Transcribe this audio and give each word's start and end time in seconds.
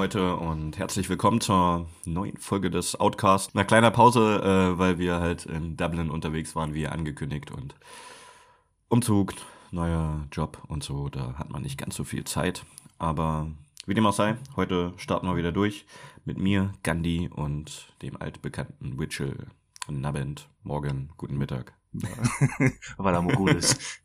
Metal-Meute 0.00 0.36
und 0.36 0.78
herzlich 0.78 1.10
willkommen 1.10 1.42
zur 1.42 1.86
neuen 2.06 2.38
Folge 2.38 2.70
des 2.70 2.98
Outcast. 2.98 3.54
Nach 3.54 3.66
kleiner 3.66 3.90
Pause, 3.90 4.40
äh, 4.42 4.78
weil 4.78 4.98
wir 4.98 5.20
halt 5.20 5.44
in 5.44 5.76
Dublin 5.76 6.08
unterwegs 6.08 6.56
waren, 6.56 6.72
wie 6.72 6.86
angekündigt 6.86 7.50
und 7.50 7.74
Umzug, 8.88 9.34
neuer 9.70 10.26
Job 10.32 10.62
und 10.68 10.82
so, 10.82 11.10
da 11.10 11.34
hat 11.34 11.50
man 11.50 11.60
nicht 11.60 11.76
ganz 11.76 11.96
so 11.96 12.04
viel 12.04 12.24
Zeit. 12.24 12.64
Aber 12.96 13.48
wie 13.84 13.92
dem 13.92 14.06
auch 14.06 14.14
sei, 14.14 14.38
heute 14.56 14.94
starten 14.96 15.26
wir 15.26 15.36
wieder 15.36 15.52
durch 15.52 15.84
mit 16.24 16.38
mir, 16.38 16.72
Gandhi 16.82 17.28
und 17.28 17.94
dem 18.00 18.16
altbekannten 18.16 18.98
Witchell. 18.98 19.48
Nabend, 19.86 20.48
morgen, 20.62 21.10
guten 21.18 21.36
Mittag. 21.36 21.74
Vala 22.96 23.20
Mogulis. 23.20 24.00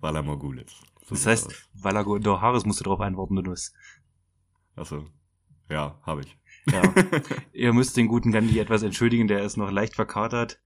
Vala 0.00 0.20
Mogulis. 0.20 0.82
Das 1.08 1.24
heißt, 1.24 1.68
Vala 1.72 2.02
Doharis 2.02 2.66
musst 2.66 2.80
du 2.80 2.84
darauf 2.84 3.00
antworten, 3.00 3.36
du 3.36 3.42
Nuss. 3.42 3.72
Achso. 4.78 5.06
Ja, 5.68 5.98
habe 6.02 6.22
ich. 6.22 6.36
Ja. 6.72 6.82
Ihr 7.52 7.72
müsst 7.72 7.96
den 7.96 8.08
guten 8.08 8.32
Gandhi 8.32 8.58
etwas 8.58 8.82
entschuldigen, 8.82 9.28
der 9.28 9.42
ist 9.42 9.56
noch 9.56 9.70
leicht 9.70 9.94
verkatert. 9.94 10.60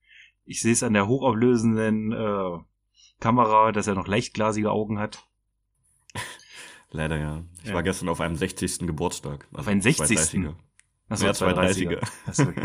Ich 0.44 0.60
sehe 0.60 0.72
es 0.72 0.82
an 0.82 0.92
der 0.92 1.06
hochauflösenden 1.06 2.12
äh, 2.12 2.58
Kamera, 3.20 3.72
dass 3.72 3.86
er 3.86 3.94
noch 3.94 4.06
leicht 4.06 4.34
glasige 4.34 4.70
Augen 4.70 4.98
hat. 4.98 5.24
Leider 6.90 7.18
ja. 7.18 7.44
Ich 7.62 7.68
ja. 7.68 7.74
war 7.74 7.82
gestern 7.82 8.08
auf 8.08 8.20
einem 8.20 8.36
60. 8.36 8.80
Geburtstag. 8.80 9.46
Also 9.50 9.60
auf 9.60 9.68
einen 9.68 9.80
60. 9.80 10.18
Achso, 11.08 11.26
ja, 11.26 11.32
230er. 11.32 12.00
Achso. 12.26 12.52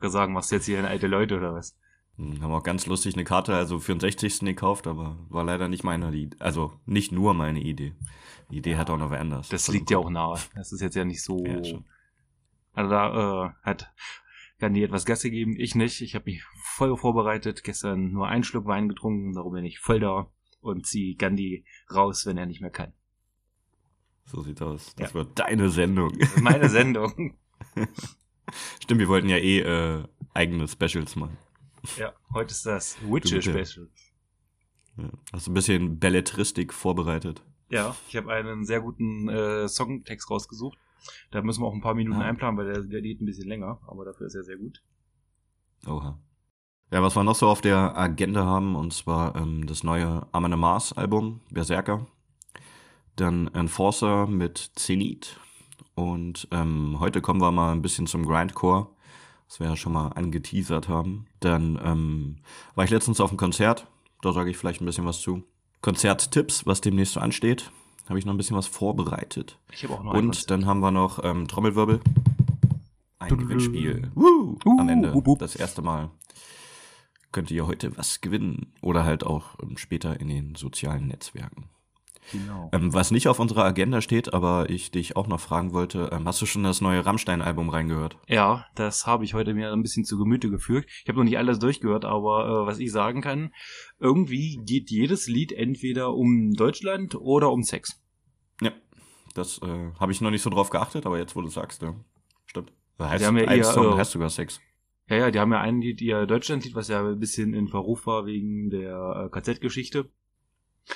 Ich 0.00 0.10
sagen, 0.10 0.32
machst 0.32 0.52
du 0.52 0.54
jetzt 0.54 0.66
hier 0.66 0.78
eine 0.78 0.86
alte 0.86 1.08
Leute 1.08 1.36
oder 1.36 1.54
was? 1.54 1.76
Hm, 2.18 2.42
haben 2.42 2.52
auch 2.52 2.62
ganz 2.62 2.86
lustig 2.86 3.14
eine 3.14 3.24
Karte, 3.24 3.54
also 3.54 3.78
für 3.78 3.94
den 3.94 4.00
60. 4.00 4.40
gekauft, 4.40 4.86
aber 4.86 5.16
war 5.28 5.44
leider 5.44 5.68
nicht 5.68 5.84
meine 5.84 6.08
Idee. 6.12 6.36
Also 6.40 6.72
nicht 6.84 7.12
nur 7.12 7.32
meine 7.32 7.60
Idee. 7.60 7.94
Die 8.50 8.58
Idee 8.58 8.72
ja, 8.72 8.78
hat 8.78 8.90
auch 8.90 8.98
noch 8.98 9.10
wer 9.10 9.20
anders. 9.20 9.48
Das 9.48 9.68
liegt 9.68 9.90
ja 9.90 9.98
auch 9.98 10.10
nahe. 10.10 10.38
Das 10.54 10.72
ist 10.72 10.80
jetzt 10.80 10.96
ja 10.96 11.04
nicht 11.04 11.22
so. 11.22 11.44
Ja, 11.46 11.60
also 12.72 12.90
da 12.90 13.46
äh, 13.46 13.50
hat 13.62 13.92
Gandhi 14.58 14.82
etwas 14.82 15.04
Gas 15.04 15.22
gegeben, 15.22 15.54
ich 15.56 15.74
nicht. 15.74 16.00
Ich 16.00 16.14
habe 16.14 16.24
mich 16.26 16.42
voll 16.62 16.96
vorbereitet, 16.96 17.62
gestern 17.62 18.12
nur 18.12 18.28
einen 18.28 18.44
Schluck 18.44 18.66
Wein 18.66 18.88
getrunken, 18.88 19.34
darum 19.34 19.52
bin 19.52 19.64
ich 19.64 19.78
voll 19.78 20.00
da 20.00 20.30
und 20.60 20.86
ziehe 20.86 21.14
Gandhi 21.14 21.64
raus, 21.94 22.26
wenn 22.26 22.36
er 22.36 22.46
nicht 22.46 22.60
mehr 22.60 22.70
kann. 22.70 22.92
So 24.24 24.42
sieht's 24.42 24.60
aus. 24.60 24.94
Das 24.96 25.10
ja. 25.10 25.14
wird 25.14 25.38
deine 25.38 25.70
Sendung. 25.70 26.18
Meine 26.40 26.68
Sendung. 26.68 27.36
Stimmt, 28.82 29.00
wir 29.00 29.08
wollten 29.08 29.28
ja 29.28 29.36
eh 29.36 29.60
äh, 29.60 30.04
eigene 30.34 30.66
Specials 30.68 31.16
machen. 31.16 31.38
Ja, 31.96 32.12
heute 32.32 32.52
ist 32.52 32.66
das 32.66 32.96
Witcher-Special. 33.02 33.88
Ja. 34.96 35.10
Hast 35.32 35.46
du 35.46 35.50
ein 35.50 35.54
bisschen 35.54 35.98
Belletristik 35.98 36.74
vorbereitet? 36.74 37.42
Ja, 37.70 37.94
ich 38.08 38.16
habe 38.16 38.32
einen 38.32 38.64
sehr 38.64 38.80
guten 38.80 39.28
äh, 39.28 39.68
Songtext 39.68 40.30
rausgesucht. 40.30 40.78
Da 41.30 41.42
müssen 41.42 41.62
wir 41.62 41.66
auch 41.66 41.74
ein 41.74 41.80
paar 41.80 41.94
Minuten 41.94 42.20
ah. 42.20 42.24
einplanen, 42.26 42.58
weil 42.58 42.72
der, 42.72 42.82
der 42.82 43.02
geht 43.02 43.20
ein 43.20 43.26
bisschen 43.26 43.48
länger, 43.48 43.80
aber 43.86 44.04
dafür 44.04 44.26
ist 44.26 44.34
er 44.34 44.42
sehr 44.42 44.56
gut. 44.56 44.82
Oha. 45.86 46.18
Ja, 46.90 47.02
was 47.02 47.14
wir 47.14 47.22
noch 47.22 47.34
so 47.34 47.48
auf 47.48 47.60
der 47.60 47.96
Agenda 47.96 48.44
haben, 48.44 48.74
und 48.74 48.92
zwar 48.92 49.36
ähm, 49.36 49.66
das 49.66 49.84
neue 49.84 50.26
Amane 50.32 50.56
Mars 50.56 50.92
Album, 50.94 51.40
Berserker. 51.50 52.06
Dann 53.16 53.48
Enforcer 53.48 54.26
mit 54.26 54.72
Zenith. 54.74 55.38
Und 55.94 56.48
ähm, 56.50 56.96
heute 56.98 57.20
kommen 57.20 57.40
wir 57.40 57.52
mal 57.52 57.72
ein 57.72 57.82
bisschen 57.82 58.06
zum 58.06 58.24
Grindcore 58.24 58.88
was 59.48 59.60
wir 59.60 59.66
ja 59.66 59.76
schon 59.76 59.92
mal 59.92 60.08
angeteasert 60.08 60.88
haben. 60.88 61.26
Dann 61.40 61.80
ähm, 61.82 62.36
war 62.74 62.84
ich 62.84 62.90
letztens 62.90 63.20
auf 63.20 63.30
einem 63.30 63.38
Konzert, 63.38 63.86
da 64.22 64.32
sage 64.32 64.50
ich 64.50 64.56
vielleicht 64.56 64.80
ein 64.80 64.86
bisschen 64.86 65.06
was 65.06 65.20
zu. 65.20 65.42
Konzerttipps, 65.80 66.66
was 66.66 66.80
demnächst 66.80 67.14
so 67.14 67.20
ansteht, 67.20 67.70
habe 68.08 68.18
ich 68.18 68.24
noch 68.24 68.34
ein 68.34 68.36
bisschen 68.36 68.56
was 68.56 68.66
vorbereitet. 68.66 69.58
Ich 69.72 69.84
habe 69.84 69.94
auch 69.94 70.02
noch 70.02 70.14
Und 70.14 70.50
dann 70.50 70.66
haben 70.66 70.80
wir 70.80 70.90
noch 70.90 71.22
ähm, 71.24 71.46
Trommelwirbel. 71.46 72.00
Ein 73.18 73.36
Gewinnspiel. 73.36 74.10
Woo, 74.14 74.58
uh, 74.64 74.80
am 74.80 74.88
Ende. 74.88 75.14
Uh, 75.14 75.22
uh. 75.24 75.36
Das 75.36 75.56
erste 75.56 75.82
Mal. 75.82 76.10
Könnt 77.32 77.50
ihr 77.50 77.66
heute 77.66 77.96
was 77.96 78.20
gewinnen. 78.20 78.72
Oder 78.80 79.04
halt 79.04 79.24
auch 79.24 79.56
später 79.76 80.18
in 80.20 80.28
den 80.28 80.54
sozialen 80.54 81.08
Netzwerken. 81.08 81.68
Genau. 82.32 82.70
Ähm, 82.72 82.92
was 82.92 83.10
nicht 83.10 83.28
auf 83.28 83.38
unserer 83.38 83.64
Agenda 83.64 84.00
steht, 84.00 84.34
aber 84.34 84.68
ich 84.70 84.90
dich 84.90 85.16
auch 85.16 85.26
noch 85.26 85.40
fragen 85.40 85.72
wollte, 85.72 86.10
ähm, 86.12 86.26
hast 86.26 86.40
du 86.42 86.46
schon 86.46 86.62
das 86.62 86.80
neue 86.80 87.04
Rammstein-Album 87.04 87.70
reingehört? 87.70 88.18
Ja, 88.26 88.66
das 88.74 89.06
habe 89.06 89.24
ich 89.24 89.34
heute 89.34 89.54
mir 89.54 89.72
ein 89.72 89.82
bisschen 89.82 90.04
zu 90.04 90.18
Gemüte 90.18 90.50
geführt. 90.50 90.86
Ich 91.02 91.08
habe 91.08 91.18
noch 91.18 91.24
nicht 91.24 91.38
alles 91.38 91.58
durchgehört, 91.58 92.04
aber 92.04 92.46
äh, 92.46 92.66
was 92.66 92.78
ich 92.78 92.92
sagen 92.92 93.20
kann, 93.20 93.52
irgendwie 93.98 94.60
geht 94.64 94.90
jedes 94.90 95.26
Lied 95.26 95.52
entweder 95.52 96.14
um 96.14 96.52
Deutschland 96.52 97.14
oder 97.14 97.50
um 97.50 97.62
Sex. 97.62 98.02
Ja, 98.60 98.72
das 99.34 99.60
äh, 99.62 99.92
habe 99.98 100.12
ich 100.12 100.20
noch 100.20 100.30
nicht 100.30 100.42
so 100.42 100.50
drauf 100.50 100.70
geachtet, 100.70 101.06
aber 101.06 101.18
jetzt, 101.18 101.34
wo 101.36 101.42
du 101.42 101.48
sagst, 101.48 101.82
ja, 101.82 101.94
stimmt. 102.46 102.72
Da 102.98 103.08
heißt, 103.10 103.24
haben 103.24 103.38
ja 103.38 103.44
eher, 103.44 103.64
Song 103.64 103.94
äh, 103.94 103.96
heißt 103.96 104.10
sogar 104.10 104.30
Sex. 104.30 104.60
Ja, 105.08 105.16
ja, 105.16 105.30
die 105.30 105.38
haben 105.38 105.52
ja 105.52 105.60
ein 105.60 105.80
Lied, 105.80 106.02
ihr 106.02 106.26
Deutschlandlied, 106.26 106.74
was 106.74 106.88
ja 106.88 107.06
ein 107.06 107.18
bisschen 107.18 107.54
in 107.54 107.68
Verruf 107.68 108.06
war 108.06 108.26
wegen 108.26 108.68
der 108.68 109.24
äh, 109.26 109.30
KZ-Geschichte. 109.30 110.10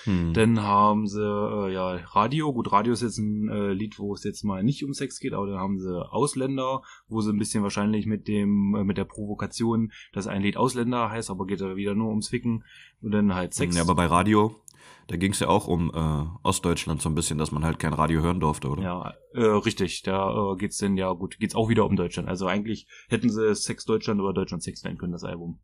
Hm. 0.04 0.32
Dann 0.32 0.62
haben 0.62 1.06
sie 1.06 1.22
äh, 1.22 1.72
ja 1.72 1.96
Radio. 2.12 2.52
Gut, 2.52 2.72
Radio 2.72 2.92
ist 2.92 3.02
jetzt 3.02 3.18
ein 3.18 3.48
äh, 3.48 3.72
Lied, 3.72 3.98
wo 3.98 4.14
es 4.14 4.24
jetzt 4.24 4.42
mal 4.42 4.62
nicht 4.62 4.84
um 4.84 4.92
Sex 4.92 5.18
geht, 5.18 5.34
aber 5.34 5.46
dann 5.46 5.58
haben 5.58 5.78
sie 5.78 6.12
Ausländer, 6.12 6.82
wo 7.08 7.20
sie 7.20 7.30
ein 7.30 7.38
bisschen 7.38 7.62
wahrscheinlich 7.62 8.06
mit 8.06 8.28
dem 8.28 8.74
äh, 8.74 8.84
mit 8.84 8.98
der 8.98 9.04
Provokation, 9.04 9.92
dass 10.12 10.26
ein 10.26 10.42
Lied 10.42 10.56
Ausländer 10.56 11.10
heißt, 11.10 11.30
aber 11.30 11.46
geht 11.46 11.60
da 11.60 11.76
wieder 11.76 11.94
nur 11.94 12.08
ums 12.08 12.28
Ficken 12.28 12.64
und 13.00 13.12
dann 13.12 13.34
halt 13.34 13.54
Sex. 13.54 13.76
Ja, 13.76 13.82
aber 13.82 13.94
bei 13.94 14.06
Radio, 14.06 14.62
da 15.08 15.16
ging 15.16 15.32
es 15.32 15.40
ja 15.40 15.48
auch 15.48 15.66
um 15.66 15.90
äh, 15.94 16.46
Ostdeutschland 16.46 17.02
so 17.02 17.08
ein 17.08 17.14
bisschen, 17.14 17.38
dass 17.38 17.52
man 17.52 17.64
halt 17.64 17.78
kein 17.78 17.92
Radio 17.92 18.22
hören 18.22 18.40
durfte, 18.40 18.68
oder? 18.68 18.82
Ja, 18.82 19.14
äh, 19.34 19.44
richtig. 19.44 20.02
Da 20.02 20.52
äh, 20.52 20.56
geht's 20.56 20.78
denn 20.78 20.96
ja 20.96 21.12
gut, 21.12 21.38
geht's 21.38 21.54
auch 21.54 21.68
wieder 21.68 21.86
um 21.86 21.96
Deutschland. 21.96 22.28
Also 22.28 22.46
eigentlich 22.46 22.86
hätten 23.08 23.30
sie 23.30 23.54
Sex 23.54 23.84
Deutschland 23.84 24.20
oder 24.20 24.32
Deutschland 24.32 24.62
Sex 24.62 24.82
nennen 24.84 24.98
können, 24.98 25.12
das 25.12 25.24
Album. 25.24 25.60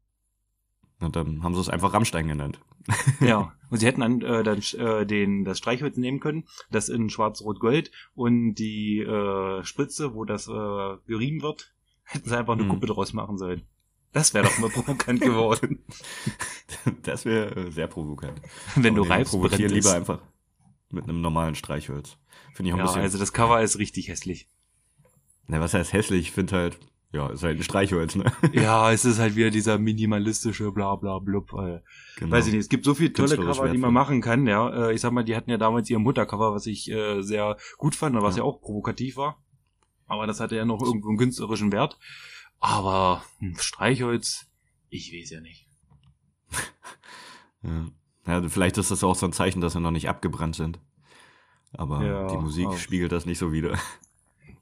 Und 1.00 1.16
dann 1.16 1.42
haben 1.42 1.54
sie 1.54 1.60
es 1.60 1.69
einfach 1.69 1.92
Rammstein 1.92 2.26
genannt. 2.26 2.60
ja, 3.20 3.53
und 3.70 3.78
sie 3.78 3.86
hätten 3.86 4.00
dann, 4.00 4.22
äh, 4.22 4.42
dann 4.42 4.60
äh, 4.78 5.06
den, 5.06 5.44
das 5.44 5.59
Streichholz 5.59 5.97
nehmen 5.97 6.20
können, 6.20 6.44
das 6.70 6.88
in 6.88 7.10
schwarz-rot-gold 7.10 7.91
und 8.14 8.54
die 8.54 9.00
äh, 9.00 9.62
Spritze, 9.64 10.14
wo 10.14 10.25
das 10.25 10.48
äh, 10.48 10.97
gerieben 11.06 11.42
wird, 11.42 11.72
hätten 12.04 12.28
sie 12.28 12.36
einfach 12.36 12.54
eine 12.54 12.62
hm. 12.62 12.70
Kuppe 12.70 12.86
draus 12.86 13.12
machen 13.12 13.36
sollen. 13.36 13.62
Das 14.12 14.32
wäre 14.32 14.47
doch 14.47 14.59
mal 14.59 14.70
provokant 14.70 15.20
geworden. 15.20 15.84
Das 17.03 17.25
wäre 17.25 17.54
äh, 17.54 17.70
sehr 17.70 17.86
provokant. 17.86 18.41
Wenn 18.75 18.94
Aber 18.94 19.04
du 19.04 19.10
reibst, 19.10 19.32
provoziere 19.32 19.72
lieber 19.72 19.92
einfach 19.92 20.20
mit 20.91 21.04
einem 21.04 21.20
normalen 21.20 21.54
Streichholz. 21.54 22.16
Finde 22.54 22.70
ich 22.70 22.75
auch 22.75 22.78
ja, 22.78 22.84
ein 22.84 22.86
bisschen. 22.86 23.03
Also 23.03 23.19
das 23.19 23.32
Cover 23.32 23.60
ist 23.62 23.78
richtig 23.78 24.09
hässlich. 24.09 24.48
Na, 25.47 25.60
was 25.60 25.75
heißt 25.75 25.92
hässlich? 25.92 26.20
Ich 26.20 26.32
finde 26.32 26.56
halt, 26.56 26.78
ja, 27.11 27.29
ist 27.31 27.43
halt 27.43 27.59
ein 27.59 27.63
Streichholz, 27.63 28.17
ne? 28.17 28.31
Ja, 28.53 28.93
es 28.93 29.05
ist 29.05 29.19
halt 29.19 29.35
wieder 29.35 29.51
dieser 29.51 29.79
minimalistische 29.79 30.71
bla 30.73 30.97
bla 30.97 31.19
blub. 31.19 31.53
Äh, 31.55 31.81
genau. 32.17 32.33
Weiß 32.33 32.47
ich 32.47 32.53
nicht, 32.53 32.63
es 32.63 32.69
gibt 32.69 32.85
so 32.85 32.95
viele 32.95 33.13
tolle 33.13 33.37
Cover, 33.37 33.69
die 33.71 33.79
man 33.79 33.95
machen 33.95 34.21
kann, 34.21 34.47
ja. 34.47 34.89
Äh, 34.89 34.95
ich 34.95 35.01
sag 35.01 35.13
mal, 35.13 35.25
die 35.25 35.35
hatten 35.35 35.51
ja 35.51 35.57
damals 35.57 35.89
ihr 35.89 35.99
Muttercover, 35.99 36.53
was 36.53 36.67
ich 36.67 36.91
äh, 36.91 37.23
sehr 37.23 37.57
gut 37.79 37.95
fand 37.95 38.17
und 38.17 38.23
was 38.23 38.37
ja. 38.37 38.43
ja 38.43 38.49
auch 38.49 38.61
provokativ 38.61 39.17
war. 39.17 39.43
Aber 40.07 40.27
das 40.27 40.41
hatte 40.41 40.57
ja 40.57 40.65
noch 40.65 40.83
irgendwo 40.83 41.09
einen 41.09 41.19
künstlerischen 41.19 41.73
Wert. 41.73 41.99
Aber 42.61 43.23
ein 43.41 43.57
Streichholz, 43.57 44.47
ich 44.91 45.13
weiß 45.13 45.31
ja 45.31 45.41
nicht. 45.41 45.67
ja. 47.63 47.87
ja, 48.27 48.49
vielleicht 48.49 48.79
ist 48.79 48.91
das 48.91 49.05
auch 49.05 49.15
so 49.15 49.27
ein 49.27 49.33
Zeichen, 49.33 49.61
dass 49.61 49.75
sie 49.75 49.81
noch 49.81 49.91
nicht 49.91 50.09
abgebrannt 50.09 50.57
sind. 50.57 50.81
Aber 51.72 52.04
ja, 52.04 52.27
die 52.28 52.39
Musik 52.39 52.75
spiegelt 52.78 53.13
das 53.13 53.27
nicht 53.27 53.39
so 53.39 53.53
wieder. 53.53 53.78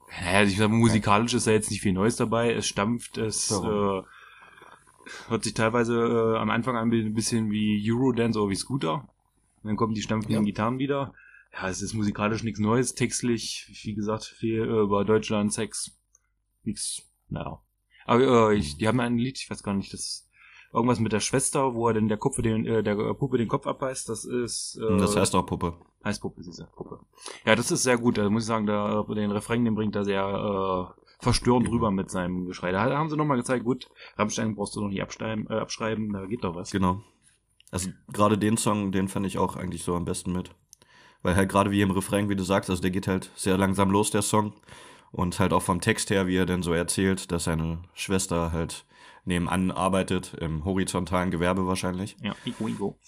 Ja, 0.09 0.43
ich 0.43 0.57
sag, 0.57 0.69
musikalisch 0.69 1.33
ist 1.33 1.47
da 1.47 1.51
jetzt 1.51 1.69
nicht 1.69 1.81
viel 1.81 1.93
Neues 1.93 2.15
dabei. 2.15 2.53
Es 2.53 2.67
stampft, 2.67 3.17
es 3.17 3.51
äh, 3.51 4.01
hört 5.27 5.43
sich 5.43 5.53
teilweise 5.53 5.95
äh, 5.95 6.37
am 6.37 6.49
Anfang 6.49 6.75
ein 6.77 7.13
bisschen 7.13 7.51
wie 7.51 7.81
Eurodance 7.91 8.39
oder 8.39 8.49
wie 8.49 8.55
Scooter. 8.55 9.07
dann 9.63 9.75
kommen 9.75 9.93
die 9.93 10.01
stampfenden 10.01 10.43
ja. 10.43 10.45
Gitarren 10.45 10.79
wieder. 10.79 11.13
Ja, 11.53 11.69
es 11.69 11.81
ist 11.81 11.93
musikalisch 11.93 12.43
nichts 12.43 12.59
Neues, 12.59 12.93
textlich, 12.93 13.81
wie 13.83 13.93
gesagt, 13.93 14.25
viel 14.25 14.61
äh, 14.61 14.81
über 14.81 15.05
Deutschland, 15.05 15.51
Sex, 15.53 15.97
nix, 16.63 17.01
naja. 17.29 17.61
Aber 18.05 18.51
äh, 18.51 18.55
ich, 18.55 18.77
die 18.77 18.87
haben 18.87 18.99
ein 18.99 19.17
Lied, 19.17 19.39
ich 19.39 19.49
weiß 19.49 19.63
gar 19.63 19.73
nicht, 19.73 19.93
das 19.93 20.26
irgendwas 20.77 20.99
mit 20.99 21.11
der 21.11 21.19
Schwester, 21.19 21.73
wo 21.73 21.87
er 21.87 21.93
denn 21.93 22.07
der 22.07 22.17
Kupfe 22.17 22.41
den, 22.41 22.65
äh, 22.65 22.83
der 22.83 22.95
Puppe 23.13 23.37
den 23.37 23.47
Kopf 23.47 23.67
abbeißt, 23.67 24.07
das 24.09 24.25
ist. 24.25 24.79
Äh, 24.81 24.97
das 24.97 25.15
heißt 25.15 25.35
auch 25.35 25.45
Puppe. 25.45 25.73
Heißt 26.03 26.21
Puppe, 26.21 26.41
diese 26.41 26.65
Puppe. 26.75 26.99
Ja, 27.45 27.55
das 27.55 27.71
ist 27.71 27.83
sehr 27.83 27.97
gut. 27.97 28.17
Da 28.17 28.29
muss 28.29 28.43
ich 28.43 28.47
sagen, 28.47 28.65
da 28.65 29.03
den 29.03 29.31
Refrain, 29.31 29.65
den 29.65 29.75
bringt 29.75 29.95
er 29.95 30.05
sehr 30.05 30.23
äh, 30.23 31.01
verstörend 31.19 31.69
rüber 31.69 31.91
mit 31.91 32.09
seinem 32.09 32.45
Geschrei. 32.45 32.71
Da 32.71 32.83
haben 32.97 33.09
sie 33.09 33.17
nochmal 33.17 33.37
gezeigt, 33.37 33.65
gut, 33.65 33.89
Rammstein 34.17 34.55
brauchst 34.55 34.75
du 34.75 34.81
noch 34.81 34.89
nicht 34.89 35.01
abschreiben, 35.01 35.47
äh, 35.49 35.55
abschreiben, 35.55 36.13
da 36.13 36.25
geht 36.25 36.43
doch 36.43 36.55
was. 36.55 36.71
Genau. 36.71 37.01
Also 37.71 37.89
gerade 38.13 38.37
den 38.37 38.57
Song, 38.57 38.91
den 38.91 39.07
fand 39.07 39.25
ich 39.25 39.37
auch 39.37 39.55
eigentlich 39.55 39.83
so 39.83 39.95
am 39.95 40.05
besten 40.05 40.31
mit. 40.31 40.51
Weil 41.23 41.35
halt 41.35 41.49
gerade 41.49 41.71
wie 41.71 41.81
im 41.81 41.91
Refrain, 41.91 42.29
wie 42.29 42.35
du 42.35 42.43
sagst, 42.43 42.69
also 42.69 42.81
der 42.81 42.91
geht 42.91 43.07
halt 43.07 43.31
sehr 43.35 43.57
langsam 43.57 43.91
los, 43.91 44.11
der 44.11 44.21
Song. 44.21 44.53
Und 45.11 45.39
halt 45.39 45.53
auch 45.53 45.61
vom 45.61 45.81
Text 45.81 46.09
her, 46.09 46.27
wie 46.27 46.35
er 46.35 46.45
denn 46.45 46.61
so 46.61 46.73
erzählt, 46.73 47.31
dass 47.31 47.45
seine 47.45 47.79
Schwester 47.93 48.51
halt 48.51 48.85
nebenan 49.27 49.71
arbeitet, 49.71 50.33
im 50.35 50.65
horizontalen 50.65 51.31
Gewerbe 51.31 51.67
wahrscheinlich. 51.67 52.17
Ja, 52.21 52.35
Igo, 52.45 52.67
Igo. 52.67 52.99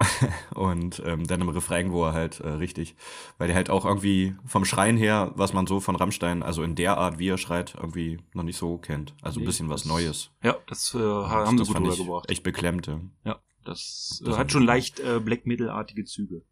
und 0.54 1.02
ähm, 1.04 1.26
dann 1.26 1.42
im 1.42 1.50
Refrain, 1.50 1.92
wo 1.92 2.04
er 2.06 2.14
halt 2.14 2.40
äh, 2.40 2.48
richtig, 2.48 2.96
weil 3.36 3.48
der 3.48 3.56
halt 3.56 3.68
auch 3.68 3.84
irgendwie 3.84 4.34
vom 4.46 4.64
Schreien 4.64 4.96
her, 4.96 5.32
was 5.34 5.52
man 5.52 5.66
so 5.66 5.78
von 5.78 5.94
Rammstein, 5.94 6.42
also 6.42 6.62
in 6.62 6.74
der 6.74 6.96
Art, 6.96 7.18
wie 7.18 7.28
er 7.28 7.38
schreit, 7.38 7.74
irgendwie 7.76 8.18
noch 8.32 8.42
nicht 8.42 8.56
so 8.56 8.78
kennt. 8.78 9.14
Also 9.20 9.40
ein 9.40 9.46
bisschen 9.46 9.68
was 9.68 9.84
Neues. 9.84 10.30
Ja, 10.42 10.56
das 10.66 10.94
äh, 10.94 10.98
haben 10.98 11.58
das 11.58 11.68
sie 11.68 11.74
gut 11.74 11.82
rübergebracht. 11.82 12.30
Echt 12.30 12.42
beklemmt, 12.42 12.90
ja. 13.24 13.40
Das, 13.64 14.22
Das 14.24 14.36
äh, 14.36 14.38
hat 14.38 14.50
schon 14.50 14.64
leicht 14.64 15.00
äh, 15.00 15.20
Black 15.20 15.46
Metal-artige 15.46 16.04
Züge. 16.04 16.42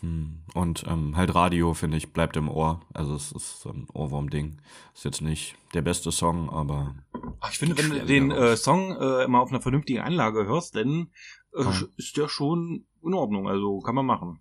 Hm. 0.00 0.40
Und 0.54 0.84
ähm, 0.86 1.16
halt 1.16 1.34
Radio, 1.34 1.74
finde 1.74 1.96
ich, 1.96 2.12
bleibt 2.12 2.36
im 2.36 2.48
Ohr. 2.48 2.80
Also 2.94 3.14
es 3.14 3.32
ist 3.32 3.60
so 3.60 3.70
ein 3.70 3.86
Ohrwurm-Ding. 3.92 4.60
Ist 4.94 5.04
jetzt 5.04 5.22
nicht 5.22 5.56
der 5.74 5.82
beste 5.82 6.12
Song, 6.12 6.50
aber 6.50 6.94
Ach, 7.40 7.50
ich 7.50 7.58
finde, 7.58 7.78
wenn 7.78 7.90
du 7.90 8.04
den 8.06 8.30
äh, 8.30 8.56
Song 8.56 8.92
äh, 8.96 9.26
mal 9.28 9.40
auf 9.40 9.50
einer 9.50 9.60
vernünftigen 9.60 10.00
Anlage 10.00 10.46
hörst, 10.46 10.74
dann 10.76 11.08
äh, 11.54 11.62
Ja. 11.62 11.74
ist 11.96 12.16
der 12.16 12.28
schon 12.28 12.86
in 13.02 13.14
Ordnung. 13.14 13.48
Also 13.48 13.80
kann 13.80 13.94
man 13.94 14.06
machen. 14.06 14.40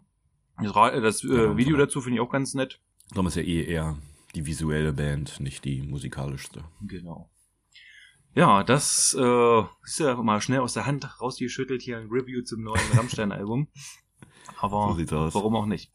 Das, 0.61 0.75
äh, 0.94 1.01
das 1.01 1.21
Ja, 1.23 1.51
äh, 1.51 1.57
Video 1.57 1.77
ja. 1.77 1.85
dazu 1.85 2.01
finde 2.01 2.15
ich 2.17 2.21
auch 2.21 2.31
ganz 2.31 2.53
nett. 2.53 2.79
darum 3.11 3.27
ist 3.27 3.35
ja 3.35 3.43
eh 3.43 3.63
eher 3.63 3.97
die 4.35 4.45
visuelle 4.45 4.93
Band, 4.93 5.39
nicht 5.39 5.63
die 5.65 5.81
musikalischste. 5.81 6.63
Genau. 6.81 7.29
Ja, 8.35 8.63
das 8.63 9.15
äh, 9.19 9.61
ist 9.83 10.00
ja 10.00 10.15
mal 10.21 10.41
schnell 10.41 10.59
aus 10.59 10.73
der 10.73 10.85
Hand 10.85 11.19
rausgeschüttelt 11.21 11.81
hier 11.81 11.97
ein 11.97 12.09
Review 12.11 12.43
zum 12.43 12.61
neuen 12.61 12.81
Rammstein-Album. 12.95 13.67
Aber 14.59 14.95
So 14.97 15.33
warum 15.33 15.55
auch 15.55 15.65
nicht? 15.65 15.91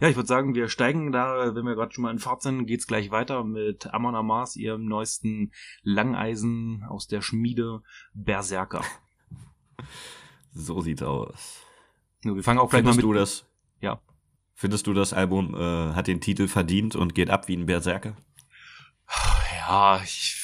Ja, 0.00 0.08
ich 0.08 0.16
würde 0.16 0.26
sagen, 0.26 0.54
wir 0.54 0.68
steigen 0.68 1.10
da, 1.10 1.54
wenn 1.54 1.64
wir 1.64 1.74
gerade 1.74 1.94
schon 1.94 2.02
mal 2.02 2.10
in 2.10 2.18
Fahrt 2.18 2.42
sind, 2.42 2.66
geht's 2.66 2.86
gleich 2.86 3.10
weiter 3.10 3.44
mit 3.44 3.92
Amon 3.94 4.14
Amas, 4.14 4.56
ihrem 4.56 4.84
neuesten 4.84 5.52
Langeisen 5.82 6.84
aus 6.88 7.06
der 7.06 7.22
Schmiede 7.22 7.82
Berserker. 8.14 8.82
So 10.58 10.80
sieht's 10.80 11.02
aus. 11.02 11.60
Wir 12.22 12.42
fangen 12.42 12.58
auch 12.58 12.70
gleich 12.70 12.82
mal 12.82 12.92
Findest 12.92 12.96
mit. 12.96 13.04
du 13.04 13.12
das? 13.12 13.44
Ja. 13.82 14.00
Findest 14.54 14.86
du, 14.86 14.94
das 14.94 15.12
Album 15.12 15.54
äh, 15.54 15.92
hat 15.92 16.06
den 16.06 16.22
Titel 16.22 16.48
verdient 16.48 16.96
und 16.96 17.14
geht 17.14 17.28
ab 17.28 17.46
wie 17.48 17.56
ein 17.58 17.66
Berserker? 17.66 18.16
Ja, 19.58 20.00
ich. 20.02 20.35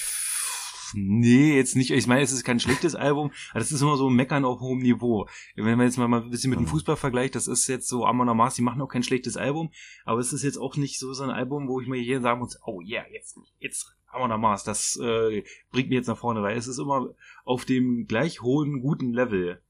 Nee, 0.94 1.56
jetzt 1.56 1.77
nicht. 1.77 1.91
Ich 1.91 2.06
meine, 2.06 2.23
es 2.23 2.33
ist 2.33 2.44
kein 2.44 2.61
schlechtes 2.61 2.94
Album, 2.94 3.31
aber 3.50 3.61
das 3.61 3.73
ist 3.73 3.81
immer 3.81 3.97
so 3.97 4.09
ein 4.09 4.15
Meckern 4.15 4.44
auf 4.44 4.61
hohem 4.61 4.79
Niveau. 4.81 5.27
Wenn 5.56 5.79
man 5.79 5.87
jetzt 5.87 5.97
mal 5.97 6.12
ein 6.12 6.31
bisschen 6.31 6.50
mit 6.50 6.59
dem 6.59 6.65
Mhm. 6.65 6.69
Fußball 6.69 6.97
vergleicht, 6.97 7.35
das 7.35 7.47
ist 7.47 7.67
jetzt 7.69 7.89
so 7.89 8.05
Amon 8.05 8.29
Amas, 8.29 8.55
die 8.55 8.62
machen 8.62 8.81
auch 8.83 8.89
kein 8.89 9.03
schlechtes 9.03 9.37
Album, 9.37 9.71
aber 10.05 10.21
es 10.21 10.33
ist 10.33 10.43
jetzt 10.43 10.59
auch 10.59 10.77
nicht 10.77 10.99
so 10.99 11.12
so 11.12 11.23
ein 11.25 11.31
Album, 11.31 11.69
wo 11.69 11.81
ich 11.81 11.89
mir 11.89 12.00
hier 12.00 12.21
sagen 12.21 12.41
muss, 12.41 12.59
oh 12.67 12.81
yeah, 12.81 13.05
jetzt, 13.12 13.39
jetzt 13.59 13.97
Amon 14.06 14.33
Amas, 14.33 14.65
das 14.65 14.99
äh, 15.03 15.43
bringt 15.71 15.89
mich 15.89 15.97
jetzt 15.97 16.09
nach 16.09 16.19
vorne, 16.19 16.43
weil 16.43 16.56
es 16.56 16.67
ist 16.67 16.79
immer 16.79 17.15
auf 17.44 17.65
dem 17.65 18.06
gleich 18.06 18.43
hohen, 18.43 18.81
guten 18.81 19.12
Level. 19.12 19.62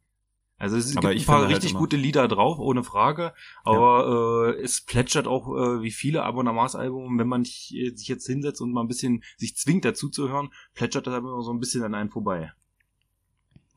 Also 0.63 0.77
es 0.77 0.97
Aber 0.97 1.09
gibt 1.09 1.21
ich 1.21 1.25
ein 1.25 1.27
paar 1.27 1.41
halt 1.41 1.51
richtig 1.51 1.73
immer- 1.73 1.81
gute 1.81 1.97
Lieder 1.97 2.29
drauf, 2.29 2.61
ohne 2.61 2.85
Frage. 2.85 3.35
Aber 3.65 4.55
äh, 4.57 4.63
es 4.63 4.81
plätschert 4.81 5.27
auch 5.27 5.49
wie 5.49 5.91
viele 5.91 6.23
Abonnements-Alben, 6.23 7.19
wenn 7.19 7.27
man 7.27 7.43
äh, 7.43 7.91
sich 7.97 8.07
jetzt 8.07 8.27
hinsetzt 8.29 8.61
und 8.61 8.71
mal 8.73 8.83
ein 8.83 8.87
bisschen 8.87 9.25
sich 9.37 9.57
zwingt 9.57 9.85
dazu 9.85 10.09
zu 10.09 10.29
hören, 10.29 10.51
plätschert 10.75 11.09
das 11.09 11.19
immer 11.19 11.43
so 11.43 11.53
ein 11.53 11.59
bisschen 11.59 11.83
an 11.83 11.97
einen 11.97 12.11
vorbei. 12.11 12.53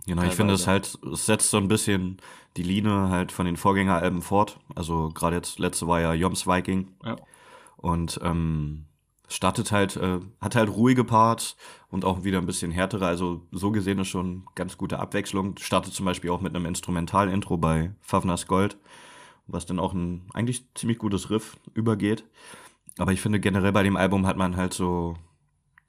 Genau, 0.06 0.22
ich 0.22 0.34
finde 0.34 0.54
es 0.54 0.68
halt, 0.68 1.00
es 1.12 1.26
setzt 1.26 1.50
so 1.50 1.58
ein 1.58 1.68
bisschen 1.68 2.18
die 2.56 2.62
Linie 2.62 3.10
halt 3.10 3.32
von 3.32 3.48
den 3.48 3.58
Vorgängeralben 3.58 4.22
fort. 4.22 4.60
Also 4.76 5.10
gerade 5.10 5.38
jetzt, 5.38 5.58
letzte 5.58 5.88
war 5.88 6.00
ja 6.02 6.14
Joms 6.14 6.46
Viking. 6.46 6.94
Ja. 7.04 7.16
Und 7.78 8.20
ähm, 8.22 8.86
startet 9.28 9.72
halt, 9.72 9.96
äh, 9.98 10.20
hat 10.42 10.56
halt 10.56 10.70
ruhige 10.70 11.04
Parts 11.04 11.56
und 11.90 12.06
auch 12.06 12.24
wieder 12.24 12.38
ein 12.40 12.46
bisschen 12.46 12.72
härtere. 12.72 13.08
Also 13.08 13.46
so 13.52 13.72
gesehen 13.72 14.00
ist 14.00 14.08
schon 14.08 14.46
ganz 14.56 14.78
gute 14.78 15.00
Abwechslung. 15.00 15.58
Startet 15.58 15.94
zum 15.94 16.06
Beispiel 16.06 16.30
auch 16.30 16.42
mit 16.42 16.56
einem 16.56 16.66
Instrumental-Intro 16.66 17.58
bei 17.58 17.94
Favnas 18.02 18.48
Gold, 18.48 18.78
was 19.48 19.66
dann 19.66 19.80
auch 19.80 19.94
ein 19.94 20.28
eigentlich 20.34 20.66
ziemlich 20.76 20.98
gutes 20.98 21.30
Riff 21.30 21.58
übergeht. 21.74 22.26
Aber 22.98 23.12
ich 23.12 23.22
finde 23.22 23.40
generell 23.40 23.72
bei 23.72 23.84
dem 23.84 23.98
Album 23.98 24.26
hat 24.28 24.38
man 24.38 24.56
halt 24.56 24.74
so 24.74 25.16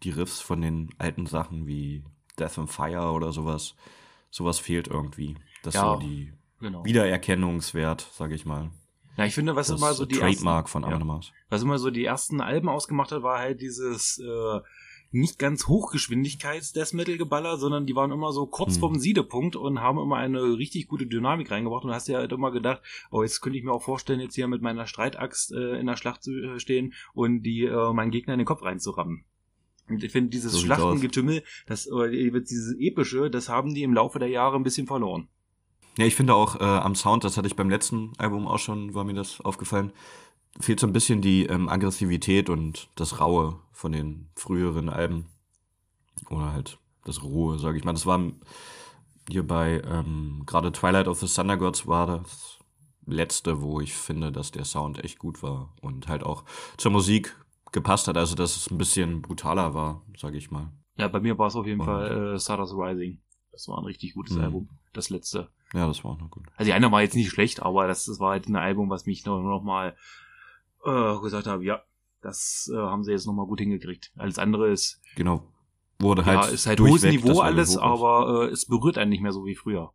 die 0.03 0.11
Riffs 0.11 0.41
von 0.41 0.61
den 0.61 0.91
alten 0.99 1.27
Sachen 1.27 1.67
wie 1.67 2.05
Death 2.39 2.59
and 2.59 2.71
Fire 2.71 3.13
oder 3.13 3.33
sowas. 3.33 3.75
Sowas 4.31 4.59
fehlt 4.59 4.89
irgendwie. 4.89 5.37
Das 5.63 5.75
ist 5.75 5.81
Ja. 5.81 5.95
so 5.95 6.01
die 6.01 6.33
Genau. 6.61 6.85
Wiedererkennungswert, 6.85 8.09
sage 8.13 8.35
ich 8.35 8.47
mal. 8.47 8.71
Ja, 9.17 9.25
ich 9.25 9.35
finde, 9.35 9.57
was 9.57 9.69
Das 9.69 9.79
immer 9.79 9.95
so 9.95 10.05
die 10.05 10.17
Trademark 10.17 10.65
ersten, 10.67 10.83
von 10.83 10.91
ja. 10.91 10.97
Amon 10.97 11.25
was 11.49 11.63
immer 11.63 11.79
so 11.79 11.91
die 11.91 12.05
ersten 12.05 12.41
Alben 12.41 12.69
ausgemacht 12.69 13.13
hat, 13.13 13.23
war 13.23 13.39
halt 13.39 13.61
dieses 13.61 14.19
äh, 14.19 14.61
nicht 15.11 15.39
ganz 15.39 15.67
Hochgeschwindigkeits 15.67 16.73
Death 16.73 16.93
Metal 16.93 17.17
Geballer, 17.17 17.57
sondern 17.57 17.87
die 17.87 17.95
waren 17.95 18.11
immer 18.13 18.33
so 18.33 18.47
kurz 18.47 18.75
Hm. 18.75 18.81
vorm 18.81 18.99
Siedepunkt 18.99 19.57
und 19.57 19.81
haben 19.81 19.99
immer 19.99 20.17
eine 20.17 20.59
richtig 20.59 20.89
gute 20.89 21.07
Dynamik 21.07 21.51
reingebracht 21.51 21.85
und 21.85 21.93
hast 21.93 22.09
dir 22.09 22.19
halt 22.19 22.33
immer 22.33 22.51
gedacht, 22.51 22.83
oh, 23.11 23.23
jetzt 23.23 23.41
könnte 23.41 23.59
ich 23.59 23.65
mir 23.65 23.73
auch 23.73 23.83
vorstellen, 23.83 24.21
jetzt 24.21 24.35
hier 24.35 24.49
mit 24.49 24.63
meiner 24.63 24.87
Streitaxt 24.87 25.53
äh, 25.53 25.79
in 25.79 25.87
der 25.87 25.97
Schlacht 25.97 26.23
zu 26.23 26.33
äh, 26.33 26.61
stehen 26.61 26.93
und 27.15 27.43
die 27.43 27.65
äh, 27.65 27.93
meinen 27.93 28.11
Gegner 28.11 28.35
in 28.35 28.41
den 28.41 28.47
Kopf 28.47 28.63
reinzurammen. 28.63 29.25
Und 29.89 30.03
ich 30.03 30.11
finde, 30.11 30.31
dieses 30.31 30.53
So 30.53 30.59
Schlachtengetümmel, 30.59 31.45
das, 31.67 31.87
äh, 31.87 32.31
dieses 32.41 32.75
Epische, 32.79 33.31
das 33.31 33.49
haben 33.49 33.73
die 33.73 33.85
im 33.85 33.95
Laufe 33.95 34.19
der 34.19 34.29
Jahre 34.29 34.57
ein 34.57 34.65
bisschen 34.65 34.87
verloren. 34.87 35.29
Ja, 35.99 36.05
ich 36.05 36.15
finde 36.15 36.35
auch 36.35 36.57
äh, 36.61 36.65
am 36.65 36.95
Sound, 36.95 37.25
das 37.25 37.37
hatte 37.37 37.47
ich 37.47 37.57
beim 37.57 37.71
letzten 37.71 38.13
Album 38.19 38.47
auch 38.47 38.59
schon, 38.59 38.95
war 38.95 39.05
mir 39.05 39.15
das 39.15 39.41
aufgefallen, 39.41 39.93
fehlt 40.61 40.79
so 40.81 40.87
ein 40.87 40.93
bisschen 40.93 41.23
die 41.23 41.47
ähm, 41.47 41.69
Aggressivität 41.69 42.51
und 42.51 42.89
das 42.97 43.21
Raue 43.21 43.59
von 43.73 43.93
den 43.93 44.29
früheren 44.37 44.89
Alben. 44.91 45.27
Oder 46.31 46.53
halt 46.53 46.79
das 47.05 47.23
Rohe, 47.23 47.59
sage 47.59 47.79
ich 47.79 47.85
mal. 47.85 47.93
Das 47.93 48.07
war 48.07 48.21
hier 49.29 49.47
bei 49.47 49.81
ähm, 49.87 50.43
gerade 50.47 50.73
Twilight 50.73 51.09
of 51.09 51.19
the 51.21 51.27
Thunder 51.27 51.57
Gods 51.57 51.87
war 51.87 52.07
das 52.07 52.59
letzte, 53.07 53.63
wo 53.63 53.81
ich 53.81 53.95
finde, 53.95 54.33
dass 54.33 54.51
der 54.51 54.65
Sound 54.65 55.03
echt 55.05 55.19
gut 55.19 55.43
war 55.43 55.75
und 55.81 56.09
halt 56.09 56.25
auch 56.25 56.45
zur 56.77 56.91
Musik 56.93 57.37
gepasst 57.73 58.09
hat. 58.09 58.17
Also, 58.17 58.35
dass 58.35 58.57
es 58.57 58.71
ein 58.71 58.79
bisschen 58.79 59.23
brutaler 59.23 59.75
war, 59.75 60.03
sage 60.19 60.37
ich 60.39 60.51
mal. 60.51 60.73
Ja, 60.99 61.09
bei 61.09 61.21
mir 61.21 61.39
war 61.39 61.47
es 61.49 61.57
auf 61.57 61.67
jeden 61.67 61.81
Und- 61.81 61.87
Fall 61.87 62.35
äh, 62.35 62.39
Stardust 62.39 62.75
Rising. 62.75 63.19
Das 63.57 63.69
war 63.69 63.79
ein 63.79 63.85
richtig 63.87 64.13
gutes 64.13 64.37
Mhm. 64.37 64.43
Album, 64.43 64.69
das 64.93 65.09
letzte. 65.09 65.49
Ja, 65.73 65.87
das 65.87 66.05
war 66.05 66.11
auch 66.13 66.19
noch 66.21 66.31
gut. 66.31 66.45
Also 66.57 66.69
die 66.69 66.75
eine 66.75 66.93
war 66.93 67.01
jetzt 67.01 67.17
nicht 67.17 67.31
schlecht, 67.31 67.63
aber 67.63 67.87
das, 67.87 68.05
das 68.05 68.21
war 68.21 68.33
halt 68.33 68.47
ein 68.49 68.57
Album, 68.57 68.91
was 68.91 69.07
mich 69.07 69.25
noch, 69.25 69.41
noch 69.41 69.63
mal 69.63 69.97
äh, 70.85 71.19
gesagt 71.23 71.47
habe, 71.47 71.65
ja, 71.65 71.83
das 72.21 72.71
äh, 72.71 72.77
haben 72.77 73.03
sie 73.03 73.13
jetzt 73.13 73.27
noch 73.27 73.33
mal 73.33 73.47
gut 73.47 73.61
hingekriegt. 73.61 74.13
Alles 74.17 74.39
andere 74.39 74.69
ist, 74.69 75.01
Genau. 75.15 75.43
Wurde 75.99 76.21
ja, 76.21 76.43
halt. 76.43 76.53
ist 76.53 76.67
halt 76.67 76.81
hohes 76.81 77.03
Niveau 77.03 77.41
alles, 77.41 77.79
aber 77.79 78.47
äh, 78.49 78.53
es 78.53 78.67
berührt 78.67 78.99
einen 78.99 79.09
nicht 79.09 79.23
mehr 79.23 79.33
so 79.33 79.47
wie 79.47 79.55
früher. 79.55 79.95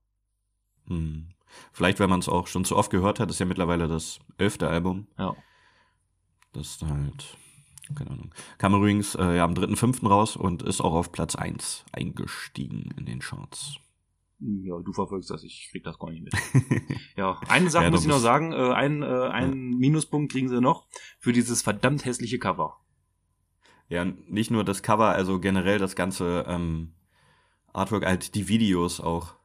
Hm. 0.87 1.27
Vielleicht, 1.71 1.99
weil 1.99 2.07
man 2.07 2.19
es 2.19 2.27
auch 2.29 2.47
schon 2.47 2.65
zu 2.65 2.75
oft 2.75 2.89
gehört 2.89 3.19
hat, 3.19 3.29
ist 3.29 3.37
ja 3.39 3.45
mittlerweile 3.45 3.87
das 3.87 4.17
elfte 4.39 4.67
Album. 4.67 5.05
Ja. 5.19 5.35
Das 6.53 6.67
ist 6.67 6.81
halt, 6.81 7.37
keine 7.95 8.11
Ahnung. 8.11 8.33
Kam 8.57 8.73
übrigens 8.75 9.15
äh, 9.15 9.37
ja, 9.37 9.43
am 9.45 9.53
3.5. 9.53 10.07
raus 10.07 10.35
und 10.35 10.61
ist 10.63 10.81
auch 10.81 10.93
auf 10.93 11.11
Platz 11.11 11.35
1 11.35 11.85
eingestiegen 11.91 12.91
in 12.97 13.05
den 13.05 13.19
Charts. 13.19 13.77
Ja, 14.39 14.79
du 14.79 14.91
verfolgst 14.91 15.29
das, 15.29 15.43
ich 15.43 15.69
krieg 15.71 15.83
das 15.83 15.99
gar 15.99 16.09
nicht 16.09 16.23
mit. 16.23 16.33
Ja, 17.15 17.39
eine 17.47 17.69
Sache 17.69 17.85
Ja, 17.85 17.91
muss 17.91 18.01
ich 18.01 18.07
noch 18.07 18.17
sagen, 18.19 18.53
äh, 18.53 18.73
ein, 18.73 19.03
äh, 19.03 19.05
einen 19.05 19.77
Minuspunkt 19.77 20.31
kriegen 20.31 20.49
sie 20.49 20.59
noch 20.61 20.87
für 21.19 21.31
dieses 21.31 21.61
verdammt 21.61 22.05
hässliche 22.05 22.39
Cover. 22.39 22.77
ja, 23.87 24.03
nicht 24.05 24.49
nur 24.49 24.63
das 24.63 24.81
Cover, 24.81 25.09
also 25.09 25.39
generell 25.39 25.77
das 25.77 25.95
ganze 25.95 26.45
ähm, 26.47 26.93
Artwork, 27.73 28.05
halt 28.05 28.33
die 28.33 28.47
Videos 28.47 28.99
auch. 28.99 29.35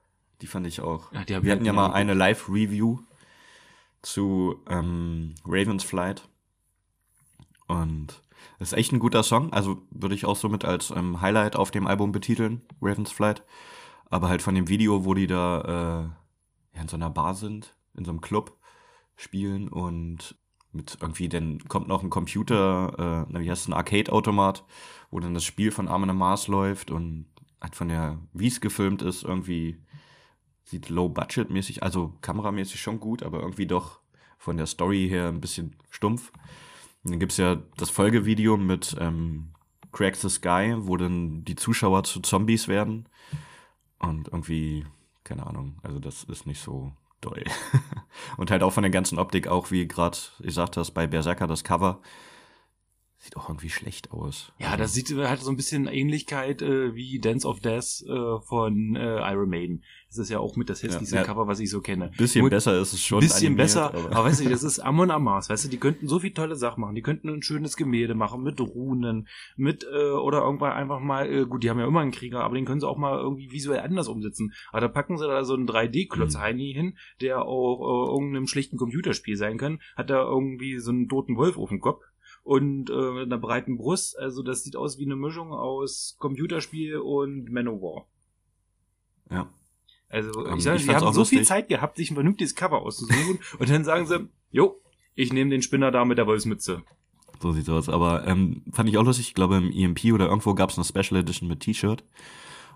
Die 0.41 0.47
fand 0.47 0.67
ich 0.67 0.81
auch. 0.81 1.13
Ja, 1.13 1.43
Wir 1.43 1.53
hatten 1.53 1.65
ja 1.65 1.73
halt 1.73 1.77
mal 1.77 1.89
nie 1.89 1.95
eine 1.95 2.15
Live-Review 2.15 3.01
zu 4.03 4.63
ähm, 4.69 5.35
Raven's 5.45 5.85
Flight. 5.85 6.29
Und 7.67 8.23
ist 8.59 8.73
echt 8.73 8.93
ein 8.93 8.99
guter 8.99 9.23
Song. 9.23 9.53
Also 9.53 9.83
würde 9.91 10.15
ich 10.15 10.25
auch 10.25 10.37
somit 10.37 10.65
als 10.65 10.91
ähm, 10.91 11.21
Highlight 11.21 11.57
auf 11.57 11.71
dem 11.71 11.87
Album 11.87 12.13
betiteln, 12.13 12.63
Raven's 12.81 13.13
Flight. 13.13 13.45
Aber 14.09 14.29
halt 14.29 14.43
von 14.43 14.55
dem 14.55 14.69
Video, 14.69 15.05
wo 15.05 15.15
die 15.15 15.27
da 15.27 15.61
äh, 16.73 16.77
ja, 16.77 16.83
in 16.83 16.89
so 16.89 16.97
einer 16.97 17.11
Bar 17.11 17.35
sind, 17.35 17.77
in 17.95 18.05
so 18.05 18.11
einem 18.11 18.21
Club 18.21 18.57
spielen 19.17 19.69
und 19.69 20.37
mit 20.73 20.99
irgendwie, 21.01 21.29
dann 21.29 21.59
kommt 21.69 21.89
noch 21.89 22.03
ein 22.03 22.11
Computer, 22.11 23.27
äh, 23.31 23.41
wie 23.41 23.51
heißt 23.51 23.63
es, 23.63 23.69
ein 23.69 23.73
Arcade-Automat, 23.73 24.65
wo 25.11 25.21
dann 25.21 25.35
das 25.35 25.45
Spiel 25.45 25.71
von 25.71 25.89
Armin 25.89 26.15
Mars 26.17 26.49
läuft 26.49 26.91
und 26.91 27.27
halt 27.61 27.75
von 27.75 27.89
der, 27.89 28.19
wie 28.33 28.49
es 28.49 28.61
gefilmt 28.61 29.03
ist, 29.03 29.25
irgendwie 29.25 29.83
sieht 30.65 30.89
low-budget-mäßig, 30.89 31.83
also 31.83 32.13
kameramäßig 32.21 32.81
schon 32.81 33.01
gut, 33.01 33.23
aber 33.23 33.41
irgendwie 33.41 33.67
doch 33.67 34.01
von 34.37 34.57
der 34.57 34.67
Story 34.67 35.09
her 35.09 35.29
ein 35.29 35.41
bisschen 35.41 35.77
stumpf. 35.91 36.33
Dann 37.07 37.21
gibt's 37.21 37.37
ja 37.37 37.57
das 37.77 37.91
Folgevideo 37.91 38.57
mit 38.57 38.97
ähm, 38.99 39.51
Crack 39.93 40.17
the 40.17 40.29
Sky, 40.29 40.75
wo 40.77 40.97
dann 40.97 41.45
die 41.45 41.57
Zuschauer 41.57 42.05
zu 42.05 42.21
Zombies 42.21 42.69
werden. 42.69 43.09
Und 43.99 44.29
irgendwie, 44.29 44.85
keine 45.25 45.47
Ahnung, 45.47 45.79
also 45.83 45.99
das 45.99 46.25
ist 46.25 46.47
nicht 46.47 46.61
so 46.61 46.93
doll. 47.21 47.45
Und 48.37 48.51
halt 48.51 48.63
auch 48.63 48.73
von 48.73 48.83
der 48.83 48.91
ganzen 48.91 49.19
Optik, 49.19 49.49
auch 49.49 49.71
wie 49.71 49.89
gerade, 49.89 50.19
ich 50.41 50.55
sagte 50.55 50.81
das 50.81 50.91
bei 50.91 51.07
Berserker, 51.07 51.47
das 51.47 51.65
Cover, 51.65 52.01
Sieht 53.27 53.37
auch 53.37 53.49
irgendwie 53.49 53.71
schlecht 53.71 54.13
aus. 54.13 54.53
Ja, 54.61 54.67
Also, 54.69 54.79
das 54.79 54.93
sieht 54.95 55.13
halt 55.17 55.41
so 55.41 55.51
ein 55.51 55.57
bisschen 55.57 55.89
Ähnlichkeit 55.89 56.63
äh, 56.63 56.95
wie 56.95 57.19
Dance 57.19 57.47
of 57.49 57.59
Death 57.59 58.05
äh, 58.07 58.39
von 58.47 58.95
äh, 58.95 59.19
Iron 59.33 59.49
Maiden. 59.49 59.83
Das 60.09 60.19
ist 60.19 60.31
ja 60.31 60.39
auch 60.39 60.55
mit 60.55 60.71
das 60.71 60.81
hässlichste 60.85 61.17
Ja, 61.17 61.23
ja. 61.23 61.27
Cover, 61.27 61.49
was 61.49 61.59
ich 61.59 61.69
so 61.69 61.81
kenne. 61.81 62.13
Bisschen 62.17 62.43
Nur- 62.43 62.51
besser 62.51 62.81
ist 62.81 62.93
es 62.93 63.03
schon. 63.03 63.19
bisschen 63.19 63.49
animiert, 63.49 63.57
besser, 63.67 63.87
aber, 63.93 64.13
aber- 64.17 64.25
weißt 64.27 64.45
du, 64.45 64.49
das 64.49 64.63
ist 64.63 64.79
Amon 64.79 65.11
Amas, 65.11 65.51
weißt 65.51 65.65
du, 65.65 65.69
die 65.69 65.79
könnten 65.79 66.07
so 66.07 66.21
viel 66.21 66.31
tolle 66.31 66.55
Sachen 66.55 66.83
machen, 66.83 66.95
die 66.95 67.03
könnten 67.03 67.29
ein 67.29 67.43
schönes 67.43 67.77
Gemälde 67.77 68.15
machen 68.15 68.45
mit 68.45 68.61
Runen, 68.61 69.27
mit 69.57 69.83
äh, 69.93 70.11
oder 70.13 70.43
irgendwann 70.43 70.73
einfach 70.75 71.01
mal, 71.01 71.29
äh, 71.29 71.47
gut, 71.47 71.65
die 71.65 71.71
haben 71.71 71.81
ja 71.81 71.87
immer 71.89 72.01
einen 72.03 72.13
Krieger, 72.13 72.45
aber 72.45 72.55
den 72.55 72.65
können 72.65 72.79
sie 72.81 72.87
auch 72.89 72.97
mal 72.97 73.19
irgendwie 73.19 73.51
visuell 73.51 73.81
anders 73.81 74.07
umsetzen. 74.07 74.53
Aber 74.71 74.83
da 74.83 74.89
packen 74.89 75.19
sie 75.19 75.27
da 75.27 75.43
so 75.45 75.55
einen 75.55 75.67
3D-Klotz 75.67 76.35
Mhm. 76.37 76.41
Heini 76.41 76.73
hin, 76.73 76.97
der 77.21 77.43
auch 77.45 77.81
äh, 77.81 78.13
irgendeinem 78.15 78.47
schlichten 78.47 78.77
Computerspiel 78.77 79.37
sein 79.37 79.59
kann, 79.59 79.81
hat 79.97 80.11
da 80.11 80.23
irgendwie 80.23 80.79
so 80.79 80.93
einen 80.93 81.09
toten 81.09 81.37
Wolf 81.37 81.59
auf 81.59 81.71
dem 81.71 81.81
Kopf 81.81 82.05
und 82.47 82.91
äh, 82.91 83.11
mit 83.11 83.25
einer 83.25 83.39
breiten 83.39 83.77
Brust, 83.77 84.17
also 84.17 84.45
das 84.45 84.63
sieht 84.63 84.77
aus 84.77 84.99
wie 84.99 85.05
eine 85.05 85.17
Mischung 85.17 85.53
aus 85.53 86.15
Computerspiel 86.21 86.97
und 86.99 87.51
Manowar. 87.51 88.07
ja. 89.31 89.51
Also 90.09 90.47
Ähm, 90.47 90.59
ich 90.59 90.63
sage, 90.63 90.77
ich 90.77 90.85
sie 90.85 90.95
haben 90.95 91.01
so 91.13 91.25
viel 91.25 91.39
lustig. 91.39 91.47
Zeit 91.47 91.69
gehabt, 91.69 91.97
sich 91.97 92.13
ein 92.13 92.15
vernünftiges 92.15 92.55
Cover 92.55 92.83
auszusuchen 92.83 93.41
und 93.59 93.69
dann 93.69 93.83
sagen 93.83 94.07
sie, 94.07 94.29
jo, 94.53 94.81
ich 95.17 95.33
nehme 95.33 95.51
den 95.51 95.63
Spinner 95.63 95.91
da 95.91 96.05
mit 96.05 96.19
der 96.19 96.29
Wolfsmütze. 96.29 96.85
So 97.43 97.51
sieht's 97.51 97.69
aus. 97.69 97.89
Aber 97.89 98.25
ähm, 98.29 98.63
fand 98.71 98.89
ich 98.89 98.97
auch 98.97 99.05
lustig. 99.05 99.27
Ich 99.27 99.35
glaube, 99.35 99.57
im 99.57 99.73
EMP 99.73 100.13
oder 100.15 100.27
irgendwo 100.27 100.55
gab 100.55 100.71
es 100.71 100.79
eine 100.79 100.85
Special 100.85 101.21
Edition 101.21 101.49
mit 101.49 101.59
T-Shirt. 101.61 102.05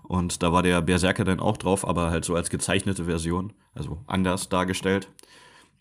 Und 0.03 0.43
da 0.43 0.51
war 0.51 0.63
der 0.63 0.81
Berserker 0.81 1.23
dann 1.23 1.39
auch 1.39 1.55
drauf, 1.55 1.87
aber 1.87 2.11
halt 2.11 2.25
so 2.25 2.35
als 2.35 2.49
gezeichnete 2.49 3.05
Version. 3.05 3.53
Also 3.73 3.99
anders 4.05 4.49
dargestellt. 4.49 5.09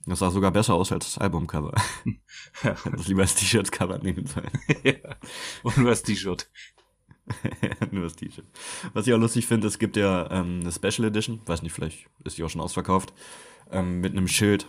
Das 0.07 0.21
sah 0.21 0.31
sogar 0.31 0.51
besser 0.51 0.75
aus 0.75 0.93
als 0.93 1.05
das 1.07 1.19
Albumcover. 1.19 1.75
Ja. 2.65 2.75
das 2.91 3.07
lieber 3.07 3.23
als 3.23 3.35
T-Shirts-Cover 3.37 3.99
nehmen 3.99 4.27
sollen. 4.27 4.51
ja. 4.83 4.95
Und 5.63 5.79
nur 5.79 5.91
das 5.91 6.03
T-Shirt. 6.03 6.51
Nur 7.93 8.05
das 8.05 8.17
T-Shirt. 8.17 8.47
Was 8.93 9.07
ich 9.07 9.15
auch 9.15 9.19
lustig 9.19 9.47
finde, 9.47 9.69
es 9.69 9.79
gibt 9.79 9.97
ja 9.97 10.29
ähm, 10.31 10.61
eine 10.61 10.73
Special 10.73 11.07
Edition, 11.07 11.41
weiß 11.47 11.63
nicht, 11.63 11.73
vielleicht 11.73 12.07
ist 12.25 12.39
die 12.39 12.43
auch 12.45 12.51
schon 12.51 12.61
ausverkauft, 12.61 13.13
ähm, 13.71 14.01
mit 14.01 14.13
einem 14.13 14.27
Schild, 14.27 14.67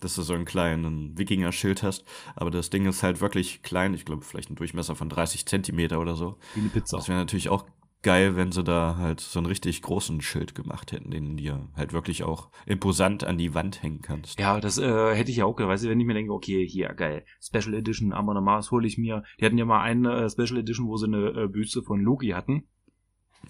dass 0.00 0.14
du 0.16 0.22
so 0.22 0.34
einen 0.34 0.44
kleinen 0.46 1.16
Wikinger-Schild 1.16 1.82
hast. 1.84 2.04
Aber 2.34 2.50
das 2.50 2.70
Ding 2.70 2.86
ist 2.86 3.02
halt 3.04 3.20
wirklich 3.20 3.62
klein, 3.62 3.94
ich 3.94 4.04
glaube 4.04 4.24
vielleicht 4.24 4.50
ein 4.50 4.56
Durchmesser 4.56 4.96
von 4.96 5.08
30 5.08 5.46
Zentimeter 5.46 6.00
oder 6.00 6.16
so. 6.16 6.38
Wie 6.54 6.60
eine 6.60 6.70
Pizza. 6.70 6.96
Das 6.96 7.08
wäre 7.08 7.18
natürlich 7.18 7.48
auch 7.50 7.64
geil, 8.02 8.36
wenn 8.36 8.52
sie 8.52 8.62
da 8.62 8.96
halt 8.98 9.20
so 9.20 9.38
einen 9.40 9.46
richtig 9.46 9.82
großen 9.82 10.20
Schild 10.20 10.54
gemacht 10.54 10.92
hätten, 10.92 11.10
den 11.10 11.36
dir 11.36 11.68
halt 11.74 11.92
wirklich 11.92 12.22
auch 12.22 12.50
imposant 12.66 13.24
an 13.24 13.36
die 13.38 13.54
Wand 13.54 13.82
hängen 13.82 14.00
kannst. 14.02 14.38
Ja, 14.38 14.60
das 14.60 14.78
äh, 14.78 15.14
hätte 15.14 15.30
ich 15.30 15.38
ja 15.38 15.44
auch, 15.44 15.58
weißt 15.58 15.84
du, 15.84 15.88
wenn 15.88 15.98
ich 16.00 16.06
mir 16.06 16.14
denke, 16.14 16.32
okay, 16.32 16.66
hier, 16.66 16.88
geil, 16.94 17.24
Special 17.40 17.74
Edition, 17.74 18.12
Amon 18.12 18.42
Mars 18.44 18.70
hole 18.70 18.86
ich 18.86 18.96
mir. 18.98 19.24
Die 19.40 19.44
hatten 19.44 19.58
ja 19.58 19.64
mal 19.64 19.82
eine 19.82 20.24
äh, 20.24 20.30
Special 20.30 20.58
Edition, 20.58 20.86
wo 20.86 20.96
sie 20.96 21.06
eine 21.06 21.30
äh, 21.30 21.48
Büste 21.48 21.82
von 21.82 22.00
Loki 22.00 22.28
hatten, 22.28 22.68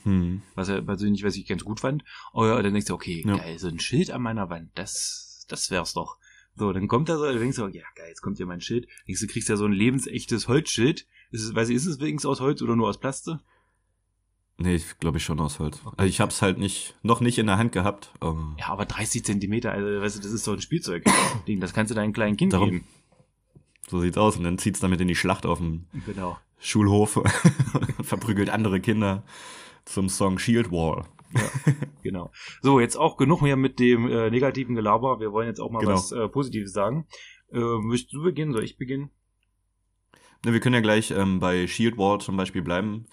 Hm. 0.03 0.43
was 0.55 0.69
er 0.69 0.83
persönlich, 0.83 1.25
was 1.25 1.37
ich 1.37 1.47
ganz 1.47 1.65
gut 1.65 1.81
fand. 1.81 2.05
Aber 2.33 2.63
dann 2.63 2.73
denkst 2.73 2.87
du, 2.89 2.95
okay, 2.95 3.23
Ja. 3.27 3.37
geil, 3.37 3.59
so 3.59 3.69
ein 3.69 3.81
Schild 3.81 4.11
an 4.11 4.23
meiner 4.23 4.49
Wand, 4.51 4.71
das, 4.75 5.47
das 5.49 5.71
wär's 5.71 5.93
doch. 5.95 6.19
So, 6.55 6.73
dann 6.73 6.89
kommt 6.89 7.09
er 7.09 7.19
so, 7.19 7.25
dann 7.25 7.39
denkst 7.39 7.57
du, 7.57 7.67
ja, 7.69 7.85
geil, 7.97 8.09
jetzt 8.09 8.23
kommt 8.23 8.39
hier 8.39 8.47
mein 8.47 8.61
Schild. 8.63 8.87
Denkst 9.07 9.21
du, 9.21 9.27
kriegst 9.27 9.49
ja 9.49 9.57
so 9.57 9.67
ein 9.67 9.73
lebensechtes 9.73 10.49
Holzschild. 10.49 11.07
Ist 11.31 11.43
es, 11.45 11.55
weiß 11.55 11.69
ich, 11.69 11.77
ist 11.77 11.87
es 11.87 12.01
wenigstens 12.01 12.27
aus 12.31 12.41
Holz 12.41 12.63
oder 12.63 12.77
nur 12.77 12.89
aus 12.89 12.99
Plaste? 12.99 13.41
Nee, 14.59 14.77
ich 14.77 14.99
glaube 14.99 15.19
ich 15.19 15.25
schon 15.25 15.39
aus 15.41 15.59
Holz. 15.59 15.81
Also 15.99 16.09
ich 16.09 16.21
hab's 16.21 16.41
halt 16.41 16.57
nicht, 16.59 16.95
noch 17.03 17.21
nicht 17.21 17.37
in 17.39 17.47
der 17.47 17.59
Hand 17.59 17.73
gehabt. 17.73 18.11
aber 18.21 18.55
Ja, 18.59 18.69
aber 18.69 18.87
30 18.87 19.23
Zentimeter, 19.25 19.73
also, 19.73 20.01
weißt 20.01 20.17
du, 20.17 20.23
das 20.23 20.33
ist 20.33 20.47
doch 20.47 20.55
ein 20.55 20.61
Spielzeug-Ding, 20.63 21.61
das 21.61 21.75
kannst 21.75 21.91
du 21.91 21.95
deinem 21.95 22.13
kleinen 22.15 22.37
Kind 22.37 22.53
Darum- 22.55 22.71
geben. 22.71 22.85
So 23.89 24.01
sieht's 24.01 24.19
aus. 24.19 24.37
Und 24.37 24.45
dann 24.45 24.59
zieht's 24.59 24.81
damit 24.81 25.01
in 25.01 25.07
die 25.09 25.15
Schlacht 25.15 25.47
auf 25.47 25.59
dem 25.59 25.87
Genau. 26.07 26.39
Schulhof 26.59 27.17
und 27.99 28.05
verprügelt 28.05 28.51
andere 28.51 28.81
Kinder 28.81 29.23
zum 29.85 30.09
Song 30.09 30.39
Shield 30.39 30.73
Wall. 30.73 31.05
Genau. 32.03 32.33
So, 32.63 32.81
jetzt 32.81 32.97
auch 32.97 33.17
genug 33.17 33.43
mehr 33.43 33.57
mit 33.57 33.79
dem 33.79 34.09
äh, 34.09 34.31
negativen 34.31 34.75
Gelaber. 34.75 35.21
Wir 35.21 35.33
wollen 35.33 35.47
jetzt 35.49 35.61
auch 35.61 35.71
mal 35.71 35.81
Genau. 35.81 35.93
was 35.93 36.11
äh, 36.13 36.29
Positives 36.29 36.73
sagen. 36.73 37.07
Äh, 37.53 37.59
möchtest 37.61 38.15
du 38.15 38.23
beginnen? 38.23 38.53
Soll 38.53 38.65
ich 38.65 38.77
beginnen? 38.79 39.11
Ne, 40.45 40.53
wir 40.53 40.61
können 40.61 40.75
ja 40.75 40.81
gleich 40.81 41.11
ähm, 41.13 41.39
bei 41.41 41.67
Shield 41.67 41.97
Wall 41.99 42.21
zum 42.21 42.37
Beispiel 42.37 42.63
bleiben. 42.63 43.07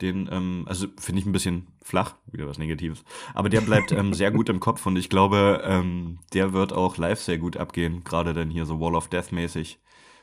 Den, 0.00 0.28
ähm, 0.30 0.64
also 0.66 0.86
finde 0.98 1.20
ich 1.20 1.26
ein 1.26 1.32
bisschen 1.32 1.66
flach, 1.82 2.14
wieder 2.30 2.46
was 2.46 2.58
Negatives. 2.58 3.04
Aber 3.34 3.48
der 3.48 3.60
bleibt 3.60 3.92
ähm, 3.92 4.14
sehr 4.14 4.30
gut 4.30 4.48
im 4.48 4.60
Kopf 4.60 4.86
und 4.86 4.96
ich 4.96 5.08
glaube, 5.08 5.62
ähm, 5.64 6.18
der 6.32 6.52
wird 6.52 6.72
auch 6.72 6.96
live 6.96 7.20
sehr 7.20 7.38
gut 7.38 7.56
abgehen. 7.56 8.02
Gerade 8.04 8.32
dann 8.32 8.50
hier 8.50 8.66
so 8.66 8.80
Wall 8.80 8.94
of 8.94 9.08
Death 9.08 9.32
mäßig 9.32 9.78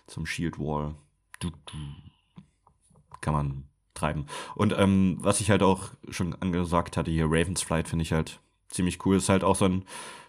zum 0.08 0.26
Shield 0.26 0.58
Wall. 0.58 0.96
Du, 1.40 1.50
du. 1.50 1.78
Kann 3.22 3.34
man 3.34 3.64
treiben. 3.94 4.26
Und 4.56 4.74
ähm, 4.78 5.18
was 5.20 5.42
ich 5.42 5.50
halt 5.50 5.64
auch 5.64 5.90
schon 6.10 6.34
angesagt 6.36 6.98
hatte, 6.98 7.12
hier 7.12 7.26
Ravens 7.26 7.62
Flight 7.62 7.88
finde 7.88 8.04
ich 8.04 8.14
halt 8.14 8.40
ziemlich 8.70 9.06
cool. 9.06 9.18
Ist 9.18 9.30
halt 9.30 9.44
auch 9.44 9.56
so 9.56 9.66
ein 9.66 9.86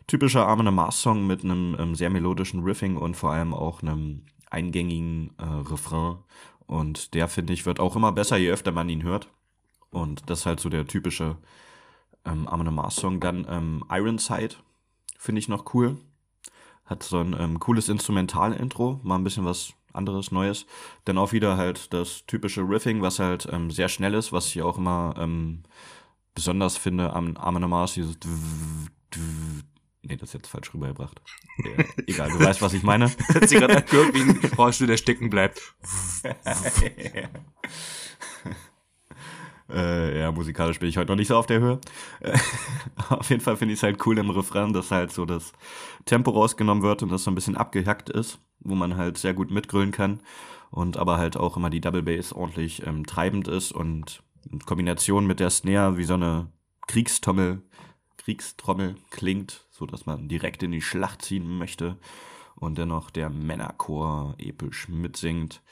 typischer 0.06 0.46
Armin 0.46 0.74
Mars 0.74 1.00
Song 1.00 1.26
mit 1.26 1.44
einem 1.44 1.76
ähm, 1.78 1.94
sehr 1.94 2.10
melodischen 2.10 2.62
Riffing 2.62 2.96
und 2.96 3.16
vor 3.16 3.32
allem 3.32 3.54
auch 3.54 3.82
einem 3.82 4.22
eingängigen 4.50 5.30
äh, 5.38 5.44
Refrain. 5.44 6.18
Und 6.66 7.14
der, 7.14 7.28
finde 7.28 7.52
ich, 7.52 7.66
wird 7.66 7.80
auch 7.80 7.96
immer 7.96 8.12
besser, 8.12 8.36
je 8.36 8.50
öfter 8.50 8.72
man 8.72 8.88
ihn 8.88 9.02
hört. 9.02 9.28
Und 9.90 10.28
das 10.28 10.40
ist 10.40 10.46
halt 10.46 10.60
so 10.60 10.68
der 10.68 10.86
typische 10.86 11.36
ähm, 12.24 12.46
Armin 12.48 12.74
Mars 12.74 12.96
Song. 12.96 13.20
Dann 13.20 13.46
ähm, 13.48 13.84
Ironside 13.90 14.56
finde 15.18 15.38
ich 15.38 15.48
noch 15.48 15.74
cool. 15.74 15.96
Hat 16.84 17.02
so 17.02 17.18
ein 17.18 17.36
ähm, 17.38 17.58
cooles 17.58 17.88
Instrumental-Intro, 17.88 19.00
mal 19.02 19.16
ein 19.16 19.24
bisschen 19.24 19.44
was 19.44 19.74
anderes, 19.92 20.30
Neues. 20.30 20.66
Dann 21.04 21.18
auch 21.18 21.32
wieder 21.32 21.56
halt 21.56 21.92
das 21.92 22.24
typische 22.26 22.62
Riffing, 22.62 23.02
was 23.02 23.18
halt 23.18 23.48
ähm, 23.50 23.70
sehr 23.70 23.88
schnell 23.88 24.14
ist, 24.14 24.32
was 24.32 24.46
ich 24.46 24.62
auch 24.62 24.78
immer 24.78 25.14
ähm, 25.18 25.64
besonders 26.34 26.76
finde 26.76 27.12
am 27.12 27.36
Armin 27.36 27.68
Mars, 27.68 27.94
dieses 27.94 28.16
Nee, 30.02 30.16
das 30.16 30.30
ist 30.30 30.34
jetzt 30.34 30.46
falsch 30.48 30.72
rübergebracht. 30.72 31.20
Ja, 31.58 31.84
egal, 32.06 32.30
du 32.30 32.40
weißt, 32.40 32.62
was 32.62 32.72
ich 32.72 32.82
meine. 32.82 33.10
Hat 33.34 33.48
sie 33.48 33.56
gerade 33.56 33.78
angehört, 33.78 34.14
wie 34.14 34.22
ein 34.22 34.52
Rohrstuhl, 34.56 34.86
der 34.86 34.96
stecken 34.96 35.28
bleibt. 35.28 35.74
äh, 39.70 40.20
ja, 40.20 40.32
musikalisch 40.32 40.78
bin 40.78 40.88
ich 40.88 40.96
heute 40.96 41.10
noch 41.10 41.16
nicht 41.16 41.28
so 41.28 41.36
auf 41.36 41.46
der 41.46 41.60
Höhe. 41.60 41.80
Äh, 42.20 42.38
auf 43.08 43.28
jeden 43.30 43.42
Fall 43.42 43.56
finde 43.56 43.74
ich 43.74 43.80
es 43.80 43.82
halt 43.82 44.04
cool 44.06 44.18
im 44.18 44.30
Refrain, 44.30 44.72
dass 44.72 44.90
halt 44.90 45.12
so 45.12 45.24
das 45.24 45.52
Tempo 46.04 46.30
rausgenommen 46.30 46.82
wird 46.82 47.02
und 47.02 47.10
das 47.10 47.24
so 47.24 47.30
ein 47.30 47.34
bisschen 47.34 47.56
abgehackt 47.56 48.10
ist, 48.10 48.38
wo 48.60 48.74
man 48.74 48.96
halt 48.96 49.18
sehr 49.18 49.34
gut 49.34 49.50
mitgrölen 49.50 49.92
kann 49.92 50.20
und 50.70 50.96
aber 50.96 51.18
halt 51.18 51.36
auch 51.36 51.56
immer 51.56 51.70
die 51.70 51.80
Double 51.80 52.02
Bass 52.02 52.32
ordentlich 52.32 52.86
ähm, 52.86 53.06
treibend 53.06 53.48
ist 53.48 53.72
und 53.72 54.22
in 54.50 54.60
Kombination 54.60 55.26
mit 55.26 55.40
der 55.40 55.50
Snare 55.50 55.96
wie 55.96 56.04
so 56.04 56.14
eine 56.14 56.48
Kriegstrommel, 56.86 57.62
Kriegstrommel 58.16 58.96
klingt, 59.10 59.66
so 59.70 59.86
dass 59.86 60.06
man 60.06 60.28
direkt 60.28 60.62
in 60.62 60.72
die 60.72 60.82
Schlacht 60.82 61.22
ziehen 61.22 61.58
möchte 61.58 61.96
und 62.56 62.78
dennoch 62.78 63.10
der 63.10 63.30
Männerchor 63.30 64.34
episch 64.38 64.88
mitsingt 64.88 65.62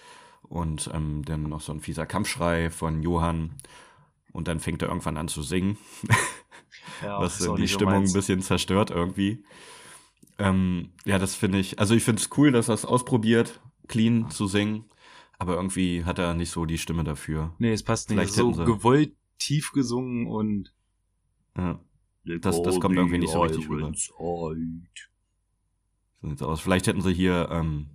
und 0.43 0.91
ähm, 0.93 1.25
dann 1.25 1.45
noch 1.45 1.61
so 1.61 1.73
ein 1.73 1.81
fieser 1.81 2.07
Kampfschrei 2.07 2.71
von 2.71 3.03
Johann 3.03 3.57
und 4.37 4.49
dann 4.49 4.61
fängt 4.61 4.83
er 4.83 4.89
irgendwann 4.89 5.17
an 5.17 5.29
zu 5.29 5.43
singen, 5.43 5.79
Ja, 7.03 7.19
was 7.21 7.39
die 7.39 7.49
nicht 7.63 7.73
so 7.73 7.79
Stimmung 7.79 8.05
ein 8.05 8.13
bisschen 8.13 8.43
zerstört 8.43 8.91
irgendwie. 8.91 9.45
Ähm, 10.39 10.91
ja, 11.07 11.19
das 11.19 11.35
finde 11.35 11.59
ich, 11.59 11.79
also 11.79 11.95
ich 11.95 12.05
finde 12.05 12.21
es 12.21 12.29
cool, 12.37 12.53
dass 12.53 12.69
er 12.69 12.75
es 12.75 12.85
ausprobiert, 12.85 13.61
clean 13.89 14.31
zu 14.31 14.47
singen, 14.47 14.85
aber 15.39 15.55
irgendwie 15.55 16.05
hat 16.05 16.19
er 16.19 16.35
nicht 16.35 16.51
so 16.51 16.67
die 16.67 16.79
Stimme 16.79 17.05
dafür. 17.05 17.55
Nee, 17.59 17.73
es 17.73 17.83
passt 17.83 18.11
nicht. 18.11 18.19
Vielleicht 18.19 18.35
so 18.35 18.53
gewollt 18.53 19.15
tief 19.39 19.73
gesungen 19.73 20.27
und 20.27 20.75
Ja, 21.57 21.81
Das- 22.25 22.63
das 22.63 22.81
kommt 22.81 22.97
irgendwie 22.97 23.19
nicht 23.19 23.33
so 23.33 23.43
richtig 23.43 23.69
rüber. 23.71 23.93
so 23.95 24.55
sieht's 26.29 26.43
aus. 26.43 26.61
Vielleicht 26.61 26.87
hätten 26.87 27.01
sie 27.01 27.15
hier 27.15 27.49
ähm, 27.51 27.87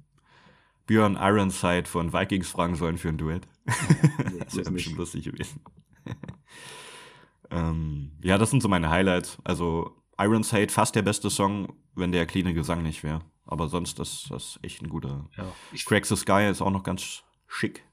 Björn 0.87 1.15
Ironside 1.15 1.85
von 1.85 2.13
Vikings 2.13 2.49
fragen 2.49 2.75
sollen 2.75 2.97
für 2.97 3.09
ein 3.09 3.17
Duett. 3.17 3.47
das 4.45 4.55
wäre 4.55 4.71
bestimmt 4.71 4.97
lustig 4.97 5.25
gewesen. 5.25 5.61
ähm, 7.51 8.11
ja, 8.23 8.37
das 8.37 8.51
sind 8.51 8.61
so 8.61 8.67
meine 8.67 8.89
Highlights. 8.89 9.37
Also 9.43 9.95
Ironside 10.17 10.71
fast 10.71 10.95
der 10.95 11.01
beste 11.01 11.29
Song, 11.29 11.73
wenn 11.95 12.11
der 12.11 12.25
cleane 12.25 12.53
Gesang 12.53 12.83
nicht 12.83 13.03
wäre. 13.03 13.21
Aber 13.45 13.67
sonst 13.67 13.99
ist 13.99 14.29
das 14.29 14.59
echt 14.61 14.81
ein 14.81 14.89
guter. 14.89 15.29
Ja. 15.35 15.51
Ich, 15.73 15.85
Crack 15.85 16.05
the 16.05 16.15
Sky 16.15 16.47
ist 16.49 16.61
auch 16.61 16.71
noch 16.71 16.83
ganz 16.83 17.23
schick. 17.47 17.83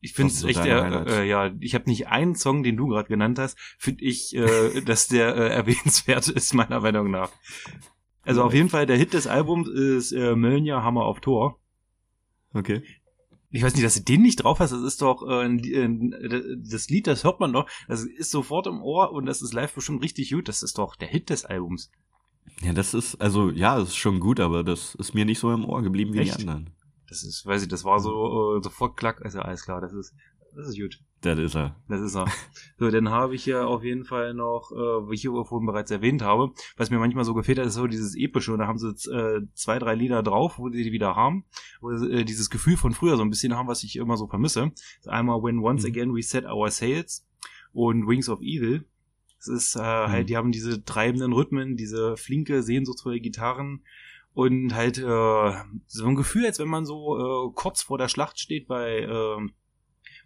ich 0.00 0.12
finde 0.12 0.32
es 0.32 0.44
echt, 0.44 0.60
äh, 0.60 1.24
ja, 1.24 1.52
ich 1.60 1.74
habe 1.74 1.88
nicht 1.88 2.08
einen 2.08 2.34
Song, 2.34 2.62
den 2.62 2.76
du 2.76 2.88
gerade 2.88 3.08
genannt 3.08 3.38
hast, 3.38 3.58
finde 3.78 4.04
ich, 4.04 4.34
äh, 4.34 4.80
dass 4.84 5.06
der 5.06 5.36
äh, 5.36 5.48
erwähnenswert 5.48 6.28
ist, 6.28 6.54
meiner 6.54 6.80
Meinung 6.80 7.10
nach. 7.10 7.30
Also 8.24 8.42
auf 8.42 8.54
jeden 8.54 8.68
Fall, 8.68 8.86
der 8.86 8.96
Hit 8.96 9.14
des 9.14 9.26
Albums 9.26 9.68
ist 9.68 10.12
äh, 10.12 10.36
Mölnja 10.36 10.82
Hammer 10.82 11.04
auf 11.04 11.20
Tor. 11.20 11.58
Okay. 12.52 12.82
Ich 13.52 13.62
weiß 13.62 13.74
nicht, 13.74 13.84
dass 13.84 13.94
du 13.94 14.00
den 14.00 14.22
nicht 14.22 14.36
drauf 14.36 14.60
hast. 14.60 14.72
Das 14.72 14.82
ist 14.82 15.02
doch 15.02 15.22
äh, 15.22 15.44
ein, 15.44 15.60
ein, 15.60 16.64
das 16.68 16.88
Lied, 16.88 17.06
das 17.06 17.22
hört 17.22 17.38
man 17.38 17.52
doch. 17.52 17.68
Das 17.86 18.02
ist 18.02 18.30
sofort 18.30 18.66
im 18.66 18.82
Ohr 18.82 19.12
und 19.12 19.26
das 19.26 19.42
ist 19.42 19.52
live 19.52 19.74
bestimmt 19.74 20.02
richtig 20.02 20.30
gut. 20.30 20.48
Das 20.48 20.62
ist 20.62 20.78
doch 20.78 20.96
der 20.96 21.08
Hit 21.08 21.28
des 21.28 21.44
Albums. 21.44 21.90
Ja, 22.62 22.72
das 22.72 22.94
ist, 22.94 23.20
also 23.20 23.50
ja, 23.50 23.78
das 23.78 23.90
ist 23.90 23.96
schon 23.96 24.20
gut, 24.20 24.40
aber 24.40 24.64
das 24.64 24.94
ist 24.94 25.14
mir 25.14 25.24
nicht 25.24 25.38
so 25.38 25.52
im 25.52 25.64
Ohr 25.64 25.82
geblieben 25.82 26.14
wie 26.14 26.20
Echt? 26.20 26.38
die 26.38 26.48
anderen. 26.48 26.70
Das 27.12 27.22
ist, 27.22 27.44
weiß 27.44 27.62
ich, 27.62 27.68
das 27.68 27.84
war 27.84 28.00
so 28.00 28.56
äh, 28.56 28.62
sofort 28.62 28.96
klack, 28.96 29.22
also 29.22 29.40
alles 29.40 29.64
klar, 29.66 29.82
das 29.82 29.92
ist, 29.92 30.14
das 30.56 30.68
ist 30.68 30.78
gut. 30.78 30.98
Das 31.20 31.38
ist 31.38 31.54
er. 31.54 31.76
Das 31.88 32.00
ist 32.00 32.16
er. 32.16 32.24
So, 32.78 32.90
dann 32.90 33.10
habe 33.10 33.34
ich 33.34 33.44
ja 33.44 33.66
auf 33.66 33.84
jeden 33.84 34.04
Fall 34.04 34.32
noch, 34.32 34.72
äh, 34.72 35.10
wie 35.10 35.14
ich 35.14 35.20
hier 35.20 35.30
vorhin 35.44 35.66
bereits 35.66 35.90
erwähnt 35.90 36.22
habe, 36.22 36.52
was 36.78 36.90
mir 36.90 36.98
manchmal 36.98 37.24
so 37.26 37.34
gefehlt 37.34 37.58
hat, 37.58 37.66
ist 37.66 37.74
so 37.74 37.86
dieses 37.86 38.16
Epische. 38.16 38.52
Und 38.54 38.60
da 38.60 38.66
haben 38.66 38.78
sie 38.78 38.88
jetzt, 38.88 39.08
äh, 39.08 39.40
zwei, 39.52 39.78
drei 39.78 39.94
Lieder 39.94 40.22
drauf, 40.22 40.58
wo 40.58 40.70
die 40.70 40.82
die 40.82 40.90
wieder 40.90 41.14
haben, 41.14 41.44
wo 41.82 41.94
sie, 41.94 42.10
äh, 42.10 42.24
dieses 42.24 42.48
Gefühl 42.48 42.78
von 42.78 42.92
früher 42.92 43.16
so 43.18 43.22
ein 43.22 43.30
bisschen 43.30 43.54
haben, 43.54 43.68
was 43.68 43.84
ich 43.84 43.96
immer 43.96 44.16
so 44.16 44.26
vermisse. 44.26 44.72
Einmal 45.06 45.42
When 45.42 45.58
Once 45.58 45.82
Mhm. 45.82 45.90
Again 45.90 46.14
We 46.14 46.22
Set 46.22 46.46
Our 46.46 46.70
Sails 46.70 47.26
und 47.72 48.08
Wings 48.08 48.30
of 48.30 48.40
Evil. 48.40 48.86
Es 49.38 49.48
ist 49.48 49.76
äh, 49.76 49.80
halt, 49.80 50.28
die 50.28 50.36
haben 50.36 50.50
diese 50.50 50.82
treibenden 50.84 51.32
Rhythmen, 51.32 51.76
diese 51.76 52.16
flinke, 52.16 52.62
sehnsuchtsvolle 52.62 53.20
Gitarren 53.20 53.84
und 54.34 54.74
halt 54.74 54.98
äh, 54.98 55.52
so 55.86 56.06
ein 56.06 56.14
Gefühl, 56.14 56.46
als 56.46 56.58
wenn 56.58 56.68
man 56.68 56.86
so 56.86 57.48
äh, 57.48 57.52
kurz 57.54 57.82
vor 57.82 57.98
der 57.98 58.08
Schlacht 58.08 58.38
steht 58.40 58.66
bei 58.66 59.00
äh, 59.00 59.48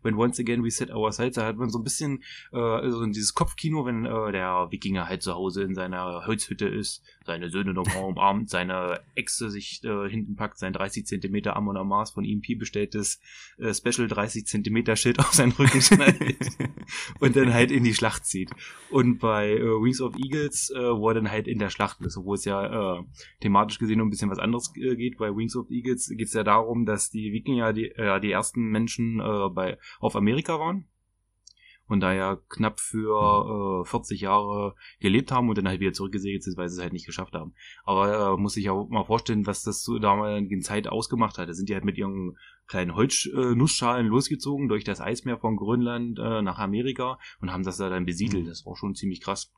When 0.07 0.17
Once 0.17 0.39
Again 0.39 0.63
We 0.63 0.71
Set 0.71 0.91
Our 0.91 1.11
Sights, 1.13 1.35
da 1.35 1.45
hat 1.45 1.57
man 1.57 1.69
so 1.69 1.79
ein 1.79 1.85
bisschen 1.85 2.23
äh, 2.53 2.91
so 2.91 3.03
in 3.03 3.13
dieses 3.13 3.35
Kopfkino, 3.35 3.85
wenn 3.85 4.07
äh, 4.07 4.33
der 4.33 4.69
Wikinger 4.71 5.09
halt 5.09 5.23
zu 5.23 5.35
Hause 5.35 5.65
in 5.65 5.75
seiner 5.75 6.27
Holzhütte 6.27 6.69
ist, 6.69 7.03
seine 7.25 7.51
Söhne 7.51 7.75
noch 7.75 7.87
mal 7.87 8.05
umarmt, 8.05 8.49
seine 8.49 9.01
Echse 9.17 9.51
sich 9.51 9.83
äh, 9.85 10.09
hinten 10.09 10.37
packt, 10.37 10.59
sein 10.59 10.73
30 10.73 11.07
Zentimeter 11.07 11.57
Amon 11.57 11.77
Amas 11.77 12.13
von 12.13 12.25
EMP 12.25 12.59
bestelltes 12.59 13.21
äh, 13.59 13.75
Special 13.75 14.07
30 14.07 14.47
Zentimeter 14.47 14.97
Schild 14.97 15.19
auf 15.19 15.33
seinen 15.33 15.53
Rücken 15.53 15.83
schneidet 15.83 16.39
und 17.21 17.35
dann 17.35 17.53
halt 17.53 17.71
in 17.71 17.85
die 17.85 17.95
Schlacht 17.95 18.25
zieht. 18.25 18.51
Und 18.91 19.19
bei 19.19 19.51
äh, 19.51 19.61
Wings 19.61 20.01
of 20.01 20.15
Eagles, 20.17 20.71
äh, 20.71 20.79
wo 20.79 21.09
er 21.09 21.15
dann 21.15 21.31
halt 21.31 21.49
in 21.49 21.59
der 21.59 21.71
Schlacht 21.71 22.01
ist, 22.03 22.17
wo 22.17 22.35
es 22.35 22.45
ja 22.45 22.99
äh, 22.99 23.03
thematisch 23.41 23.79
gesehen 23.79 24.01
um 24.01 24.07
ein 24.07 24.11
bisschen 24.11 24.31
was 24.31 24.39
anderes 24.39 24.73
äh, 24.77 24.95
geht. 24.95 25.19
Bei 25.19 25.35
Wings 25.35 25.57
of 25.57 25.71
Eagles 25.71 26.09
geht 26.09 26.29
es 26.29 26.35
ja 26.35 26.45
darum, 26.45 26.87
dass 26.87 27.11
die 27.11 27.33
Wikinger 27.33 27.73
die, 27.73 27.87
äh, 27.87 28.21
die 28.21 28.31
ersten 28.31 28.71
Menschen 28.71 29.21
äh, 29.21 29.49
bei, 29.51 29.79
auf 30.01 30.17
Amerika 30.17 30.59
waren 30.59 30.89
und 31.89 32.01
da 32.01 32.13
ja 32.13 32.37
knapp 32.49 32.81
für 32.81 33.83
äh, 33.83 33.89
40 33.89 34.21
Jahre 34.21 34.75
gelebt 35.01 35.31
haben 35.31 35.49
und 35.49 35.57
dann 35.59 35.69
halt 35.69 35.81
wieder 35.81 35.93
zurückgesegelt 35.93 36.43
sind, 36.43 36.57
weil 36.57 36.69
sie 36.69 36.77
es 36.77 36.83
halt 36.83 36.93
nicht 36.93 37.07
geschafft 37.07 37.35
haben. 37.35 37.55
Aber 37.85 38.35
äh, 38.35 38.37
muss 38.37 38.57
ich 38.57 38.71
auch 38.71 38.89
mal 38.89 39.05
vorstellen, 39.05 39.47
was 39.47 39.63
das 39.63 39.83
zu 39.83 39.99
damaligen 39.99 40.63
Zeit 40.63 40.89
ausgemacht 40.89 41.39
hat. 41.39 41.49
Da 41.49 41.55
sind 41.55 41.69
die 41.69 41.75
halt 41.75 41.85
mit 41.85 41.97
ihren 41.97 42.37
kleinen 42.67 42.95
Holznussschalen 42.97 44.09
losgezogen 44.09 44.69
durch 44.69 44.85
das 44.85 45.01
Eismeer 45.01 45.39
von 45.39 45.57
Grönland 45.57 46.19
äh, 46.19 46.43
nach 46.43 46.59
Amerika 46.59 47.19
und 47.41 47.53
haben 47.53 47.63
das 47.63 47.77
da 47.77 47.89
dann 47.89 48.07
besiedelt. 48.07 48.49
Das 48.49 48.67
war 48.67 48.77
schon 48.77 48.95
ziemlich 48.95 49.21
krass. 49.21 49.53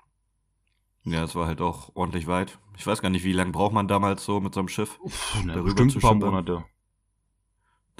Ja, 1.05 1.25
es 1.25 1.35
war 1.35 1.47
halt 1.47 1.63
auch 1.63 1.95
ordentlich 1.97 2.27
weit. 2.27 2.59
Ich 2.77 2.87
weiß 2.87 3.01
gar 3.01 3.09
nicht, 3.09 3.25
wie 3.25 3.33
lange 3.33 3.53
braucht 3.53 3.73
man 3.73 3.89
damals 3.89 4.25
so 4.25 4.41
mit 4.41 4.53
so 4.53 4.61
einem 4.61 4.69
Schiff. 4.69 4.99
Na, 5.45 5.55
Darüber 5.55 5.75
bestimmt 5.75 5.93
zu 5.93 5.99
ein 5.99 6.03
paar. 6.03 6.15
Monate. 6.15 6.65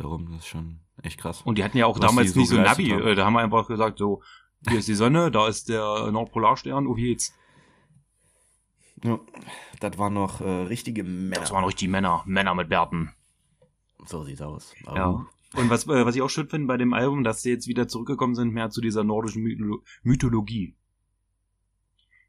Darum, 0.01 0.31
das 0.31 0.41
ist 0.41 0.47
schon 0.47 0.81
echt 1.03 1.19
krass. 1.21 1.43
Und 1.43 1.59
die 1.59 1.65
hatten 1.65 1.77
ja 1.77 1.87
auch 1.87 1.99
damals 1.99 2.33
so 2.33 2.41
nicht 2.41 2.49
so 2.49 2.57
ein 2.57 2.63
geleistet 2.63 2.87
Navi. 2.89 3.01
haben. 3.01 3.09
Äh, 3.09 3.15
Da 3.15 3.25
haben 3.27 3.33
wir 3.35 3.41
einfach 3.41 3.67
gesagt, 3.69 3.99
so, 3.99 4.23
hier 4.69 4.79
ist 4.79 4.89
die 4.89 4.95
Sonne, 4.95 5.31
da 5.31 5.49
ist 5.49 5.69
der 5.69 6.11
Nordpolarstern, 6.11 6.87
oh 6.87 6.97
hier 6.97 7.09
geht's. 7.09 7.35
Ja, 9.05 9.21
das 9.81 9.97
waren 9.99 10.15
noch 10.15 10.41
äh, 10.41 10.45
richtige 10.49 11.05
Männer. 11.05 11.41
Das 11.41 11.53
waren 11.53 11.65
richtig 11.65 11.89
Männer, 11.89 12.23
Männer 12.27 12.55
mit 12.55 12.69
Bärten. 12.69 13.13
so 14.07 14.25
sieht's 14.25 14.41
aus. 14.41 14.75
Ja. 14.87 15.27
Und 15.55 15.71
was, 15.71 15.87
äh, 15.87 16.05
was 16.05 16.15
ich 16.17 16.23
auch 16.23 16.29
schön 16.31 16.49
finde 16.49 16.67
bei 16.67 16.77
dem 16.77 16.93
Album, 16.93 17.23
dass 17.25 17.43
sie 17.43 17.51
jetzt 17.51 17.69
wieder 17.69 17.89
zurückgekommen 17.89 18.35
sind, 18.35 18.53
mehr 18.53 18.71
zu 18.71 18.81
dieser 18.81 19.05
nordischen 19.05 19.43
Mytholo 19.43 19.83
Mythologie. 20.03 20.75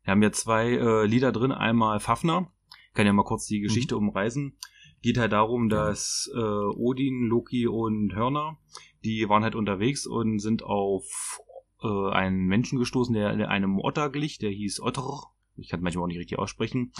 Wir 0.03 0.11
haben 0.11 0.23
ja 0.23 0.31
zwei 0.31 0.69
äh, 0.71 1.05
Lieder 1.05 1.31
drin, 1.31 1.51
einmal 1.51 1.99
Fafner, 1.99 2.51
kann 2.93 3.05
ja 3.05 3.13
mal 3.13 3.23
kurz 3.23 3.45
die 3.45 3.59
Geschichte 3.59 3.97
umreißen. 3.97 4.55
Geht 5.01 5.17
halt 5.17 5.31
darum, 5.31 5.69
dass 5.69 6.29
äh, 6.35 6.39
Odin, 6.39 7.27
Loki 7.27 7.67
und 7.67 8.15
Hörner, 8.15 8.57
die 9.03 9.29
waren 9.29 9.43
halt 9.43 9.55
unterwegs 9.55 10.05
und 10.05 10.39
sind 10.39 10.63
auf 10.63 11.39
äh, 11.81 12.11
einen 12.11 12.45
Menschen 12.45 12.79
gestoßen, 12.79 13.13
der 13.13 13.49
einem 13.49 13.79
Otter 13.79 14.09
glich, 14.09 14.37
der 14.39 14.51
hieß 14.51 14.81
Otter. 14.81 15.23
Ich 15.55 15.69
kann 15.69 15.81
manchmal 15.81 16.03
auch 16.03 16.07
nicht 16.07 16.19
richtig 16.19 16.39
aussprechen. 16.39 16.93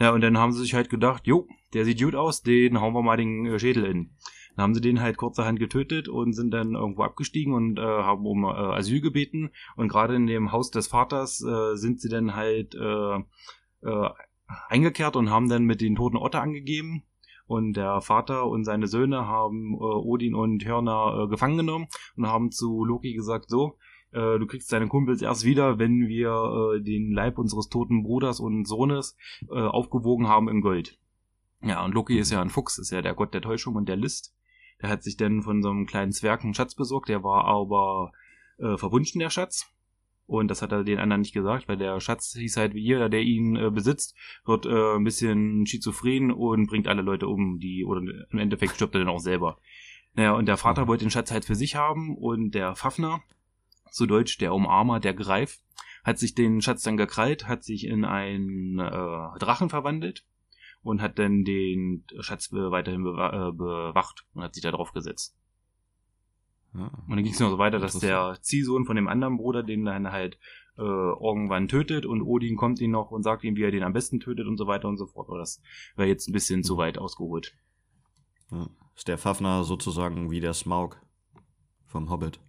Ja, 0.00 0.10
und 0.12 0.20
dann 0.20 0.38
haben 0.38 0.52
sie 0.52 0.60
sich 0.60 0.74
halt 0.74 0.90
gedacht, 0.90 1.26
jo, 1.26 1.46
der 1.74 1.84
sieht 1.84 2.00
gut 2.00 2.14
aus, 2.14 2.42
den 2.42 2.80
hauen 2.80 2.94
wir 2.94 3.02
mal 3.02 3.16
den 3.16 3.46
äh, 3.46 3.58
Schädel 3.58 3.84
in. 3.84 4.10
Dann 4.56 4.62
haben 4.64 4.74
sie 4.74 4.80
den 4.80 5.00
halt 5.00 5.18
kurzerhand 5.18 5.58
getötet 5.58 6.08
und 6.08 6.32
sind 6.32 6.50
dann 6.50 6.74
irgendwo 6.74 7.02
abgestiegen 7.02 7.52
und 7.52 7.78
äh, 7.78 7.82
haben 7.82 8.26
um 8.26 8.44
äh, 8.44 8.48
Asyl 8.48 9.00
gebeten. 9.02 9.50
Und 9.76 9.88
gerade 9.88 10.14
in 10.14 10.26
dem 10.26 10.50
Haus 10.50 10.70
des 10.70 10.86
Vaters 10.86 11.42
äh, 11.42 11.76
sind 11.76 12.00
sie 12.00 12.08
dann 12.08 12.34
halt 12.34 12.74
äh, 12.74 13.18
äh, 13.82 14.10
eingekehrt 14.68 15.16
und 15.16 15.30
haben 15.30 15.48
dann 15.48 15.64
mit 15.64 15.82
den 15.82 15.96
toten 15.96 16.16
Otter 16.16 16.40
angegeben. 16.40 17.02
Und 17.46 17.74
der 17.74 18.00
Vater 18.00 18.46
und 18.46 18.64
seine 18.64 18.88
Söhne 18.88 19.26
haben 19.26 19.74
äh, 19.74 19.76
Odin 19.76 20.34
und 20.34 20.64
Hörner 20.64 21.24
äh, 21.24 21.28
gefangen 21.28 21.58
genommen 21.58 21.86
und 22.16 22.26
haben 22.26 22.50
zu 22.50 22.84
Loki 22.84 23.14
gesagt, 23.14 23.48
so, 23.48 23.78
äh, 24.12 24.38
du 24.38 24.46
kriegst 24.46 24.72
deine 24.72 24.88
Kumpels 24.88 25.22
erst 25.22 25.44
wieder, 25.44 25.78
wenn 25.78 26.08
wir 26.08 26.76
äh, 26.76 26.82
den 26.82 27.12
Leib 27.12 27.38
unseres 27.38 27.68
toten 27.68 28.02
Bruders 28.02 28.40
und 28.40 28.66
Sohnes 28.66 29.16
äh, 29.48 29.60
aufgewogen 29.60 30.28
haben 30.28 30.48
in 30.48 30.60
Gold. 30.60 30.98
Ja, 31.62 31.84
und 31.84 31.94
Loki 31.94 32.18
ist 32.18 32.32
ja 32.32 32.40
ein 32.40 32.50
Fuchs, 32.50 32.78
ist 32.78 32.90
ja 32.90 33.02
der 33.02 33.14
Gott 33.14 33.34
der 33.34 33.42
Täuschung 33.42 33.76
und 33.76 33.88
der 33.88 33.96
List. 33.96 34.34
Der 34.82 34.90
hat 34.90 35.02
sich 35.02 35.16
dann 35.16 35.42
von 35.42 35.62
so 35.62 35.70
einem 35.70 35.86
kleinen 35.86 36.12
Zwerg 36.12 36.44
einen 36.44 36.54
Schatz 36.54 36.74
besorgt, 36.74 37.08
der 37.08 37.22
war 37.22 37.44
aber 37.44 38.12
äh, 38.58 38.76
verwunschen, 38.76 39.20
der 39.20 39.30
Schatz. 39.30 39.72
Und 40.26 40.48
das 40.48 40.60
hat 40.60 40.72
er 40.72 40.82
den 40.82 40.98
anderen 40.98 41.20
nicht 41.20 41.34
gesagt, 41.34 41.68
weil 41.68 41.76
der 41.76 42.00
Schatz 42.00 42.32
hieß 42.32 42.56
halt 42.56 42.74
wie 42.74 42.82
jeder, 42.82 43.08
der 43.08 43.22
ihn 43.22 43.54
äh, 43.54 43.70
besitzt, 43.70 44.16
wird 44.44 44.66
äh, 44.66 44.96
ein 44.96 45.04
bisschen 45.04 45.66
schizophren 45.66 46.32
und 46.32 46.66
bringt 46.66 46.88
alle 46.88 47.02
Leute 47.02 47.28
um, 47.28 47.60
die, 47.60 47.84
oder 47.84 48.00
im 48.00 48.38
Endeffekt 48.38 48.74
stirbt 48.74 48.94
er 48.96 49.00
dann 49.00 49.08
auch 49.08 49.20
selber. 49.20 49.58
Naja, 50.14 50.32
und 50.32 50.46
der 50.46 50.56
Vater 50.56 50.88
wollte 50.88 51.04
den 51.04 51.10
Schatz 51.10 51.30
halt 51.30 51.44
für 51.44 51.54
sich 51.54 51.76
haben 51.76 52.16
und 52.16 52.52
der 52.54 52.74
Fafner, 52.74 53.22
zu 53.90 54.06
Deutsch 54.06 54.38
der 54.38 54.52
Umarmer, 54.52 54.98
der 54.98 55.14
Greif, 55.14 55.60
hat 56.04 56.18
sich 56.18 56.34
den 56.34 56.60
Schatz 56.60 56.82
dann 56.82 56.96
gekrallt, 56.96 57.46
hat 57.46 57.64
sich 57.64 57.86
in 57.86 58.04
einen 58.04 58.78
äh, 58.78 59.38
Drachen 59.38 59.68
verwandelt 59.68 60.24
und 60.82 61.02
hat 61.02 61.18
dann 61.18 61.44
den 61.44 62.04
Schatz 62.20 62.52
weiterhin 62.52 63.02
äh, 63.02 63.52
bewacht 63.52 64.24
und 64.34 64.42
hat 64.42 64.54
sich 64.54 64.62
da 64.62 64.70
drauf 64.70 64.92
gesetzt. 64.92 65.36
Ja. 66.76 66.86
Und 66.86 67.10
dann 67.10 67.22
ging 67.22 67.32
es 67.32 67.40
noch 67.40 67.50
so 67.50 67.58
weiter, 67.58 67.78
dass 67.78 67.98
der 67.98 68.38
Ziehsohn 68.42 68.84
von 68.84 68.96
dem 68.96 69.08
anderen 69.08 69.36
Bruder 69.38 69.62
den 69.62 69.84
dann 69.84 70.12
halt 70.12 70.38
äh, 70.76 70.82
irgendwann 70.82 71.68
tötet 71.68 72.04
und 72.04 72.22
Odin 72.22 72.56
kommt 72.56 72.80
ihn 72.80 72.90
noch 72.90 73.10
und 73.10 73.22
sagt 73.22 73.44
ihm, 73.44 73.56
wie 73.56 73.62
er 73.62 73.70
den 73.70 73.82
am 73.82 73.92
besten 73.94 74.20
tötet 74.20 74.46
und 74.46 74.58
so 74.58 74.66
weiter 74.66 74.88
und 74.88 74.98
so 74.98 75.06
fort. 75.06 75.28
Aber 75.28 75.38
das 75.38 75.62
wäre 75.96 76.08
jetzt 76.08 76.28
ein 76.28 76.32
bisschen 76.32 76.62
zu 76.62 76.76
weit 76.76 76.98
ausgeholt. 76.98 77.56
Ja. 78.50 78.68
Ist 78.94 79.08
der 79.08 79.18
Fafner 79.18 79.64
sozusagen 79.64 80.30
wie 80.30 80.40
der 80.40 80.52
Smaug 80.54 80.96
vom 81.86 82.10
Hobbit. 82.10 82.40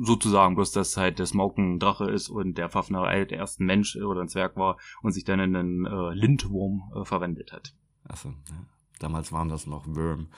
Sozusagen, 0.00 0.54
bloß 0.54 0.72
dass 0.72 0.96
halt 0.96 1.18
der 1.18 1.26
Smaug 1.26 1.56
ein 1.58 1.78
Drache 1.78 2.10
ist 2.10 2.28
und 2.28 2.58
der 2.58 2.68
Fafner 2.68 3.02
halt 3.02 3.32
erst 3.32 3.60
ein 3.60 3.66
Mensch 3.66 3.96
oder 3.96 4.20
ein 4.20 4.28
Zwerg 4.28 4.56
war 4.56 4.76
und 5.02 5.12
sich 5.12 5.24
dann 5.24 5.40
in 5.40 5.56
einen 5.56 5.86
äh, 5.86 6.14
Lindwurm 6.14 6.92
äh, 6.94 7.04
verwendet 7.04 7.52
hat. 7.52 7.74
Achso, 8.04 8.28
ja. 8.28 8.64
Damals 8.98 9.32
waren 9.32 9.48
das 9.48 9.66
noch 9.66 9.86
Worm. 9.86 10.28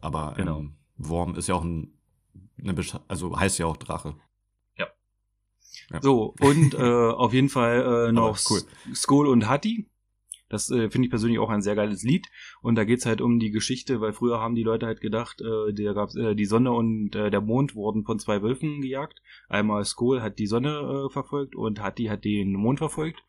Aber 0.00 0.34
Genau. 0.36 0.60
ähm, 0.60 0.74
Worm 0.96 1.34
ist 1.34 1.48
ja 1.48 1.54
auch 1.54 1.64
ein, 1.64 1.92
eine 2.60 2.74
Besch 2.74 2.96
also 3.08 3.38
heißt 3.38 3.58
ja 3.58 3.66
auch 3.66 3.76
Drache. 3.76 4.16
Ja. 5.90 6.02
So, 6.02 6.34
und 6.40 6.74
äh, 6.74 6.78
auf 7.12 7.32
jeden 7.32 7.48
Fall 7.48 8.08
äh, 8.08 8.12
noch 8.12 8.38
cool. 8.50 8.60
Skull 8.94 9.26
und 9.26 9.48
Hatti. 9.48 9.86
Das 10.50 10.70
äh, 10.70 10.88
finde 10.88 11.06
ich 11.06 11.10
persönlich 11.10 11.38
auch 11.38 11.50
ein 11.50 11.60
sehr 11.60 11.74
geiles 11.74 12.02
Lied. 12.02 12.26
Und 12.62 12.76
da 12.76 12.84
geht's 12.84 13.04
halt 13.04 13.20
um 13.20 13.38
die 13.38 13.50
Geschichte, 13.50 14.00
weil 14.00 14.14
früher 14.14 14.40
haben 14.40 14.54
die 14.54 14.62
Leute 14.62 14.86
halt 14.86 15.00
gedacht, 15.00 15.42
äh, 15.42 15.74
da 15.74 15.92
gab's 15.92 16.16
äh, 16.16 16.34
die 16.34 16.46
Sonne 16.46 16.72
und 16.72 17.14
äh, 17.14 17.30
der 17.30 17.42
Mond 17.42 17.74
wurden 17.74 18.04
von 18.04 18.18
zwei 18.18 18.42
Wölfen 18.42 18.80
gejagt. 18.80 19.20
Einmal 19.48 19.84
Skull 19.84 20.22
hat 20.22 20.38
die 20.38 20.46
Sonne 20.46 21.06
äh, 21.06 21.12
verfolgt 21.12 21.54
und 21.54 21.82
Hatti 21.82 22.06
hat 22.06 22.24
den 22.24 22.54
Mond 22.54 22.78
verfolgt. 22.78 23.22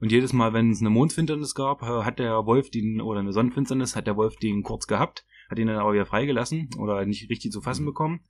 Und 0.00 0.12
jedes 0.12 0.32
Mal, 0.32 0.52
wenn 0.52 0.70
es 0.70 0.80
eine 0.80 0.90
Mondfinsternis 0.90 1.54
gab, 1.54 1.82
äh, 1.82 2.04
hat 2.04 2.18
der 2.18 2.44
Wolf 2.44 2.70
den, 2.70 3.00
oder 3.00 3.20
eine 3.20 3.32
Sonnenfinsternis, 3.32 3.96
hat 3.96 4.06
der 4.06 4.16
Wolf 4.16 4.36
den 4.36 4.62
kurz 4.62 4.86
gehabt, 4.86 5.24
hat 5.48 5.58
ihn 5.58 5.66
dann 5.66 5.76
aber 5.78 5.92
wieder 5.94 6.06
freigelassen 6.06 6.68
oder 6.78 7.04
nicht 7.04 7.28
richtig 7.30 7.52
zu 7.52 7.60
fassen 7.60 7.82
Mhm. 7.82 7.86
bekommen. 7.86 8.20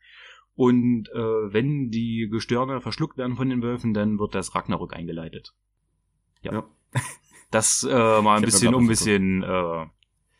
Und 0.55 1.09
äh, 1.11 1.53
wenn 1.53 1.91
die 1.91 2.29
Gestirne 2.31 2.81
verschluckt 2.81 3.17
werden 3.17 3.37
von 3.37 3.49
den 3.49 3.63
Wölfen, 3.63 3.95
dann 3.95 4.19
wird 4.19 4.35
das 4.35 4.55
Ragnarök 4.55 4.93
eingeleitet. 4.95 5.55
Ja. 6.43 6.53
Ja. 6.53 6.65
Das 7.51 7.83
äh, 7.83 8.21
mal 8.21 8.37
ein 8.37 8.43
bisschen, 8.43 8.75
um 8.75 8.85
ein 8.85 8.89
bisschen, 8.89 9.43
äh, 9.43 9.47
ja, 9.47 9.91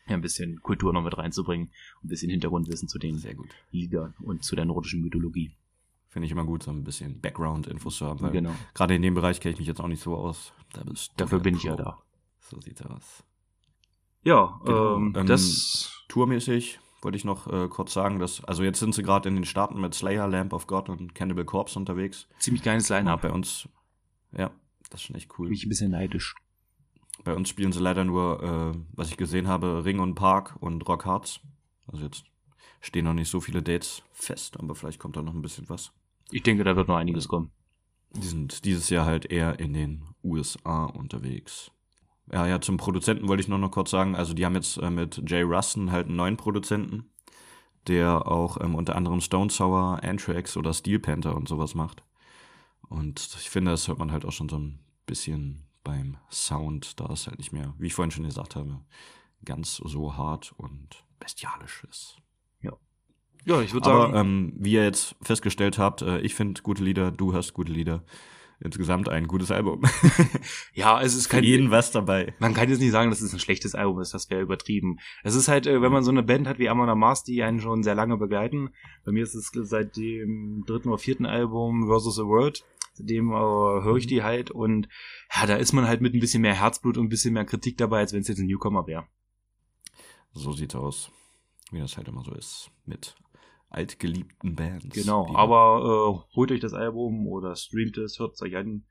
ein 0.09 0.21
bisschen 0.21 0.61
Kultur 0.61 0.93
noch 0.93 1.01
mit 1.01 1.17
reinzubringen, 1.17 1.71
ein 2.03 2.07
bisschen 2.07 2.29
Hintergrundwissen 2.29 2.87
zu 2.87 2.99
den. 2.99 3.19
Liedern 3.71 4.13
und 4.21 4.43
zu 4.43 4.55
der 4.55 4.65
nordischen 4.65 5.01
Mythologie. 5.01 5.55
Finde 6.09 6.27
ich 6.27 6.31
immer 6.31 6.45
gut, 6.45 6.61
so 6.61 6.69
ein 6.69 6.83
bisschen 6.83 7.19
Background-Infos 7.19 7.97
zu 7.97 8.05
haben. 8.05 8.31
Genau. 8.31 8.53
Gerade 8.75 8.93
in 8.93 9.01
dem 9.01 9.15
Bereich 9.15 9.39
kenne 9.39 9.53
ich 9.53 9.57
mich 9.57 9.67
jetzt 9.67 9.81
auch 9.81 9.87
nicht 9.87 10.03
so 10.03 10.15
aus. 10.15 10.53
Da 10.73 10.83
Dafür 11.17 11.39
bin 11.39 11.55
ich 11.55 11.63
ja 11.63 11.75
Pro. 11.75 11.83
da. 11.83 12.03
So 12.41 12.61
sieht's 12.61 12.83
aus. 12.83 13.23
Ja, 14.21 14.59
Genau, 14.65 14.97
ähm, 14.97 15.13
ähm, 15.17 15.25
das 15.25 15.98
Tourmäßig 16.09 16.79
wollte 17.01 17.17
ich 17.17 17.23
noch 17.23 17.47
äh, 17.47 17.69
kurz 17.69 17.93
sagen, 17.93 18.19
dass, 18.19 18.43
also 18.43 18.63
jetzt 18.63 18.79
sind 18.79 18.93
sie 18.93 19.03
gerade 19.03 19.29
in 19.29 19.35
den 19.35 19.45
Staaten 19.45 19.79
mit 19.79 19.93
Slayer, 19.93 20.27
Lamp 20.27 20.51
of 20.51 20.67
God 20.67 20.89
und 20.89 21.15
Cannibal 21.15 21.45
Corpse 21.45 21.79
unterwegs. 21.79 22.27
ziemlich 22.39 22.61
kleines 22.61 22.89
Line-Up. 22.89 23.21
bei 23.21 23.31
uns, 23.31 23.69
ja, 24.35 24.51
das 24.89 24.99
ist 24.99 25.07
schon 25.07 25.15
echt 25.15 25.31
cool. 25.39 25.47
Bin 25.47 25.55
ich 25.55 25.65
ein 25.65 25.69
bisschen 25.69 25.91
neidisch. 25.91 26.35
Bei 27.23 27.33
uns 27.33 27.49
spielen 27.49 27.71
sie 27.71 27.79
leider 27.79 28.03
nur, 28.03 28.43
äh, 28.43 28.77
was 28.93 29.09
ich 29.09 29.17
gesehen 29.17 29.47
habe, 29.47 29.85
Ring 29.85 29.99
und 29.99 30.15
Park 30.15 30.55
und 30.59 30.87
Rock 30.87 31.05
Hearts. 31.05 31.39
Also 31.87 32.03
jetzt 32.03 32.23
stehen 32.81 33.05
noch 33.05 33.13
nicht 33.13 33.29
so 33.29 33.39
viele 33.39 33.61
Dates 33.61 34.03
fest, 34.11 34.59
aber 34.59 34.75
vielleicht 34.75 34.99
kommt 34.99 35.15
da 35.15 35.21
noch 35.21 35.33
ein 35.33 35.41
bisschen 35.41 35.69
was. 35.69 35.91
Ich 36.31 36.43
denke, 36.43 36.63
da 36.63 36.75
wird 36.75 36.87
noch 36.87 36.97
einiges 36.97 37.27
kommen. 37.27 37.51
Die 38.11 38.27
sind 38.27 38.65
dieses 38.65 38.89
Jahr 38.89 39.05
halt 39.05 39.25
eher 39.25 39.59
in 39.59 39.73
den 39.73 40.03
USA 40.23 40.85
unterwegs. 40.85 41.71
Ja, 42.31 42.45
ja, 42.47 42.61
zum 42.61 42.77
Produzenten 42.77 43.27
wollte 43.27 43.41
ich 43.41 43.47
nur 43.47 43.57
noch 43.57 43.71
kurz 43.71 43.89
sagen, 43.89 44.15
also 44.15 44.33
die 44.33 44.45
haben 44.45 44.55
jetzt 44.55 44.77
äh, 44.77 44.89
mit 44.89 45.21
Jay 45.29 45.41
Ruston 45.41 45.91
halt 45.91 46.07
einen 46.07 46.15
neuen 46.15 46.37
Produzenten, 46.37 47.09
der 47.87 48.27
auch 48.27 48.61
ähm, 48.61 48.75
unter 48.75 48.95
anderem 48.95 49.19
Stone 49.21 49.49
Sour, 49.49 50.03
Anthrax 50.03 50.55
oder 50.55 50.73
Steel 50.73 50.99
Panther 50.99 51.35
und 51.35 51.47
sowas 51.47 51.73
macht. 51.73 52.03
Und 52.87 53.35
ich 53.39 53.49
finde, 53.49 53.71
das 53.71 53.87
hört 53.87 53.99
man 53.99 54.11
halt 54.11 54.25
auch 54.25 54.31
schon 54.31 54.49
so 54.49 54.57
ein 54.57 54.79
bisschen 55.05 55.67
beim 55.83 56.17
Sound, 56.29 56.99
da 56.99 57.05
es 57.05 57.27
halt 57.27 57.39
nicht 57.39 57.51
mehr, 57.51 57.73
wie 57.77 57.87
ich 57.87 57.93
vorhin 57.93 58.11
schon 58.11 58.25
gesagt 58.25 58.55
habe, 58.55 58.79
ganz 59.43 59.77
so 59.77 60.15
hart 60.15 60.53
und 60.57 61.03
bestialisch 61.19 61.83
ist. 61.89 62.17
Ja. 62.61 62.73
Ja, 63.45 63.61
ich 63.61 63.73
würde 63.73 63.89
Aber 63.89 64.11
sagen. 64.11 64.17
ähm, 64.17 64.53
wie 64.57 64.73
ihr 64.73 64.83
jetzt 64.83 65.15
festgestellt 65.21 65.77
habt, 65.77 66.01
äh, 66.01 66.19
ich 66.19 66.35
finde 66.35 66.61
gute 66.61 66.83
Lieder, 66.83 67.11
du 67.11 67.33
hast 67.33 67.53
gute 67.53 67.71
Lieder. 67.71 68.03
Insgesamt 68.61 69.07
ein 69.07 69.27
gutes 69.27 69.51
Album. 69.51 69.83
ja, 70.73 71.01
es 71.01 71.15
ist 71.15 71.27
Für 71.27 71.37
kein. 71.37 71.45
jeden 71.45 71.71
was 71.71 71.91
dabei. 71.91 72.33
Man 72.39 72.53
kann 72.53 72.69
jetzt 72.69 72.79
nicht 72.79 72.91
sagen, 72.91 73.09
dass 73.09 73.21
es 73.21 73.31
ein 73.31 73.39
schlechtes 73.39 73.73
Album 73.73 74.01
ist, 74.01 74.13
das 74.13 74.29
wäre 74.29 74.41
übertrieben. 74.41 74.97
Es 75.23 75.33
ist 75.35 75.47
halt, 75.47 75.65
äh, 75.65 75.81
wenn 75.81 75.93
man 75.93 76.03
so 76.03 76.11
eine 76.11 76.23
Band 76.23 76.45
hat 76.45 76.59
wie 76.59 76.67
Amon 76.67 76.97
Mars, 76.99 77.23
die 77.23 77.41
einen 77.41 77.61
schon 77.61 77.83
sehr 77.83 77.95
lange 77.95 78.17
begleiten. 78.17 78.71
Bei 79.05 79.13
mir 79.13 79.23
ist 79.23 79.33
es 79.33 79.51
seit 79.53 79.95
dem 79.95 80.65
dritten 80.67 80.89
oder 80.89 80.97
vierten 80.97 81.25
Album 81.25 81.87
Versus 81.87 82.15
the 82.15 82.23
World. 82.23 82.65
Seitdem 82.93 83.31
äh, 83.31 83.33
höre 83.33 83.95
ich 83.95 84.07
die 84.07 84.23
halt 84.23 84.51
und 84.51 84.89
ja, 85.33 85.45
da 85.45 85.55
ist 85.55 85.71
man 85.71 85.87
halt 85.87 86.01
mit 86.01 86.13
ein 86.13 86.19
bisschen 86.19 86.41
mehr 86.41 86.55
Herzblut 86.55 86.97
und 86.97 87.05
ein 87.05 87.09
bisschen 87.09 87.33
mehr 87.33 87.45
Kritik 87.45 87.77
dabei, 87.77 87.99
als 87.99 88.11
wenn 88.11 88.21
es 88.21 88.27
jetzt 88.27 88.39
ein 88.39 88.47
Newcomer 88.47 88.85
wäre. 88.87 89.07
So 90.33 90.51
sieht's 90.51 90.75
aus. 90.75 91.11
Wie 91.71 91.79
das 91.79 91.95
halt 91.95 92.09
immer 92.09 92.23
so 92.23 92.33
ist. 92.33 92.71
Mit 92.85 93.15
altgeliebten 93.69 94.55
Bands. 94.55 94.95
Genau, 94.95 95.33
aber 95.35 96.25
äh, 96.25 96.35
holt 96.35 96.51
euch 96.51 96.59
das 96.59 96.73
Album 96.73 97.27
oder 97.27 97.55
streamt 97.55 97.97
es, 97.97 98.19
hört 98.19 98.33
es 98.33 98.41
euch 98.41 98.55
an. 98.55 98.85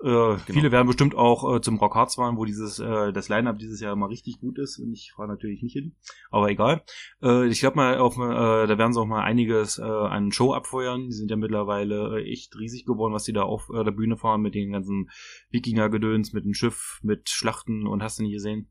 Äh, 0.00 0.36
Viele 0.38 0.70
werden 0.70 0.86
bestimmt 0.86 1.16
auch 1.16 1.56
äh, 1.56 1.60
zum 1.60 1.76
Rock 1.78 1.96
Hearts 1.96 2.14
fahren, 2.14 2.36
wo 2.36 2.44
dieses 2.44 2.78
äh, 2.78 3.12
das 3.12 3.28
Line-Up 3.28 3.58
dieses 3.58 3.80
Jahr 3.80 3.94
immer 3.94 4.08
richtig 4.08 4.38
gut 4.38 4.58
ist. 4.58 4.78
Und 4.78 4.92
ich 4.92 5.12
fahre 5.16 5.28
natürlich 5.28 5.60
nicht 5.62 5.72
hin, 5.72 5.96
aber 6.30 6.50
egal. 6.50 6.84
Äh, 7.20 7.48
ich 7.48 7.58
glaube 7.58 7.76
mal, 7.76 7.98
auf, 7.98 8.16
äh, 8.16 8.66
da 8.66 8.78
werden 8.78 8.92
sie 8.92 9.00
auch 9.00 9.06
mal 9.06 9.24
einiges 9.24 9.78
äh, 9.78 9.82
an 9.82 10.30
Show 10.30 10.52
abfeuern. 10.52 11.06
Die 11.06 11.12
sind 11.12 11.30
ja 11.30 11.36
mittlerweile 11.36 12.20
äh, 12.20 12.30
echt 12.30 12.56
riesig 12.56 12.84
geworden, 12.84 13.12
was 13.12 13.24
die 13.24 13.32
da 13.32 13.42
auf 13.42 13.70
äh, 13.74 13.82
der 13.82 13.90
Bühne 13.90 14.16
fahren 14.16 14.40
mit 14.40 14.54
den 14.54 14.70
ganzen 14.70 15.10
Wikinger-Gedöns, 15.50 16.32
mit 16.32 16.44
dem 16.44 16.54
Schiff, 16.54 17.00
mit 17.02 17.28
Schlachten 17.28 17.86
und 17.86 18.00
hast 18.00 18.20
du 18.20 18.22
nicht 18.22 18.34
gesehen. 18.34 18.70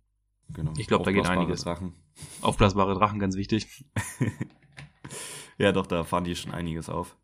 genau. 0.54 0.72
ich 0.78 0.88
glaub, 0.88 1.04
da 1.04 1.12
geht 1.12 1.28
einiges. 1.28 1.64
Drachen. 1.64 1.94
Aufblasbare 2.42 2.94
Drachen, 2.94 3.20
ganz 3.20 3.36
wichtig. 3.36 3.68
Ja, 5.58 5.72
doch, 5.72 5.88
da 5.88 6.04
fahren 6.04 6.24
die 6.24 6.36
schon 6.36 6.52
einiges 6.54 6.90
auf. 6.90 7.18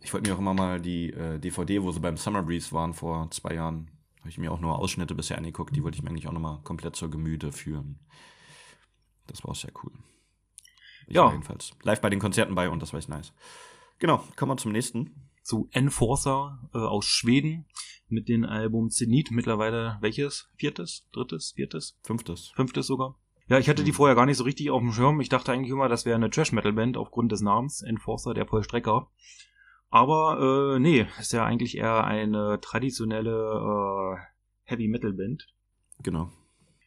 Ich 0.00 0.12
wollte 0.14 0.28
mir 0.30 0.36
auch 0.36 0.40
immer 0.40 0.54
mal 0.54 0.80
die 0.80 1.12
äh, 1.12 1.38
DVD, 1.38 1.82
wo 1.82 1.90
sie 1.92 2.00
beim 2.00 2.16
Summer 2.16 2.42
Breeze 2.42 2.72
waren 2.72 2.94
vor 2.94 3.30
zwei 3.30 3.54
Jahren, 3.54 3.90
habe 4.20 4.28
ich 4.30 4.38
mir 4.38 4.52
auch 4.52 4.60
nur 4.60 4.78
Ausschnitte 4.78 5.14
bisher 5.14 5.36
angeguckt. 5.38 5.74
Die 5.74 5.82
wollte 5.82 5.96
ich 5.96 6.02
mir 6.02 6.10
eigentlich 6.10 6.28
auch 6.28 6.32
nochmal 6.32 6.60
komplett 6.62 6.96
zur 6.96 7.10
Gemüte 7.10 7.52
führen. 7.52 7.98
Das 9.26 9.42
war 9.44 9.50
auch 9.50 9.56
sehr 9.56 9.72
cool. 9.82 9.92
Ich 11.06 11.16
Ja. 11.16 11.30
jedenfalls 11.30 11.72
live 11.82 12.00
bei 12.00 12.10
den 12.10 12.20
Konzerten 12.20 12.54
bei 12.54 12.68
und 12.68 12.80
das 12.80 12.92
war 12.92 12.98
echt 12.98 13.08
nice. 13.08 13.32
Genau, 13.98 14.24
kommen 14.36 14.52
wir 14.52 14.56
zum 14.56 14.72
nächsten. 14.72 15.26
zu 15.42 15.68
Enforcer 15.72 16.60
äh, 16.74 16.78
aus 16.78 17.06
Schweden 17.06 17.66
mit 18.08 18.28
dem 18.28 18.44
Album 18.44 18.90
Zenit. 18.90 19.30
Mittlerweile 19.32 19.96
welches? 20.00 20.48
Viertes? 20.56 21.08
Drittes? 21.12 21.52
Viertes? 21.56 21.98
Fünftes. 22.04 22.52
Fünftes 22.54 22.86
sogar? 22.86 23.18
Ja, 23.50 23.58
ich 23.58 23.68
hatte 23.68 23.82
die 23.82 23.90
Mhm. 23.90 23.96
vorher 23.96 24.14
gar 24.14 24.26
nicht 24.26 24.36
so 24.36 24.44
richtig 24.44 24.70
auf 24.70 24.80
dem 24.80 24.92
Schirm. 24.92 25.20
Ich 25.20 25.28
dachte 25.28 25.50
eigentlich 25.52 25.72
immer, 25.72 25.88
das 25.88 26.04
wäre 26.06 26.14
eine 26.14 26.30
Trash-Metal-Band 26.30 26.96
aufgrund 26.96 27.32
des 27.32 27.40
Namens 27.40 27.82
Enforcer, 27.82 28.32
der 28.32 28.46
Vollstrecker. 28.46 29.10
Aber 29.90 30.76
äh, 30.76 30.78
nee, 30.78 31.06
ist 31.18 31.32
ja 31.32 31.44
eigentlich 31.44 31.76
eher 31.76 32.04
eine 32.04 32.60
traditionelle 32.60 34.16
äh, 34.16 34.70
Heavy-Metal-Band. 34.70 35.48
Genau. 36.04 36.30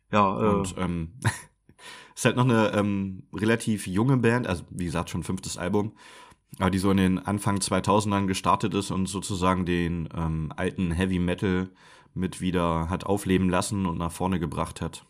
Ja, 0.10 0.40
äh, 0.42 0.56
Und 0.56 0.76
ähm, 0.78 1.20
ist 2.16 2.24
halt 2.24 2.38
noch 2.38 2.46
eine 2.46 2.72
ähm, 2.74 3.28
relativ 3.34 3.86
junge 3.86 4.16
Band, 4.16 4.48
also 4.48 4.64
wie 4.70 4.86
gesagt 4.86 5.10
schon 5.10 5.24
fünftes 5.24 5.58
Album, 5.58 5.98
aber 6.60 6.70
die 6.70 6.80
so 6.80 6.92
in 6.92 6.98
den 6.98 7.20
Anfang 7.20 7.58
2000ern 7.58 8.26
gestartet 8.28 8.74
ist 8.74 8.90
und 8.90 9.08
sozusagen 9.08 9.66
den 9.66 10.08
ähm, 10.16 10.54
alten 10.56 10.92
Heavy 10.92 11.20
Metal 11.20 11.70
mit 12.14 12.40
wieder 12.40 12.90
hat 12.90 13.06
aufleben 13.06 13.50
lassen 13.50 13.86
und 13.86 13.98
nach 13.98 14.14
vorne 14.14 14.40
gebracht 14.40 14.80
hat. 14.80 15.06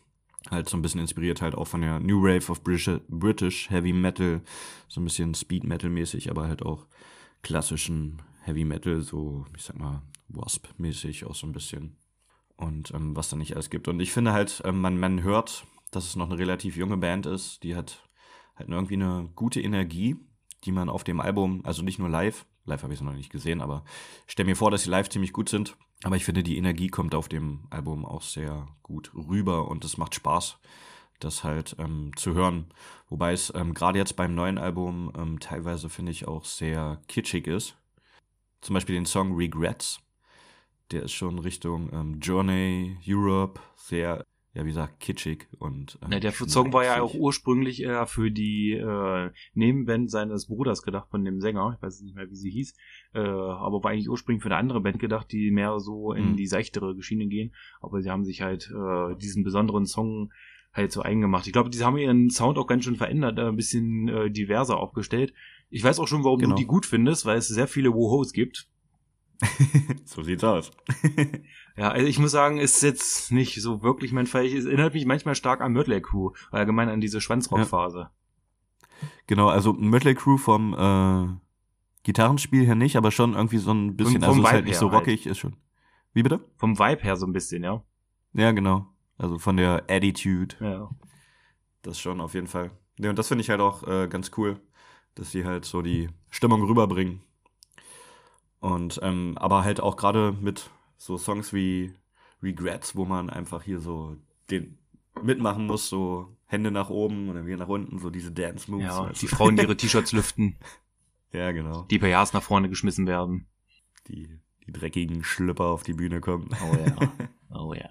Halt 0.50 0.68
so 0.68 0.76
ein 0.76 0.82
bisschen 0.82 1.00
inspiriert 1.00 1.40
halt 1.40 1.54
auch 1.54 1.66
von 1.66 1.80
der 1.80 2.00
New 2.00 2.22
Wave 2.22 2.50
of 2.50 2.62
British, 2.62 3.00
British 3.08 3.70
Heavy 3.70 3.92
Metal, 3.92 4.42
so 4.88 5.00
ein 5.00 5.04
bisschen 5.04 5.34
Speed 5.34 5.64
Metal 5.64 5.88
mäßig, 5.88 6.30
aber 6.30 6.48
halt 6.48 6.62
auch 6.62 6.86
klassischen 7.42 8.20
Heavy 8.42 8.64
Metal, 8.64 9.00
so 9.00 9.46
ich 9.56 9.62
sag 9.62 9.78
mal 9.78 10.02
Wasp 10.28 10.68
mäßig 10.76 11.24
auch 11.24 11.34
so 11.34 11.46
ein 11.46 11.52
bisschen 11.52 11.96
und 12.56 12.92
ähm, 12.92 13.16
was 13.16 13.30
da 13.30 13.36
nicht 13.36 13.54
alles 13.54 13.70
gibt. 13.70 13.88
Und 13.88 14.00
ich 14.00 14.12
finde 14.12 14.32
halt, 14.32 14.62
ähm, 14.64 14.80
man, 14.80 14.98
man 14.98 15.22
hört, 15.22 15.66
dass 15.90 16.06
es 16.06 16.16
noch 16.16 16.30
eine 16.30 16.38
relativ 16.38 16.76
junge 16.76 16.96
Band 16.96 17.26
ist, 17.26 17.62
die 17.62 17.74
hat 17.74 18.08
halt 18.56 18.68
irgendwie 18.68 18.94
eine 18.94 19.30
gute 19.34 19.60
Energie, 19.60 20.16
die 20.64 20.72
man 20.72 20.88
auf 20.88 21.04
dem 21.04 21.20
Album, 21.20 21.62
also 21.64 21.82
nicht 21.82 21.98
nur 21.98 22.08
live, 22.08 22.46
live 22.64 22.82
habe 22.82 22.92
ich 22.92 23.00
es 23.00 23.04
noch 23.04 23.12
nicht 23.12 23.30
gesehen, 23.30 23.60
aber 23.60 23.84
ich 24.26 24.32
stelle 24.32 24.48
mir 24.48 24.56
vor, 24.56 24.70
dass 24.70 24.84
sie 24.84 24.90
live 24.90 25.08
ziemlich 25.08 25.32
gut 25.32 25.48
sind. 25.48 25.76
Aber 26.04 26.16
ich 26.16 26.26
finde, 26.26 26.42
die 26.42 26.58
Energie 26.58 26.88
kommt 26.88 27.14
auf 27.14 27.30
dem 27.30 27.60
Album 27.70 28.04
auch 28.04 28.20
sehr 28.20 28.68
gut 28.82 29.10
rüber 29.14 29.68
und 29.68 29.86
es 29.86 29.96
macht 29.96 30.14
Spaß, 30.14 30.58
das 31.18 31.44
halt 31.44 31.76
ähm, 31.78 32.10
zu 32.14 32.34
hören. 32.34 32.66
Wobei 33.08 33.32
es 33.32 33.50
ähm, 33.54 33.72
gerade 33.72 33.98
jetzt 33.98 34.14
beim 34.14 34.34
neuen 34.34 34.58
Album 34.58 35.10
ähm, 35.16 35.40
teilweise, 35.40 35.88
finde 35.88 36.12
ich, 36.12 36.28
auch 36.28 36.44
sehr 36.44 37.00
kitschig 37.08 37.46
ist. 37.46 37.78
Zum 38.60 38.74
Beispiel 38.74 38.96
den 38.96 39.06
Song 39.06 39.34
Regrets. 39.34 39.98
Der 40.90 41.04
ist 41.04 41.12
schon 41.12 41.38
Richtung 41.38 41.90
ähm, 41.94 42.20
Journey, 42.20 42.98
Europe, 43.08 43.58
sehr, 43.74 44.26
ja, 44.54 44.62
wie 44.64 44.68
gesagt, 44.68 45.00
kitschig 45.00 45.48
und. 45.58 45.98
Ähm, 46.02 46.12
Ja, 46.12 46.20
der 46.20 46.32
Song 46.32 46.72
war 46.72 46.84
ja 46.84 47.02
auch 47.02 47.14
ursprünglich 47.14 47.82
eher 47.82 48.06
für 48.06 48.30
die 48.30 48.72
äh, 48.72 49.30
Nebenband 49.54 50.10
seines 50.10 50.46
Bruders 50.46 50.82
gedacht, 50.82 51.08
von 51.10 51.24
dem 51.24 51.40
Sänger. 51.40 51.74
Ich 51.76 51.82
weiß 51.82 52.00
nicht 52.02 52.14
mehr, 52.14 52.30
wie 52.30 52.36
sie 52.36 52.50
hieß. 52.50 52.74
Äh, 53.14 53.18
aber 53.18 53.82
war 53.82 53.90
eigentlich 53.90 54.08
ursprünglich 54.08 54.42
für 54.42 54.48
eine 54.50 54.56
andere 54.58 54.80
Band 54.80 54.98
gedacht, 55.00 55.30
die 55.32 55.50
mehr 55.50 55.78
so 55.80 56.12
in 56.12 56.32
Mhm. 56.32 56.36
die 56.36 56.46
seichtere 56.46 56.94
Schiene 57.02 57.26
gehen. 57.26 57.52
Aber 57.80 58.00
sie 58.00 58.10
haben 58.10 58.24
sich 58.24 58.42
halt 58.42 58.70
äh, 58.70 59.16
diesen 59.16 59.42
besonderen 59.44 59.86
Song 59.86 60.32
halt 60.72 60.90
so 60.92 61.02
eingemacht. 61.02 61.46
Ich 61.46 61.52
glaube, 61.52 61.70
die 61.70 61.82
haben 61.84 61.96
ihren 61.98 62.30
Sound 62.30 62.58
auch 62.58 62.66
ganz 62.66 62.84
schön 62.84 62.96
verändert, 62.96 63.38
äh, 63.38 63.42
ein 63.48 63.56
bisschen 63.56 64.08
äh, 64.08 64.30
diverser 64.30 64.76
aufgestellt. 64.78 65.32
Ich 65.70 65.82
weiß 65.82 65.98
auch 65.98 66.06
schon, 66.08 66.24
warum 66.24 66.38
Genau. 66.40 66.54
du 66.54 66.60
die 66.60 66.66
gut 66.66 66.86
findest, 66.86 67.26
weil 67.26 67.38
es 67.38 67.48
sehr 67.48 67.66
viele 67.68 67.92
Wohos 67.94 68.32
gibt. 68.32 68.68
so 70.04 70.22
sieht's 70.22 70.44
aus. 70.44 70.70
Ja, 71.76 71.88
also 71.88 72.06
ich 72.06 72.20
muss 72.20 72.30
sagen, 72.30 72.58
ist 72.58 72.82
jetzt 72.82 73.32
nicht 73.32 73.60
so 73.60 73.82
wirklich 73.82 74.12
mein 74.12 74.26
Fall. 74.26 74.46
Es 74.46 74.64
erinnert 74.64 74.94
mich 74.94 75.06
manchmal 75.06 75.34
stark 75.34 75.60
an 75.60 75.72
Mötley 75.72 76.00
Crew, 76.00 76.30
allgemein 76.52 76.88
an 76.88 77.00
diese 77.00 77.20
Schwanzrockphase. 77.20 78.10
genau, 79.26 79.48
also 79.48 79.72
Mötley 79.72 80.14
Crew 80.14 80.36
vom 80.36 80.72
äh, 80.72 81.36
Gitarrenspiel 82.04 82.64
her 82.64 82.76
nicht, 82.76 82.96
aber 82.96 83.10
schon 83.10 83.34
irgendwie 83.34 83.58
so 83.58 83.72
ein 83.72 83.96
bisschen, 83.96 84.22
also 84.22 84.36
ist 84.36 84.38
Vibe 84.38 84.50
halt 84.50 84.64
nicht 84.66 84.76
so 84.76 84.92
halt. 84.92 85.00
rockig, 85.00 85.26
ist 85.26 85.38
schon. 85.38 85.56
Wie 86.12 86.22
bitte? 86.22 86.40
Vom 86.56 86.78
Vibe 86.78 87.02
her 87.02 87.16
so 87.16 87.26
ein 87.26 87.32
bisschen, 87.32 87.64
ja. 87.64 87.82
Ja, 88.34 88.52
genau. 88.52 88.86
Also 89.18 89.38
von 89.38 89.56
der 89.56 89.84
Attitude. 89.88 90.54
Ja. 90.60 90.90
Das 91.82 91.98
schon 91.98 92.20
auf 92.20 92.34
jeden 92.34 92.46
Fall. 92.46 92.70
Ja, 92.98 93.10
und 93.10 93.18
das 93.18 93.28
finde 93.28 93.42
ich 93.42 93.50
halt 93.50 93.60
auch 93.60 93.82
äh, 93.86 94.06
ganz 94.06 94.30
cool, 94.36 94.60
dass 95.16 95.32
sie 95.32 95.44
halt 95.44 95.64
so 95.64 95.82
die 95.82 96.08
Stimmung 96.30 96.62
rüberbringen. 96.62 97.22
Und 98.64 98.98
ähm, 99.02 99.36
aber 99.36 99.62
halt 99.62 99.80
auch 99.80 99.94
gerade 99.94 100.32
mit 100.40 100.70
so 100.96 101.18
Songs 101.18 101.52
wie 101.52 101.92
Regrets, 102.42 102.96
wo 102.96 103.04
man 103.04 103.28
einfach 103.28 103.62
hier 103.62 103.78
so 103.78 104.16
den 104.50 104.78
mitmachen 105.22 105.66
muss, 105.66 105.90
so 105.90 106.34
Hände 106.46 106.70
nach 106.70 106.88
oben 106.88 107.28
und 107.28 107.34
dann 107.34 107.44
wieder 107.44 107.58
nach 107.58 107.68
unten, 107.68 107.98
so 107.98 108.08
diese 108.08 108.32
Dance 108.32 108.70
Moves. 108.70 108.86
ja, 108.86 109.10
weißt 109.10 109.20
die? 109.20 109.26
Frauen, 109.26 109.56
die 109.56 109.64
ihre 109.64 109.76
T-Shirts 109.76 110.12
lüften, 110.12 110.56
ja, 111.30 111.52
genau. 111.52 111.82
die 111.90 111.98
PRs 111.98 112.32
nach 112.32 112.42
vorne 112.42 112.70
geschmissen 112.70 113.06
werden. 113.06 113.46
Die, 114.08 114.40
die 114.66 114.72
dreckigen 114.72 115.24
Schlüpper 115.24 115.66
auf 115.66 115.82
die 115.82 115.92
Bühne 115.92 116.22
kommen. 116.22 116.48
Oh 116.62 116.74
ja. 116.74 117.12
Oh 117.56 117.72
ja. 117.72 117.88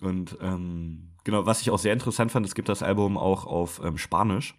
Und 0.00 0.38
ähm, 0.40 1.10
genau, 1.24 1.44
was 1.44 1.60
ich 1.60 1.70
auch 1.70 1.78
sehr 1.78 1.92
interessant 1.92 2.32
fand, 2.32 2.46
es 2.46 2.54
gibt 2.54 2.70
das 2.70 2.82
Album 2.82 3.18
auch 3.18 3.44
auf 3.44 3.82
ähm, 3.84 3.98
Spanisch. 3.98 4.54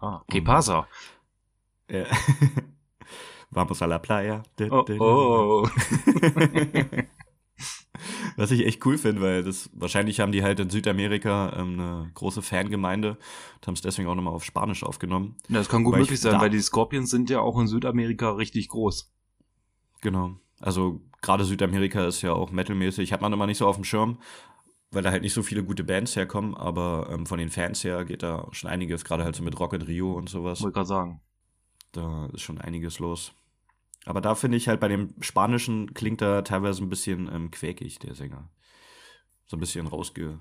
Ah, 0.00 0.22
que 0.30 0.40
pasa? 0.40 0.86
Ja. 1.90 2.06
Vamos 3.50 3.82
a 3.82 3.86
la 3.86 3.98
playa. 3.98 4.42
Oh, 4.70 4.84
oh. 4.98 5.68
Was 8.36 8.52
ich 8.52 8.64
echt 8.64 8.86
cool 8.86 8.98
finde, 8.98 9.20
weil 9.22 9.42
das 9.42 9.70
wahrscheinlich 9.72 10.20
haben 10.20 10.30
die 10.30 10.44
halt 10.44 10.60
in 10.60 10.70
Südamerika 10.70 11.54
ähm, 11.56 11.80
eine 11.80 12.10
große 12.14 12.42
Fangemeinde 12.42 13.18
und 13.56 13.66
haben 13.66 13.74
es 13.74 13.80
deswegen 13.80 14.08
auch 14.08 14.14
nochmal 14.14 14.34
auf 14.34 14.44
Spanisch 14.44 14.84
aufgenommen. 14.84 15.36
Das 15.48 15.68
kann 15.68 15.82
gut 15.82 15.94
Weil 15.94 16.02
ich 16.02 16.06
möglich 16.08 16.20
sein, 16.20 16.40
weil 16.40 16.50
die 16.50 16.60
Scorpions 16.60 17.10
sind 17.10 17.30
ja 17.30 17.40
auch 17.40 17.58
in 17.58 17.66
Südamerika 17.66 18.30
richtig 18.30 18.68
groß. 18.68 19.12
Genau. 20.02 20.36
Also 20.60 21.00
gerade 21.20 21.44
Südamerika 21.44 22.06
ist 22.06 22.22
ja 22.22 22.32
auch 22.32 22.52
metalmäßig, 22.52 23.12
hat 23.12 23.22
man 23.22 23.32
immer 23.32 23.46
nicht 23.46 23.58
so 23.58 23.66
auf 23.66 23.74
dem 23.76 23.84
Schirm. 23.84 24.18
weil 24.90 25.02
da 25.02 25.10
halt 25.10 25.22
nicht 25.22 25.34
so 25.34 25.42
viele 25.42 25.64
gute 25.64 25.84
Bands 25.84 26.16
herkommen, 26.16 26.54
aber 26.56 27.08
ähm, 27.10 27.26
von 27.26 27.38
den 27.38 27.50
Fans 27.50 27.84
her 27.84 28.04
geht 28.04 28.22
da 28.22 28.46
schon 28.52 28.70
einiges, 28.70 29.04
gerade 29.04 29.24
halt 29.24 29.36
so 29.36 29.42
mit 29.42 29.58
Rock 29.58 29.74
in 29.74 29.82
Rio 29.82 30.12
und 30.12 30.28
sowas. 30.28 30.62
Wollte 30.62 30.74
gerade 30.74 30.86
sagen. 30.86 31.20
Da 31.92 32.26
ist 32.32 32.42
schon 32.42 32.60
einiges 32.60 32.98
los. 32.98 33.32
Aber 34.04 34.20
da 34.20 34.34
finde 34.34 34.56
ich 34.56 34.68
halt 34.68 34.80
bei 34.80 34.88
dem 34.88 35.14
Spanischen 35.20 35.94
klingt 35.94 36.22
er 36.22 36.44
teilweise 36.44 36.82
ein 36.82 36.88
bisschen 36.88 37.28
ähm, 37.32 37.50
quäkig, 37.50 37.98
der 37.98 38.14
Sänger. 38.14 38.48
So 39.46 39.56
ein 39.56 39.60
bisschen 39.60 39.86
rausge... 39.86 40.40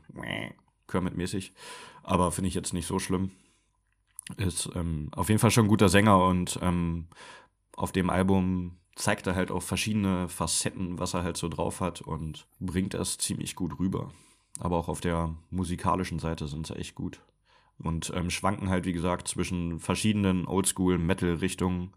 Kermit-mäßig. 0.88 1.54
Aber 2.04 2.32
finde 2.32 2.48
ich 2.48 2.54
jetzt 2.54 2.74
nicht 2.74 2.88
so 2.88 2.98
schlimm. 3.00 3.32
Ist 4.38 4.70
ähm, 4.76 5.10
auf 5.12 5.30
jeden 5.30 5.40
Fall 5.40 5.52
schon 5.52 5.66
ein 5.66 5.70
guter 5.70 5.90
Sänger 5.90 6.24
und 6.24 6.60
ähm, 6.62 7.08
auf 7.76 7.92
dem 7.92 8.10
Album 8.10 8.78
zeigt 8.96 9.28
er 9.28 9.36
halt 9.36 9.52
auch 9.52 9.62
verschiedene 9.62 10.28
Facetten, 10.28 11.00
was 11.00 11.14
er 11.14 11.24
halt 11.24 11.38
so 11.38 11.48
drauf 11.48 11.82
hat 11.82 12.02
und 12.02 12.48
bringt 12.60 12.94
das 12.94 13.18
ziemlich 13.18 13.56
gut 13.56 13.80
rüber. 13.80 14.12
Aber 14.60 14.78
auch 14.78 14.88
auf 14.88 15.02
der 15.02 15.36
musikalischen 15.50 16.20
Seite 16.20 16.48
sind 16.48 16.68
sie 16.68 16.76
echt 16.76 16.96
gut. 16.96 17.22
Und 17.80 18.12
ähm, 18.16 18.30
schwanken 18.30 18.70
halt, 18.70 18.86
wie 18.86 18.94
gesagt, 18.94 19.28
zwischen 19.28 19.80
verschiedenen 19.80 20.48
Oldschool-Metal-Richtungen 20.48 21.92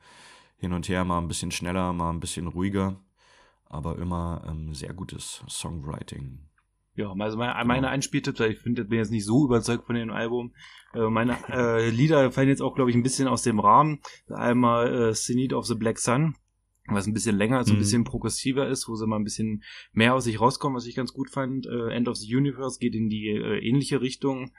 hin 0.58 0.72
und 0.72 0.88
her, 0.88 1.04
mal 1.04 1.18
ein 1.18 1.28
bisschen 1.28 1.50
schneller, 1.50 1.92
mal 1.92 2.10
ein 2.10 2.20
bisschen 2.20 2.46
ruhiger. 2.46 3.00
Aber 3.66 3.98
immer 3.98 4.44
ähm, 4.48 4.74
sehr 4.74 4.92
gutes 4.92 5.42
Songwriting. 5.48 6.40
Ja, 6.96 7.14
also 7.18 7.38
meine, 7.38 7.64
meine 7.64 7.88
Einspieltipps, 7.88 8.40
ich 8.40 8.58
finde, 8.58 8.84
bin 8.84 8.98
jetzt 8.98 9.12
nicht 9.12 9.24
so 9.24 9.46
überzeugt 9.46 9.86
von 9.86 9.94
dem 9.94 10.10
Album. 10.10 10.52
Äh, 10.92 11.08
meine 11.08 11.38
äh, 11.48 11.88
Lieder 11.88 12.30
fallen 12.32 12.48
jetzt 12.48 12.62
auch, 12.62 12.74
glaube 12.74 12.90
ich, 12.90 12.96
ein 12.96 13.02
bisschen 13.02 13.28
aus 13.28 13.42
dem 13.42 13.60
Rahmen. 13.60 14.00
Einmal 14.28 15.10
äh, 15.10 15.14
Zenith 15.14 15.52
of 15.54 15.66
the 15.66 15.76
Black 15.76 15.98
Sun, 15.98 16.34
was 16.88 17.06
ein 17.06 17.14
bisschen 17.14 17.36
länger, 17.36 17.64
so 17.64 17.72
ein 17.72 17.76
mhm. 17.76 17.80
bisschen 17.80 18.04
progressiver 18.04 18.68
ist, 18.68 18.88
wo 18.88 18.96
sie 18.96 19.06
mal 19.06 19.16
ein 19.16 19.24
bisschen 19.24 19.62
mehr 19.92 20.14
aus 20.14 20.24
sich 20.24 20.40
rauskommen, 20.40 20.76
was 20.76 20.86
ich 20.86 20.96
ganz 20.96 21.12
gut 21.12 21.30
fand. 21.30 21.66
Äh, 21.66 21.94
End 21.94 22.08
of 22.08 22.16
the 22.16 22.36
Universe 22.36 22.78
geht 22.80 22.94
in 22.94 23.08
die 23.08 23.28
äh, 23.28 23.66
ähnliche 23.66 24.00
Richtung. 24.00 24.50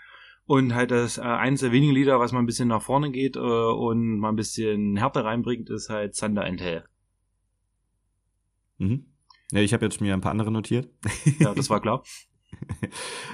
Und 0.46 0.76
halt 0.76 0.92
das 0.92 1.18
äh, 1.18 1.22
eines 1.22 1.62
der 1.62 1.72
wenigen 1.72 1.94
Lieder, 1.94 2.20
was 2.20 2.32
mal 2.32 2.40
ein 2.40 2.46
bisschen 2.46 2.68
nach 2.68 2.82
vorne 2.82 3.12
geht 3.12 3.36
äh, 3.36 3.40
und 3.40 4.20
mal 4.20 4.30
ein 4.30 4.36
bisschen 4.36 4.98
Härte 4.98 5.24
reinbringt, 5.24 5.70
ist 5.70 5.90
halt 5.90 6.18
Thunder 6.18 6.44
and 6.44 6.62
Hell. 6.62 6.84
Mhm. 8.78 9.06
Ja, 9.52 9.62
ich 9.62 9.74
habe 9.74 9.86
jetzt 9.86 10.02
mir 10.02 10.14
ein 10.14 10.22
paar 10.22 10.32
andere 10.32 10.52
notiert. 10.52 10.90
Ja, 11.40 11.54
das 11.54 11.70
war 11.70 11.82
klar. 11.82 12.04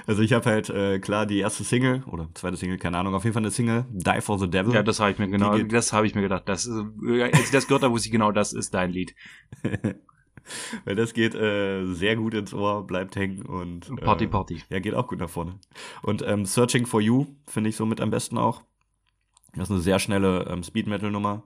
Also 0.06 0.22
ich 0.22 0.32
habe 0.32 0.48
halt 0.48 0.70
äh, 0.70 1.00
klar 1.00 1.26
die 1.26 1.38
erste 1.38 1.64
Single 1.64 2.04
oder 2.04 2.30
zweite 2.34 2.56
Single, 2.56 2.78
keine 2.78 2.98
Ahnung, 2.98 3.14
auf 3.14 3.24
jeden 3.24 3.34
Fall 3.34 3.42
eine 3.42 3.50
Single, 3.50 3.84
Die 3.90 4.20
for 4.20 4.38
the 4.38 4.48
Devil. 4.48 4.72
Ja, 4.72 4.82
das 4.82 5.00
habe 5.00 5.10
ich 5.10 5.18
mir 5.18 5.28
genau, 5.28 5.58
das 5.58 5.92
habe 5.92 6.06
ich 6.06 6.14
mir 6.14 6.22
gedacht. 6.22 6.48
Das, 6.48 6.66
äh, 6.66 7.22
als 7.22 7.40
ich 7.40 7.50
das 7.50 7.66
gehört 7.66 7.82
habe, 7.82 7.92
wusste 7.92 8.08
ich 8.08 8.12
genau, 8.12 8.32
das 8.32 8.52
ist 8.52 8.74
dein 8.74 8.90
Lied. 8.90 9.14
Weil 10.84 10.94
das 10.94 11.14
geht 11.14 11.34
äh, 11.34 11.84
sehr 11.92 12.16
gut 12.16 12.34
ins 12.34 12.54
Ohr, 12.54 12.86
bleibt 12.86 13.16
hängen 13.16 13.42
und 13.42 13.90
äh, 13.90 13.96
Party 13.96 14.26
Party. 14.26 14.62
Ja, 14.70 14.78
geht 14.80 14.94
auch 14.94 15.08
gut 15.08 15.18
nach 15.18 15.30
vorne. 15.30 15.58
Und 16.02 16.22
ähm, 16.22 16.44
Searching 16.44 16.86
for 16.86 17.00
You 17.00 17.26
finde 17.46 17.70
ich 17.70 17.76
somit 17.76 18.00
am 18.00 18.10
besten 18.10 18.38
auch. 18.38 18.62
Das 19.54 19.64
ist 19.64 19.70
eine 19.72 19.80
sehr 19.80 19.98
schnelle 19.98 20.46
ähm, 20.48 20.62
Speed 20.62 20.86
Metal 20.86 21.10
Nummer 21.10 21.42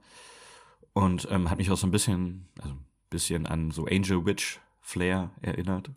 und 0.93 1.29
ähm, 1.31 1.51
hat 1.51 1.59
mich 1.59 1.71
auch 1.71 1.77
so 1.77 1.87
ein 1.87 1.93
bisschen, 1.93 2.49
also 2.61 2.75
ein 2.75 2.85
bisschen 3.11 3.47
an 3.47 3.71
so 3.71 3.87
Angel 3.87 4.25
Witch 4.27 4.61
Flair 4.81 5.31
erinnert. 5.41 5.91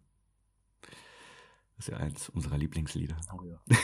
Das 1.77 1.89
ist 1.89 1.93
ja 1.93 1.97
eins 1.97 2.29
unserer 2.29 2.57
Lieblingslieder. 2.57 3.17
Oh 3.33 3.43
ja. 3.43 3.59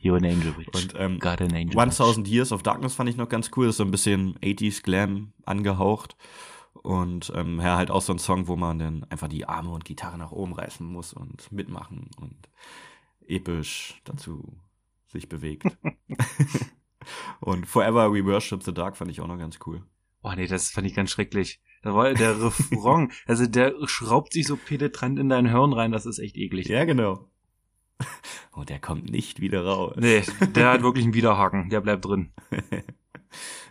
You're 0.00 0.16
an 0.16 0.24
Angel 0.24 0.56
Witch. 0.56 0.68
Und 0.72 0.94
ähm, 0.96 1.18
God 1.18 1.40
an 1.40 1.52
Angel 1.52 1.76
1000 1.76 2.28
Years 2.28 2.52
of 2.52 2.62
Darkness 2.62 2.94
fand 2.94 3.10
ich 3.10 3.16
noch 3.16 3.28
ganz 3.28 3.50
cool. 3.56 3.66
Das 3.66 3.74
ist 3.74 3.78
so 3.78 3.84
ein 3.84 3.90
bisschen 3.90 4.38
80s 4.38 4.82
Glam 4.82 5.32
angehaucht. 5.44 6.16
Und 6.82 7.32
ähm, 7.34 7.60
ja, 7.60 7.76
halt 7.76 7.90
auch 7.90 8.02
so 8.02 8.12
ein 8.12 8.18
Song, 8.18 8.48
wo 8.48 8.56
man 8.56 8.78
dann 8.78 9.04
einfach 9.04 9.28
die 9.28 9.46
Arme 9.46 9.70
und 9.70 9.84
Gitarre 9.84 10.18
nach 10.18 10.32
oben 10.32 10.52
reißen 10.52 10.86
muss 10.86 11.12
und 11.12 11.50
mitmachen 11.50 12.10
und 12.20 12.36
episch 13.26 14.00
dazu 14.04 14.58
sich 15.08 15.28
bewegt. 15.28 15.64
und 17.40 17.66
Forever 17.66 18.12
We 18.12 18.24
Worship 18.24 18.62
the 18.62 18.74
Dark 18.74 18.96
fand 18.96 19.10
ich 19.10 19.20
auch 19.20 19.26
noch 19.26 19.38
ganz 19.38 19.58
cool. 19.66 19.82
Oh 20.22 20.32
nee, 20.34 20.46
das 20.46 20.70
fand 20.70 20.86
ich 20.86 20.94
ganz 20.94 21.10
schrecklich. 21.10 21.60
Da 21.82 21.94
war 21.94 22.12
der 22.14 22.42
Refrain, 22.42 23.12
also 23.26 23.46
der 23.46 23.74
schraubt 23.86 24.32
sich 24.32 24.46
so 24.46 24.56
penetrant 24.56 25.18
in 25.18 25.28
dein 25.28 25.46
Hirn 25.46 25.72
rein, 25.72 25.92
das 25.92 26.06
ist 26.06 26.18
echt 26.18 26.36
eklig. 26.36 26.66
Ja, 26.68 26.84
genau. 26.84 27.28
Oh, 28.56 28.62
der 28.62 28.78
kommt 28.78 29.10
nicht 29.10 29.40
wieder 29.40 29.64
raus. 29.64 29.96
Nee, 29.98 30.22
der 30.54 30.70
hat 30.70 30.82
wirklich 30.84 31.04
einen 31.04 31.14
Widerhaken, 31.14 31.70
der 31.70 31.80
bleibt 31.80 32.04
drin. 32.04 32.32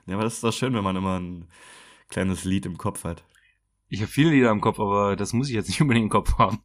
ja, 0.05 0.15
aber 0.15 0.23
das 0.23 0.33
ist 0.33 0.43
doch 0.43 0.51
schön, 0.51 0.73
wenn 0.73 0.83
man 0.83 0.97
immer 0.97 1.21
ein 1.21 1.47
kleines 2.09 2.43
Lied 2.43 2.65
im 2.65 2.77
Kopf 2.77 3.03
hat. 3.03 3.23
Ich 3.87 4.01
habe 4.01 4.11
viele 4.11 4.31
Lieder 4.31 4.51
im 4.51 4.61
Kopf, 4.61 4.79
aber 4.79 5.15
das 5.15 5.33
muss 5.33 5.49
ich 5.49 5.55
jetzt 5.55 5.67
nicht 5.67 5.81
unbedingt 5.81 6.05
im 6.05 6.09
Kopf 6.09 6.37
haben. 6.37 6.59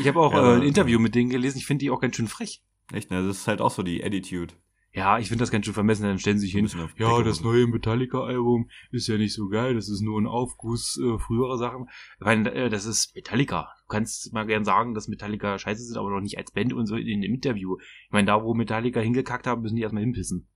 ich 0.00 0.08
habe 0.08 0.20
auch 0.20 0.32
ja, 0.34 0.54
äh, 0.54 0.56
ein 0.56 0.62
Interview 0.62 0.98
mit 0.98 1.14
denen 1.14 1.30
gelesen, 1.30 1.58
ich 1.58 1.66
finde 1.66 1.84
die 1.84 1.90
auch 1.90 2.00
ganz 2.00 2.16
schön 2.16 2.28
frech. 2.28 2.62
Echt, 2.92 3.10
ne? 3.10 3.24
Das 3.26 3.38
ist 3.38 3.48
halt 3.48 3.60
auch 3.60 3.70
so 3.70 3.82
die 3.82 4.02
Attitude. 4.02 4.54
Ja, 4.92 5.20
ich 5.20 5.28
finde 5.28 5.42
das 5.42 5.52
ganz 5.52 5.64
schön 5.64 5.74
vermessen, 5.74 6.02
dann 6.02 6.18
stellen 6.18 6.38
sie 6.38 6.46
sich 6.46 6.54
hin. 6.54 6.68
Ja, 6.96 7.22
das 7.22 7.42
neue 7.42 7.68
Metallica-Album 7.68 8.68
ist 8.90 9.06
ja 9.06 9.16
nicht 9.16 9.34
so 9.34 9.48
geil, 9.48 9.74
das 9.74 9.88
ist 9.88 10.00
nur 10.00 10.20
ein 10.20 10.26
Aufguss 10.26 10.98
äh, 11.00 11.16
früherer 11.18 11.58
Sachen. 11.58 11.86
Weil 12.18 12.44
äh, 12.48 12.68
das 12.68 12.86
ist 12.86 13.14
Metallica. 13.14 13.68
Du 13.82 13.86
kannst 13.88 14.32
mal 14.32 14.46
gern 14.46 14.64
sagen, 14.64 14.94
dass 14.94 15.06
Metallica 15.06 15.58
scheiße 15.58 15.84
sind, 15.84 15.96
aber 15.96 16.10
noch 16.10 16.20
nicht 16.20 16.38
als 16.38 16.50
Band 16.50 16.72
und 16.72 16.86
so 16.86 16.96
in 16.96 17.20
dem 17.20 17.34
Interview. 17.34 17.76
Ich 17.78 18.10
meine, 18.10 18.26
da 18.26 18.42
wo 18.42 18.54
Metallica 18.54 18.98
hingekackt 18.98 19.46
haben, 19.46 19.62
müssen 19.62 19.76
die 19.76 19.82
erstmal 19.82 20.02
hinpissen. 20.02 20.48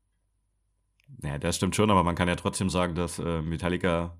Ja, 1.23 1.39
das 1.39 1.57
stimmt 1.57 1.77
schon, 1.77 1.91
aber 1.91 2.03
man 2.03 2.15
kann 2.15 2.29
ja 2.29 2.37
trotzdem 2.37 2.71
sagen, 2.71 2.95
dass 2.95 3.19
äh, 3.19 3.43
Metallica 3.43 4.19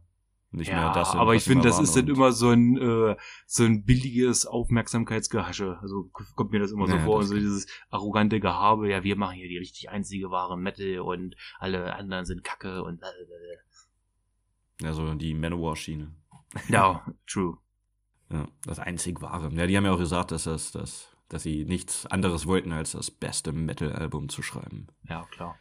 nicht 0.51 0.69
ja, 0.69 0.77
mehr 0.77 0.93
das 0.93 1.11
sind, 1.11 1.21
aber 1.21 1.35
ich 1.35 1.43
finde, 1.43 1.65
das 1.65 1.81
ist 1.81 1.97
dann 1.97 2.07
immer 2.07 2.31
so 2.31 2.51
ein 2.51 2.77
äh, 2.77 3.17
so 3.47 3.65
ein 3.65 3.85
billiges 3.85 4.47
Aufmerksamkeitsgehasche. 4.47 5.79
Also 5.83 6.11
kommt 6.13 6.53
mir 6.53 6.61
das 6.61 6.71
immer 6.71 6.87
so 6.87 6.95
ja, 6.95 7.03
vor, 7.03 7.25
so 7.25 7.35
dieses 7.35 7.67
arrogante 7.91 8.39
Gehabe, 8.39 8.89
ja, 8.89 9.03
wir 9.03 9.17
machen 9.17 9.35
hier 9.35 9.49
die 9.49 9.59
richtig 9.59 9.91
einzige 9.91 10.31
wahre 10.31 10.57
Metal 10.57 11.01
und 11.01 11.35
alle 11.59 11.95
anderen 11.97 12.25
sind 12.25 12.45
Kacke 12.45 12.85
und 12.85 13.01
ja, 14.81 14.93
so 14.93 15.15
die 15.15 15.35
Manowar-Schiene. 15.35 16.13
Ja, 16.69 17.05
true. 17.27 17.59
Ja, 18.31 18.49
das 18.65 18.79
einzig 18.79 19.21
wahre. 19.21 19.53
Ja, 19.55 19.67
die 19.67 19.77
haben 19.77 19.85
ja 19.85 19.93
auch 19.93 19.99
gesagt, 19.99 20.31
dass 20.31 20.45
das, 20.45 20.73
dass, 20.73 21.17
dass 21.29 21.43
sie 21.43 21.65
nichts 21.65 22.07
anderes 22.07 22.47
wollten, 22.47 22.73
als 22.73 22.93
das 22.93 23.11
beste 23.11 23.53
Metal-Album 23.53 24.29
zu 24.29 24.43
schreiben. 24.43 24.89
Ja, 25.09 25.25
klar. 25.31 25.57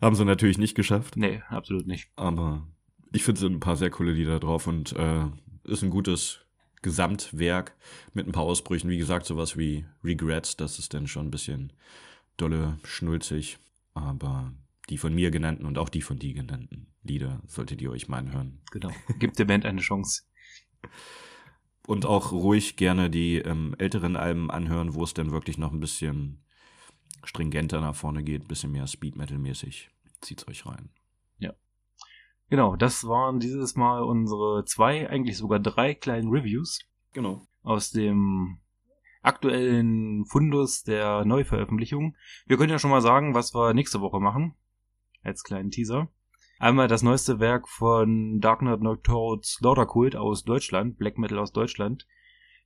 Haben 0.00 0.14
sie 0.14 0.24
natürlich 0.24 0.58
nicht 0.58 0.74
geschafft. 0.74 1.16
Nee, 1.16 1.42
absolut 1.48 1.86
nicht. 1.86 2.08
Aber 2.16 2.66
ich 3.12 3.24
finde, 3.24 3.40
sind 3.40 3.54
ein 3.54 3.60
paar 3.60 3.76
sehr 3.76 3.90
coole 3.90 4.12
Lieder 4.12 4.38
drauf 4.38 4.66
und 4.66 4.92
äh, 4.92 5.24
ist 5.64 5.82
ein 5.82 5.90
gutes 5.90 6.40
Gesamtwerk 6.82 7.74
mit 8.14 8.26
ein 8.26 8.32
paar 8.32 8.44
Ausbrüchen. 8.44 8.90
Wie 8.90 8.98
gesagt, 8.98 9.26
sowas 9.26 9.56
wie 9.56 9.84
Regrets, 10.04 10.56
das 10.56 10.78
ist 10.78 10.94
dann 10.94 11.06
schon 11.06 11.26
ein 11.26 11.30
bisschen 11.30 11.72
dolle, 12.36 12.78
schnulzig. 12.84 13.58
Aber 13.94 14.52
die 14.88 14.98
von 14.98 15.14
mir 15.14 15.30
genannten 15.30 15.66
und 15.66 15.78
auch 15.78 15.88
die 15.88 16.02
von 16.02 16.18
dir 16.18 16.34
genannten 16.34 16.86
Lieder 17.02 17.42
solltet 17.46 17.82
ihr 17.82 17.90
euch 17.90 18.08
mal 18.08 18.18
anhören. 18.18 18.60
Genau. 18.70 18.90
Gibt 19.18 19.38
der 19.38 19.44
Band 19.44 19.66
eine 19.66 19.80
Chance. 19.80 20.22
Und 21.86 22.06
auch 22.06 22.32
ruhig 22.32 22.76
gerne 22.76 23.10
die 23.10 23.36
ähm, 23.36 23.74
älteren 23.78 24.14
Alben 24.14 24.50
anhören, 24.50 24.94
wo 24.94 25.02
es 25.02 25.14
dann 25.14 25.30
wirklich 25.30 25.58
noch 25.58 25.72
ein 25.72 25.80
bisschen 25.80 26.44
stringenter 27.24 27.80
nach 27.80 27.94
vorne 27.94 28.22
geht, 28.22 28.42
ein 28.42 28.48
bisschen 28.48 28.72
mehr 28.72 28.86
Speed 28.86 29.16
Metal 29.16 29.38
mäßig. 29.38 29.90
Zieht's 30.20 30.46
euch 30.48 30.66
rein. 30.66 30.90
Genau, 32.50 32.76
das 32.76 33.06
waren 33.06 33.40
dieses 33.40 33.76
Mal 33.76 34.02
unsere 34.02 34.64
zwei, 34.64 35.08
eigentlich 35.10 35.36
sogar 35.36 35.58
drei 35.58 35.94
kleinen 35.94 36.30
Reviews. 36.30 36.80
Genau. 37.12 37.42
Aus 37.62 37.90
dem 37.90 38.58
aktuellen 39.22 40.24
Fundus 40.24 40.82
der 40.82 41.26
Neuveröffentlichung. 41.26 42.16
Wir 42.46 42.56
können 42.56 42.70
ja 42.70 42.78
schon 42.78 42.90
mal 42.90 43.02
sagen, 43.02 43.34
was 43.34 43.54
wir 43.54 43.74
nächste 43.74 44.00
Woche 44.00 44.18
machen. 44.18 44.54
Als 45.22 45.42
kleinen 45.42 45.70
Teaser. 45.70 46.08
Einmal 46.58 46.88
das 46.88 47.02
neueste 47.02 47.38
Werk 47.38 47.68
von 47.68 48.40
Dark 48.40 48.60
Knight 48.60 48.80
Nocturne 48.80 49.42
Slaughter 49.44 49.86
Cult 49.86 50.16
aus 50.16 50.44
Deutschland, 50.44 50.96
Black 50.96 51.18
Metal 51.18 51.38
aus 51.38 51.52
Deutschland. 51.52 52.06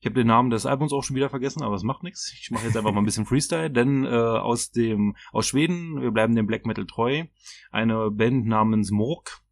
Ich 0.02 0.06
habe 0.06 0.14
den 0.14 0.26
Namen 0.26 0.50
des 0.50 0.66
Albums 0.66 0.92
auch 0.92 1.02
schon 1.02 1.16
wieder 1.16 1.30
vergessen, 1.30 1.62
aber 1.62 1.76
es 1.76 1.84
macht 1.84 2.02
nichts. 2.02 2.34
Ich 2.38 2.50
mache 2.50 2.66
jetzt 2.66 2.76
einfach 2.76 2.92
mal 2.92 3.00
ein 3.00 3.04
bisschen 3.06 3.24
Freestyle, 3.24 3.70
denn 3.70 4.04
äh, 4.04 4.08
aus 4.08 4.72
dem 4.72 5.16
aus 5.32 5.46
Schweden, 5.46 6.02
wir 6.02 6.10
bleiben 6.10 6.34
dem 6.34 6.46
Black 6.46 6.66
Metal 6.66 6.86
treu, 6.86 7.24
eine 7.70 8.10
Band 8.10 8.46
namens 8.46 8.90
Morg 8.90 9.42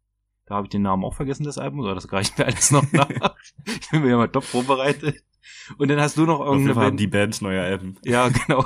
da 0.51 0.55
habe 0.55 0.65
ich 0.65 0.71
den 0.71 0.81
Namen 0.81 1.05
auch 1.05 1.13
vergessen 1.13 1.45
des 1.45 1.57
Albums, 1.57 1.85
aber 1.85 1.95
das 1.95 2.11
reicht 2.11 2.37
mir 2.37 2.45
alles 2.45 2.71
noch 2.71 2.83
nach. 2.91 3.07
ich 3.65 3.89
bin 3.89 4.01
mir 4.01 4.09
ja 4.09 4.17
mal 4.17 4.27
top 4.27 4.43
vorbereitet. 4.43 5.23
Und 5.77 5.87
dann 5.87 6.01
hast 6.01 6.17
du 6.17 6.25
noch 6.25 6.41
irgendeine 6.41 6.75
Band. 6.75 6.99
die 6.99 7.07
Bands 7.07 7.39
neuer 7.39 7.63
Alben. 7.63 7.97
Ja, 8.03 8.27
genau. 8.27 8.65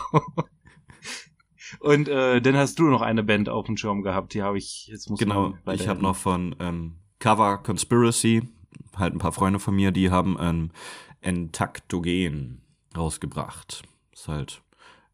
Und 1.80 2.08
äh, 2.08 2.41
dann 2.41 2.56
hast 2.58 2.80
du 2.80 2.86
noch 2.86 3.04
eine 3.04 3.21
Band 3.21 3.50
auf 3.50 3.67
dem 3.67 3.78
Schirm 3.78 4.02
gehabt, 4.02 4.34
die 4.34 4.41
habe 4.41 4.58
ich, 4.58 4.88
jetzt 4.88 5.12
muss 5.12 5.19
Genau, 5.19 5.54
ich 5.71 5.88
habe 5.88 6.02
noch 6.02 6.15
von 6.15 6.56
ähm, 6.60 6.95
Cover 7.19 7.60
Conspiracy, 7.60 8.50
halt 8.95 9.13
ein 9.13 9.19
paar 9.19 9.32
Freunde 9.32 9.60
von 9.60 9.76
mir, 9.76 9.91
die 9.91 10.10
haben 10.10 10.39
ein 10.39 10.71
Entaktogen 11.26 12.62
rausgebracht. 12.96 13.84
Ist 14.14 14.28
halt 14.28 14.62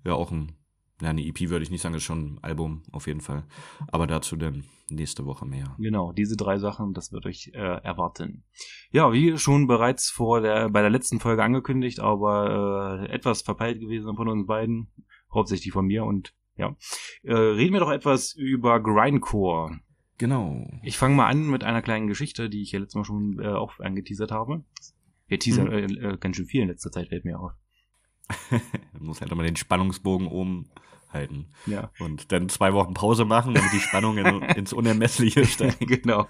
ja 0.04 0.14
auch 0.14 0.32
ein 0.32 0.54
ja, 1.02 1.10
eine 1.10 1.26
EP 1.26 1.50
würde 1.50 1.64
ich 1.64 1.72
nicht 1.72 1.82
sagen, 1.82 1.96
ist 1.96 2.04
schon 2.04 2.36
ein 2.36 2.40
Album 2.44 2.84
auf 2.92 3.08
jeden 3.08 3.22
Fall. 3.22 3.44
Aber 3.88 4.06
dazu 4.06 4.36
dann 4.36 4.66
nächste 4.90 5.26
Woche 5.26 5.46
mehr. 5.46 5.76
Genau, 5.80 6.12
diese 6.12 6.38
drei 6.38 6.60
Sachen, 6.60 6.94
das 6.94 7.12
wird 7.12 7.26
euch 7.26 7.52
äh, 7.54 7.58
erwarten. 7.58 8.44
Ja, 8.92 9.12
wie 9.12 9.38
schon 9.38 9.66
bereits 9.66 10.10
vor 10.10 10.42
der 10.42 10.70
bei 10.70 10.82
der 10.82 10.92
letzten 10.92 11.20
Folge 11.20 11.44
angekündigt, 11.44 12.00
aber 12.00 13.02
äh, 13.02 13.12
etwas 13.12 13.42
verpeilt 13.42 13.80
gewesen 13.80 14.16
von 14.16 14.28
uns 14.28 14.46
beiden, 14.46 14.92
hauptsächlich 15.34 15.74
von 15.74 15.88
mir 15.88 16.06
und 16.06 16.36
ja, 16.56 16.76
äh, 17.24 17.34
reden 17.34 17.74
wir 17.74 17.80
doch 17.80 17.92
etwas 17.92 18.34
über 18.34 18.80
Grindcore. 18.80 19.80
Genau. 20.20 20.70
Ich 20.84 21.00
fange 21.00 21.16
mal 21.16 21.28
an 21.28 21.50
mit 21.50 21.64
einer 21.64 21.82
kleinen 21.82 22.06
Geschichte, 22.06 22.48
die 22.48 22.62
ich 22.62 22.74
ja 22.74 22.80
letztes 22.80 22.96
Mal 22.96 23.06
schon 23.06 23.40
äh, 23.40 23.48
auch 23.48 23.80
angeteasert 23.80 24.32
habe. 24.32 24.64
Wir 25.32 25.40
teasern 25.40 25.68
mhm. 25.68 25.72
äh, 25.72 26.10
äh, 26.10 26.18
ganz 26.18 26.36
schön 26.36 26.46
viel 26.46 26.64
in 26.64 26.68
letzter 26.68 26.92
Zeit, 26.92 27.08
fällt 27.08 27.24
mir 27.24 27.40
auf. 27.40 27.54
muss 29.00 29.22
halt 29.22 29.32
immer 29.32 29.44
den 29.44 29.56
Spannungsbogen 29.56 30.28
oben 30.28 30.70
halten. 31.14 31.48
Ja. 31.68 31.90
Und 32.00 32.34
dann 32.34 32.50
zwei 32.50 32.74
Wochen 32.74 32.94
Pause 32.94 33.24
machen, 33.24 33.54
damit 33.54 33.72
die 33.72 33.80
Spannung 33.80 34.18
in, 34.18 34.42
ins 34.56 34.74
Unermessliche 34.74 35.46
steigt. 35.46 35.80
genau. 35.88 36.28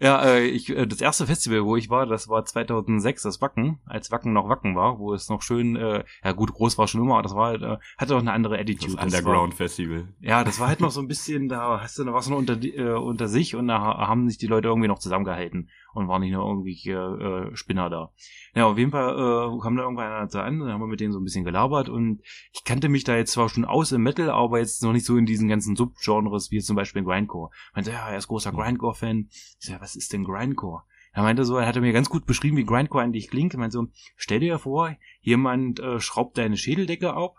Ja, 0.00 0.24
äh, 0.24 0.46
ich, 0.46 0.70
äh, 0.70 0.86
das 0.86 1.02
erste 1.02 1.26
Festival, 1.26 1.64
wo 1.64 1.76
ich 1.76 1.90
war, 1.90 2.06
das 2.06 2.26
war 2.28 2.42
2006, 2.42 3.22
das 3.22 3.42
Wacken, 3.42 3.80
als 3.84 4.10
Wacken 4.10 4.32
noch 4.32 4.48
Wacken 4.48 4.76
war, 4.76 4.98
wo 4.98 5.12
es 5.12 5.28
noch 5.28 5.42
schön, 5.42 5.76
äh, 5.76 6.04
ja 6.24 6.32
gut, 6.32 6.54
groß 6.54 6.78
war 6.78 6.88
schon 6.88 7.02
immer, 7.02 7.14
aber 7.14 7.22
das 7.22 7.34
war 7.34 7.48
halt, 7.48 7.62
äh, 7.62 7.76
hatte 7.98 8.16
auch 8.16 8.20
eine 8.20 8.32
andere 8.32 8.58
Attitude. 8.58 8.96
Das 8.96 9.04
Underground 9.04 9.52
Festival. 9.52 10.08
Ja, 10.20 10.42
das 10.42 10.58
war 10.58 10.68
halt 10.68 10.80
noch 10.80 10.90
so 10.90 11.00
ein 11.00 11.08
bisschen, 11.08 11.50
da 11.50 11.80
hast 11.82 11.98
du, 11.98 12.04
da 12.04 12.14
warst 12.14 12.28
du 12.28 12.32
noch 12.32 12.38
unter, 12.38 12.62
äh, 12.62 12.94
unter 12.94 13.28
sich 13.28 13.54
und 13.56 13.68
da 13.68 13.78
haben 13.80 14.28
sich 14.28 14.38
die 14.38 14.46
Leute 14.46 14.68
irgendwie 14.68 14.88
noch 14.88 14.98
zusammengehalten 14.98 15.68
und 15.94 16.08
waren 16.08 16.22
nicht 16.22 16.32
nur 16.32 16.46
irgendwie 16.46 16.90
äh, 16.90 17.54
Spinner 17.56 17.90
da. 17.90 18.12
Ja, 18.54 18.66
auf 18.66 18.78
jeden 18.78 18.90
Fall 18.90 19.10
äh, 19.14 19.60
kam 19.60 19.76
da 19.76 19.82
irgendwann 19.82 20.06
einer 20.06 20.44
an, 20.44 20.60
dann 20.60 20.72
haben 20.72 20.80
wir 20.80 20.86
mit 20.86 21.00
denen 21.00 21.12
so 21.12 21.20
ein 21.20 21.24
bisschen 21.24 21.44
gelabert 21.44 21.88
und 21.88 22.20
ich 22.52 22.64
kannte 22.64 22.88
mich 22.88 23.04
da 23.04 23.16
jetzt 23.16 23.32
zwar 23.32 23.48
schon 23.48 23.64
aus 23.64 23.92
im 23.92 24.02
Metal, 24.02 24.30
aber 24.30 24.58
jetzt 24.58 24.82
noch 24.82 24.92
nicht 24.92 25.06
so 25.06 25.16
in 25.16 25.26
diesen 25.26 25.48
ganzen 25.48 25.76
Subgenres 25.76 26.50
wie 26.50 26.60
zum 26.60 26.76
Beispiel 26.76 27.02
Grindcore. 27.02 27.50
Meinte, 27.74 27.92
ja, 27.92 28.08
er 28.08 28.18
ist 28.18 28.28
großer 28.28 28.52
Grindcore-Fan. 28.52 29.28
Ich 29.30 29.56
so, 29.58 29.72
ja, 29.72 29.80
was 29.80 29.96
ist 29.96 30.12
denn 30.12 30.24
Grindcore? 30.24 30.82
Er 31.12 31.22
meinte 31.22 31.44
so, 31.44 31.56
er 31.56 31.66
hatte 31.66 31.82
mir 31.82 31.92
ganz 31.92 32.08
gut 32.08 32.24
beschrieben, 32.24 32.56
wie 32.56 32.64
Grindcore 32.64 33.04
eigentlich 33.04 33.28
klingt. 33.28 33.52
Er 33.54 33.60
meinte 33.60 33.74
so, 33.74 33.88
stell 34.16 34.40
dir 34.40 34.58
vor, 34.58 34.96
jemand 35.20 35.78
äh, 35.80 36.00
schraubt 36.00 36.38
deine 36.38 36.56
Schädeldecke 36.56 37.12
ab 37.12 37.36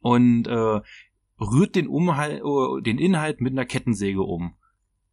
und 0.00 0.46
äh, 0.46 0.80
rührt 1.40 1.74
den, 1.74 1.88
Umhalt, 1.88 2.44
uh, 2.44 2.80
den 2.80 2.98
Inhalt 2.98 3.40
mit 3.40 3.52
einer 3.52 3.64
Kettensäge 3.64 4.22
um. 4.22 4.54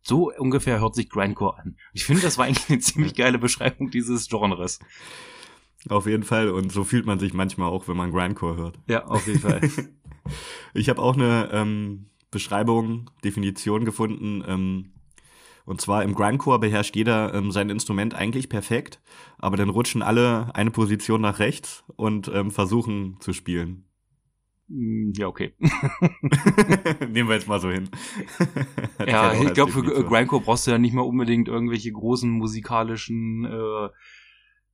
So 0.07 0.31
ungefähr 0.31 0.79
hört 0.79 0.95
sich 0.95 1.09
Grindcore 1.09 1.59
an. 1.59 1.75
Ich 1.91 2.05
finde, 2.05 2.21
das 2.21 2.37
war 2.37 2.45
eigentlich 2.45 2.69
eine 2.69 2.79
ziemlich 2.79 3.13
geile 3.13 3.37
Beschreibung 3.37 3.91
dieses 3.91 4.29
Genres. 4.29 4.79
Auf 5.89 6.05
jeden 6.05 6.23
Fall. 6.23 6.49
Und 6.49 6.71
so 6.71 6.85
fühlt 6.85 7.05
man 7.05 7.19
sich 7.19 7.33
manchmal 7.33 7.69
auch, 7.69 7.89
wenn 7.89 7.97
man 7.97 8.11
Grindcore 8.11 8.55
hört. 8.55 8.79
Ja, 8.87 9.05
auf 9.05 9.27
jeden 9.27 9.41
Fall. 9.41 9.69
ich 10.73 10.87
habe 10.87 11.01
auch 11.01 11.15
eine 11.15 11.49
ähm, 11.51 12.05
Beschreibung, 12.31 13.09
Definition 13.25 13.83
gefunden. 13.83 14.45
Ähm, 14.47 14.93
und 15.65 15.81
zwar 15.81 16.03
im 16.03 16.15
Grindcore 16.15 16.59
beherrscht 16.59 16.95
jeder 16.95 17.33
ähm, 17.33 17.51
sein 17.51 17.69
Instrument 17.69 18.15
eigentlich 18.15 18.47
perfekt, 18.47 19.01
aber 19.37 19.57
dann 19.57 19.67
rutschen 19.67 20.01
alle 20.01 20.55
eine 20.55 20.71
Position 20.71 21.19
nach 21.19 21.39
rechts 21.39 21.83
und 21.97 22.31
ähm, 22.33 22.51
versuchen 22.51 23.17
zu 23.19 23.33
spielen. 23.33 23.86
Hm, 24.69 25.13
ja, 25.15 25.27
okay. 25.27 25.53
Nehmen 27.09 27.29
wir 27.29 27.35
jetzt 27.35 27.47
mal 27.47 27.59
so 27.59 27.69
hin. 27.69 27.89
ja, 29.07 29.33
ich 29.33 29.53
glaube, 29.53 29.71
für 29.71 29.83
Grindcore 29.83 30.43
brauchst 30.43 30.67
du 30.67 30.71
ja 30.71 30.77
nicht 30.77 30.93
mal 30.93 31.01
unbedingt 31.01 31.47
irgendwelche 31.47 31.91
großen 31.91 32.29
musikalischen 32.29 33.45
äh, 33.45 33.89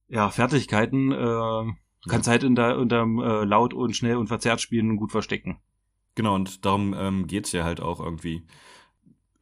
ja, 0.08 0.30
Fertigkeiten. 0.30 1.12
Äh, 1.12 1.72
kannst 2.10 2.28
halt 2.28 2.44
unter, 2.44 2.78
unterm 2.78 3.20
äh, 3.20 3.44
laut 3.44 3.74
und 3.74 3.96
schnell 3.96 4.18
und 4.18 4.28
verzerrt 4.28 4.62
spielen 4.62 4.98
gut 4.98 5.12
verstecken. 5.12 5.58
Genau, 6.16 6.36
und 6.36 6.66
darum 6.66 6.94
ähm, 6.98 7.28
geht's 7.28 7.52
ja 7.52 7.64
halt 7.64 7.82
auch 7.82 8.00
irgendwie 8.00 8.44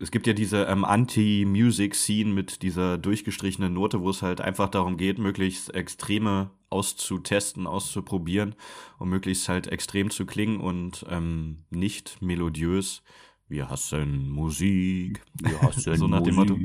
es 0.02 0.10
gibt 0.10 0.26
ja 0.26 0.34
diese 0.34 0.64
ähm, 0.64 0.84
Anti-Music-Scene 0.84 2.34
mit 2.34 2.64
dieser 2.64 2.98
durchgestrichenen 2.98 3.74
Note, 3.74 4.02
wo 4.02 4.10
es 4.10 4.24
halt 4.24 4.42
einfach 4.42 4.70
darum 4.70 4.98
geht, 4.98 5.20
möglichst 5.20 5.74
Extreme 5.74 6.50
auszutesten, 6.72 7.68
auszuprobieren 7.68 8.56
und 8.98 9.10
möglichst 9.10 9.50
halt 9.50 9.68
extrem 9.68 10.10
zu 10.10 10.26
klingen 10.26 10.60
und 10.60 11.06
ähm, 11.10 11.66
nicht 11.70 12.22
melodiös. 12.22 13.04
Wir 13.48 13.70
hassen 13.70 14.30
Musik. 14.30 15.22
Wir 15.34 15.62
hassen 15.62 15.98
so 15.98 16.08
nach 16.08 16.20
Musik. 16.20 16.34
dem 16.34 16.36
Motto. 16.36 16.60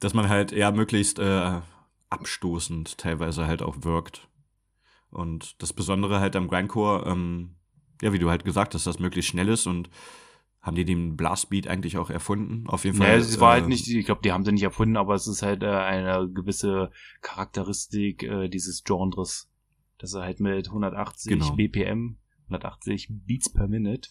Dass 0.00 0.14
man 0.14 0.28
halt 0.28 0.52
eher 0.52 0.72
möglichst 0.72 1.18
äh, 1.18 1.60
abstoßend 2.10 2.98
teilweise 2.98 3.46
halt 3.46 3.62
auch 3.62 3.76
wirkt. 3.82 4.28
Und 5.10 5.62
das 5.62 5.72
Besondere 5.72 6.18
halt 6.18 6.34
am 6.34 6.48
Grindcore, 6.48 7.08
ähm, 7.08 7.54
ja, 8.02 8.12
wie 8.12 8.18
du 8.18 8.30
halt 8.30 8.44
gesagt 8.44 8.74
hast, 8.74 8.86
dass 8.86 8.94
das 8.94 9.00
möglichst 9.00 9.30
schnell 9.30 9.48
ist 9.48 9.66
und 9.66 9.88
haben 10.64 10.76
die 10.76 10.86
den 10.86 11.16
Blastbeat 11.16 11.68
eigentlich 11.68 11.98
auch 11.98 12.08
erfunden? 12.08 12.66
Auf 12.66 12.84
jeden 12.84 12.96
Fall. 12.96 13.08
Ja, 13.08 13.16
es 13.16 13.38
war 13.38 13.50
halt 13.52 13.58
äh, 13.58 13.62
halt 13.64 13.68
nicht, 13.68 13.86
ich 13.86 14.06
glaube, 14.06 14.22
die 14.24 14.32
haben 14.32 14.44
sie 14.44 14.52
nicht 14.52 14.62
erfunden, 14.62 14.96
aber 14.96 15.14
es 15.14 15.26
ist 15.26 15.42
halt 15.42 15.62
äh, 15.62 15.66
eine 15.66 16.28
gewisse 16.30 16.90
Charakteristik 17.20 18.22
äh, 18.22 18.48
dieses 18.48 18.82
Genres, 18.82 19.50
dass 19.98 20.14
er 20.14 20.22
halt 20.22 20.40
mit 20.40 20.68
180 20.68 21.30
genau. 21.30 21.54
BPM, 21.54 22.16
180 22.46 23.08
Beats 23.10 23.50
per 23.50 23.68
Minute, 23.68 24.08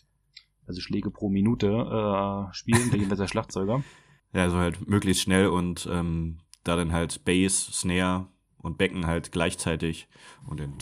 also 0.67 0.79
Schläge 0.79 1.09
pro 1.09 1.27
Minute, 1.27 1.67
äh, 1.67 2.53
spielen, 2.53 2.91
der 2.91 2.99
jeweils 2.99 3.19
der 3.19 3.27
Schlagzeuger. 3.27 3.83
Ja, 4.31 4.43
also 4.43 4.57
halt 4.57 4.87
möglichst 4.87 5.23
schnell 5.23 5.47
und 5.47 5.89
ähm, 5.91 6.37
da 6.63 6.75
dann 6.75 6.91
halt 6.91 7.25
Bass, 7.25 7.65
Snare 7.65 8.27
und 8.59 8.77
Becken 8.77 9.07
halt 9.07 9.31
gleichzeitig 9.31 10.07
und 10.47 10.59
dann 10.59 10.73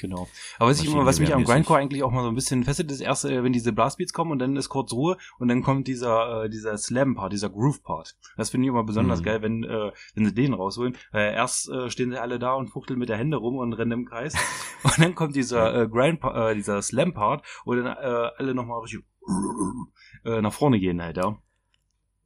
Genau. 0.00 0.28
Aber 0.58 0.70
was, 0.70 0.80
ich 0.80 0.90
immer, 0.90 1.04
was 1.04 1.20
mich 1.20 1.34
am 1.34 1.44
Grindcore 1.44 1.78
eigentlich 1.78 2.02
auch 2.02 2.10
mal 2.10 2.22
so 2.22 2.28
ein 2.28 2.34
bisschen 2.34 2.64
fesselt, 2.64 2.90
ist 2.90 3.00
erst, 3.00 3.26
äh, 3.26 3.44
wenn 3.44 3.52
diese 3.52 3.72
Blastbeats 3.72 4.12
kommen 4.12 4.30
und 4.32 4.38
dann 4.38 4.56
ist 4.56 4.68
kurz 4.68 4.92
Ruhe 4.92 5.16
und 5.38 5.48
dann 5.48 5.62
kommt 5.62 5.86
dieser, 5.88 6.44
äh, 6.44 6.50
dieser 6.50 6.78
Slam-Part, 6.78 7.32
dieser 7.32 7.50
Groove-Part. 7.50 8.16
Das 8.36 8.50
finde 8.50 8.66
ich 8.66 8.70
immer 8.70 8.84
besonders 8.84 9.20
mhm. 9.20 9.24
geil, 9.24 9.42
wenn, 9.42 9.64
äh, 9.64 9.92
wenn 10.14 10.24
sie 10.24 10.34
den 10.34 10.54
rausholen. 10.54 10.96
Äh, 11.12 11.34
erst 11.34 11.68
äh, 11.68 11.90
stehen 11.90 12.10
sie 12.10 12.20
alle 12.20 12.38
da 12.38 12.54
und 12.54 12.68
fuchteln 12.68 12.98
mit 12.98 13.08
der 13.08 13.18
Hände 13.18 13.36
rum 13.36 13.58
und 13.58 13.74
rennen 13.74 13.92
im 13.92 14.04
Kreis. 14.06 14.34
und 14.82 14.98
dann 14.98 15.14
kommt 15.14 15.36
dieser 15.36 15.82
äh, 15.82 15.88
Grind, 15.88 16.20
äh, 16.24 16.54
dieser 16.54 16.80
Slam-Part, 16.80 17.44
wo 17.64 17.74
dann 17.74 17.86
äh, 17.86 18.30
alle 18.38 18.54
nochmal 18.54 18.80
richtig 18.80 19.04
äh, 20.24 20.40
nach 20.40 20.52
vorne 20.52 20.80
gehen 20.80 21.02
halt, 21.02 21.18
ja. 21.18 21.36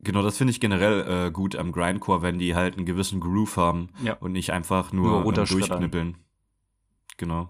Genau, 0.00 0.22
das 0.22 0.37
finde 0.37 0.50
ich 0.50 0.60
generell 0.60 1.26
äh, 1.26 1.30
gut 1.30 1.56
am 1.56 1.72
Grindcore, 1.72 2.20
wenn 2.20 2.38
die 2.38 2.54
halt 2.54 2.76
einen 2.76 2.84
gewissen 2.84 3.20
Groove 3.20 3.56
haben 3.56 3.88
ja. 4.02 4.14
und 4.14 4.32
nicht 4.32 4.52
einfach 4.52 4.92
nur, 4.92 5.22
nur 5.22 5.38
ähm, 5.38 5.44
durchknippeln. 5.46 6.18
Genau. 7.16 7.48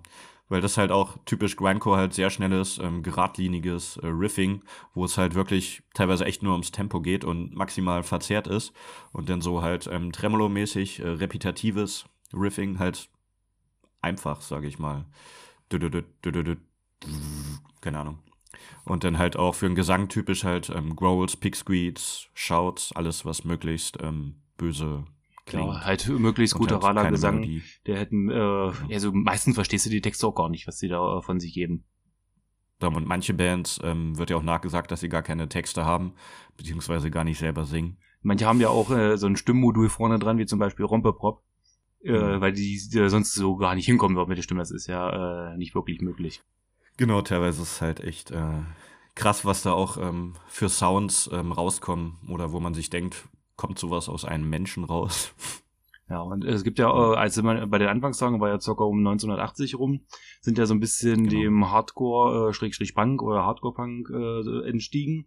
Weil 0.49 0.61
das 0.61 0.77
halt 0.77 0.93
auch 0.93 1.17
typisch 1.25 1.57
Grindcore 1.57 1.97
halt 1.97 2.13
sehr 2.13 2.29
schnelles, 2.29 2.79
ähm, 2.79 3.03
geradliniges 3.03 3.97
äh, 3.99 4.07
Riffing, 4.07 4.63
wo 4.93 5.05
es 5.05 5.17
halt 5.17 5.35
wirklich 5.35 5.83
teilweise 5.95 6.27
echt 6.27 6.43
nur 6.43 6.53
ums 6.53 6.71
Tempo 6.71 7.01
geht 7.01 7.25
und 7.25 7.55
maximal 7.55 8.03
verzerrt 8.03 8.47
ist. 8.47 8.73
Und 9.13 9.31
dann 9.31 9.41
so 9.41 9.63
halt 9.63 9.89
ähm, 9.91 10.13
Tremolo-mäßig, 10.13 11.01
äh, 11.01 11.09
repetitives 11.09 12.05
Riffing 12.33 12.79
halt 12.79 13.09
einfach, 14.03 14.43
sage 14.43 14.67
ich 14.67 14.79
mal. 14.79 15.07
Keine 17.81 18.01
Ahnung. 18.01 18.19
Und 18.85 19.03
dann 19.03 19.19
halt 19.19 19.37
auch 19.37 19.55
für 19.55 19.67
den 19.67 19.75
Gesang 19.75 20.09
typisch 20.09 20.45
halt 20.45 20.69
ähm, 20.69 20.95
Growls, 20.95 21.37
Pick 21.37 21.57
Squeaks, 21.57 22.29
Shouts, 22.35 22.93
alles 22.93 23.25
was 23.25 23.45
möglichst 23.45 23.99
ähm, 24.03 24.37
böse 24.57 25.05
klingt. 25.47 25.67
Ja, 25.67 25.85
halt 25.85 26.09
möglichst 26.09 26.55
guter 26.55 26.77
halt 26.77 26.85
raler 26.85 27.11
Gesang. 27.11 27.41
Melodie. 27.41 27.63
Der 27.87 27.99
hätten, 27.99 28.31
äh, 28.31 28.95
also 28.95 29.13
meistens 29.13 29.55
verstehst 29.55 29.87
du 29.87 29.91
die 29.91 30.01
Texte 30.01 30.27
auch 30.27 30.35
gar 30.35 30.49
nicht, 30.49 30.67
was 30.67 30.79
sie 30.79 30.89
da 30.89 31.19
äh, 31.19 31.23
von 31.23 31.41
sich 31.41 31.55
geben. 31.55 31.85
Und 32.81 33.07
manche 33.07 33.33
Bands 33.33 33.81
ähm, 33.83 34.19
wird 34.19 34.31
ja 34.31 34.37
auch 34.37 34.43
nachgesagt, 34.43 34.91
dass 34.91 35.01
sie 35.01 35.09
gar 35.09 35.23
keine 35.23 35.49
Texte 35.49 35.87
haben, 35.87 36.13
beziehungsweise 36.57 37.11
gar 37.11 37.25
nicht 37.25 37.39
selber 37.39 37.65
singen. 37.65 37.97
Manche 38.21 38.47
haben 38.47 38.61
ja 38.61 38.69
auch 38.69 38.91
äh, 38.91 39.17
so 39.17 39.27
ein 39.27 39.37
Stimmmodul 39.37 39.89
vorne 39.89 40.19
dran, 40.19 40.39
wie 40.39 40.47
zum 40.47 40.59
Beispiel 40.59 40.85
Rompeprop, 40.85 41.43
äh, 42.03 42.13
mhm. 42.13 42.41
weil 42.41 42.53
die 42.53 42.75
äh, 42.95 43.09
sonst 43.09 43.35
so 43.35 43.57
gar 43.57 43.75
nicht 43.75 43.87
hinkommen 43.87 44.17
würden 44.17 44.29
mit 44.29 44.39
der 44.39 44.43
Stimme. 44.43 44.61
Das 44.61 44.71
ist 44.71 44.87
ja 44.87 45.53
äh, 45.53 45.57
nicht 45.57 45.75
wirklich 45.75 46.01
möglich. 46.01 46.43
Genau, 46.97 47.23
teilweise 47.23 47.63
ist 47.63 47.73
es 47.73 47.81
halt 47.81 48.01
echt 48.01 48.31
äh, 48.31 48.63
krass, 49.15 49.45
was 49.45 49.63
da 49.63 49.73
auch 49.73 49.97
ähm, 49.97 50.35
für 50.47 50.69
Sounds 50.69 51.29
ähm, 51.33 51.53
rauskommen 51.53 52.19
oder 52.29 52.53
wo 52.53 52.61
man 52.61 52.75
sich 52.75 52.91
denkt, 52.91 53.29
kommt 53.57 53.79
sowas 53.79 54.09
aus 54.09 54.25
einem 54.25 54.49
Menschen 54.49 54.85
raus. 54.85 55.35
Ja, 56.11 56.21
und 56.21 56.45
es 56.45 56.65
gibt 56.65 56.79
ja, 56.79 56.91
äh, 56.91 57.17
als 57.17 57.41
man 57.43 57.71
bei 57.71 57.79
den 57.79 57.89
Anfangstagen 57.89 58.39
war 58.39 58.51
ja 58.51 58.61
circa 58.61 58.85
um 58.85 58.99
1980 58.99 59.79
rum, 59.79 60.03
sind 60.43 60.59
ja 60.59 60.67
so 60.67 60.75
ein 60.75 60.81
bisschen 60.81 61.29
genau. 61.29 61.41
dem 61.41 61.71
Hardcore, 61.71 62.53
äh, 62.55 63.23
oder 63.23 63.47
Hardcore-Punk 63.47 64.11
äh, 64.11 64.69
entstiegen. 64.69 65.27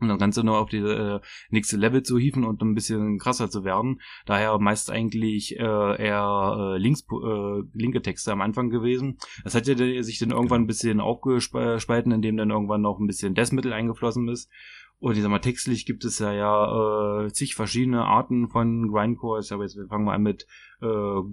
Und 0.00 0.08
das 0.08 0.18
Ganze 0.18 0.44
nur 0.44 0.58
auf 0.58 0.68
die 0.68 0.78
äh, 0.78 1.20
nächste 1.50 1.76
Level 1.76 2.04
zu 2.04 2.18
hieven 2.18 2.44
und 2.44 2.62
ein 2.62 2.74
bisschen 2.74 3.18
krasser 3.18 3.50
zu 3.50 3.64
werden. 3.64 4.00
Daher 4.26 4.56
meist 4.58 4.90
eigentlich 4.90 5.58
äh, 5.58 5.62
eher 5.62 6.56
äh, 6.56 6.78
links, 6.78 7.02
äh, 7.10 7.62
linke 7.72 8.00
Texte 8.00 8.30
am 8.30 8.40
Anfang 8.40 8.70
gewesen. 8.70 9.18
Das 9.42 9.56
hat 9.56 9.66
ja 9.66 10.02
sich 10.02 10.18
dann 10.20 10.30
irgendwann 10.30 10.62
ein 10.62 10.66
bisschen 10.68 11.00
aufgespalten, 11.00 12.12
indem 12.12 12.36
dann 12.36 12.50
irgendwann 12.50 12.82
noch 12.82 13.00
ein 13.00 13.08
bisschen 13.08 13.34
Death 13.34 13.52
Metal 13.52 13.72
eingeflossen 13.72 14.28
ist. 14.28 14.48
Und 15.00 15.16
ich 15.16 15.22
sag 15.22 15.30
mal, 15.30 15.38
textlich 15.38 15.86
gibt 15.86 16.04
es 16.04 16.18
ja, 16.18 16.32
ja 16.32 17.24
äh, 17.24 17.32
zig 17.32 17.54
verschiedene 17.54 18.04
Arten 18.04 18.48
von 18.48 18.90
Grindcore. 18.90 19.44
Aber 19.50 19.62
jetzt 19.62 19.78
fangen 19.88 20.04
wir 20.04 20.12
an 20.12 20.22
mit 20.22 20.46
äh, 20.80 20.86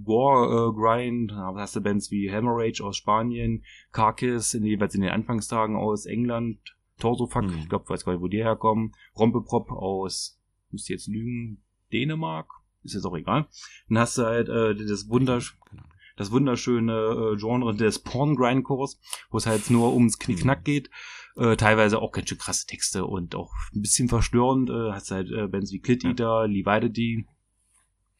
Gore 0.03 0.69
äh, 0.69 0.79
Grind. 0.79 1.31
Da 1.31 1.53
hast 1.55 1.75
du 1.75 1.81
Bands 1.81 2.11
wie 2.11 2.31
Hemorrhage 2.31 2.83
aus 2.83 2.97
Spanien, 2.97 3.63
Carcass, 3.91 4.53
in, 4.53 4.63
jeweils 4.63 4.93
in 4.93 5.01
den 5.01 5.11
Anfangstagen 5.11 5.75
aus 5.75 6.05
England, 6.05 6.59
Torsofuck, 6.99 7.43
mhm. 7.43 7.57
ich 7.59 7.69
glaube, 7.69 7.89
weiß 7.89 8.05
gar 8.05 8.13
nicht, 8.13 8.21
wo 8.21 8.27
die 8.27 8.43
herkommen, 8.43 8.93
Rompeprop 9.17 9.71
aus, 9.71 10.39
müsst 10.71 10.89
ihr 10.89 10.95
jetzt 10.95 11.07
lügen, 11.07 11.63
Dänemark, 11.91 12.49
ist 12.83 12.93
jetzt 12.93 13.05
auch 13.05 13.17
egal. 13.17 13.47
Dann 13.89 13.99
hast 13.99 14.17
du 14.17 14.23
halt 14.23 14.49
äh, 14.49 14.75
das 14.75 15.09
wundersch 15.09 15.57
genau. 15.69 15.83
das 16.15 16.31
wunderschöne 16.31 17.33
äh, 17.33 17.37
Genre 17.37 17.75
des 17.75 17.99
Porn 17.99 18.35
Grindcores, 18.35 18.99
wo 19.29 19.37
es 19.37 19.45
halt 19.45 19.69
nur 19.69 19.93
ums 19.93 20.19
Knickknack 20.19 20.59
mhm. 20.59 20.63
geht. 20.63 20.89
Äh, 21.37 21.57
teilweise 21.57 22.01
auch 22.01 22.11
ganz 22.11 22.29
schön 22.29 22.37
krasse 22.37 22.65
Texte 22.65 23.05
und 23.05 23.35
auch 23.35 23.51
ein 23.73 23.81
bisschen 23.81 24.07
verstörend. 24.07 24.69
Äh, 24.69 24.91
hast 24.91 25.11
halt 25.11 25.29
äh, 25.31 25.47
Bands 25.47 25.71
wie 25.71 25.79
Clit 25.79 26.05
Eater, 26.05 26.23
ja. 26.23 26.45
Leviathy 26.45 27.25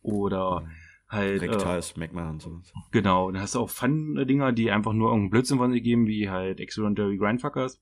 oder 0.02 0.62
mhm. 0.62 0.68
halt. 1.08 1.42
Rectals, 1.42 1.94
äh, 1.94 2.00
Magma 2.00 2.30
und 2.30 2.42
sowas. 2.42 2.74
Genau, 2.92 3.32
dann 3.32 3.42
hast 3.42 3.56
du 3.56 3.60
auch 3.60 3.70
Fun-Dinger, 3.70 4.52
die 4.52 4.70
einfach 4.70 4.92
nur 4.92 5.10
irgendeinen 5.10 5.30
Blödsinn 5.30 5.58
von 5.58 5.72
sich 5.72 5.84
geben, 5.84 6.08
wie 6.08 6.30
halt 6.30 6.60
Extraordinary 6.60 7.18
Grindfuckers. 7.18 7.82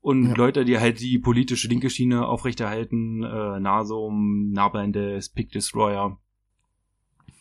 Und 0.00 0.28
ja. 0.28 0.34
Leute, 0.36 0.64
die 0.64 0.78
halt 0.78 1.00
die 1.00 1.18
politische 1.18 1.68
linke 1.68 1.90
Schiene 1.90 2.26
aufrechterhalten, 2.26 3.24
äh, 3.24 3.60
Nasum, 3.60 4.52
Napalm 4.52 4.92
Death, 4.92 5.34
Pick 5.34 5.50
Destroyer. 5.50 6.18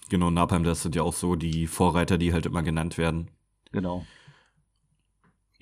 Genau, 0.09 0.32
Napalm 0.32 0.63
Death 0.63 0.78
sind 0.78 0.95
ja 0.95 1.03
auch 1.03 1.13
so 1.13 1.36
die 1.36 1.68
Vorreiter, 1.68 2.18
die 2.18 2.34
halt 2.34 2.45
immer 2.45 2.63
genannt 2.63 2.97
werden. 2.97 3.30
Genau. 3.72 4.05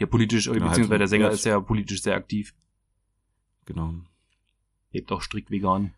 Ja, 0.03 0.07
politisch, 0.07 0.47
genau, 0.47 0.67
beziehungsweise 0.67 0.89
halt, 0.91 0.99
der 0.99 1.07
Sänger 1.07 1.25
ja, 1.27 1.31
ist 1.31 1.45
ja 1.45 1.61
politisch 1.61 2.01
sehr 2.01 2.17
aktiv. 2.17 2.53
Genau. 3.63 3.93
Lebt 4.91 5.09
auch 5.13 5.21
strikt 5.21 5.49
vegan. 5.49 5.93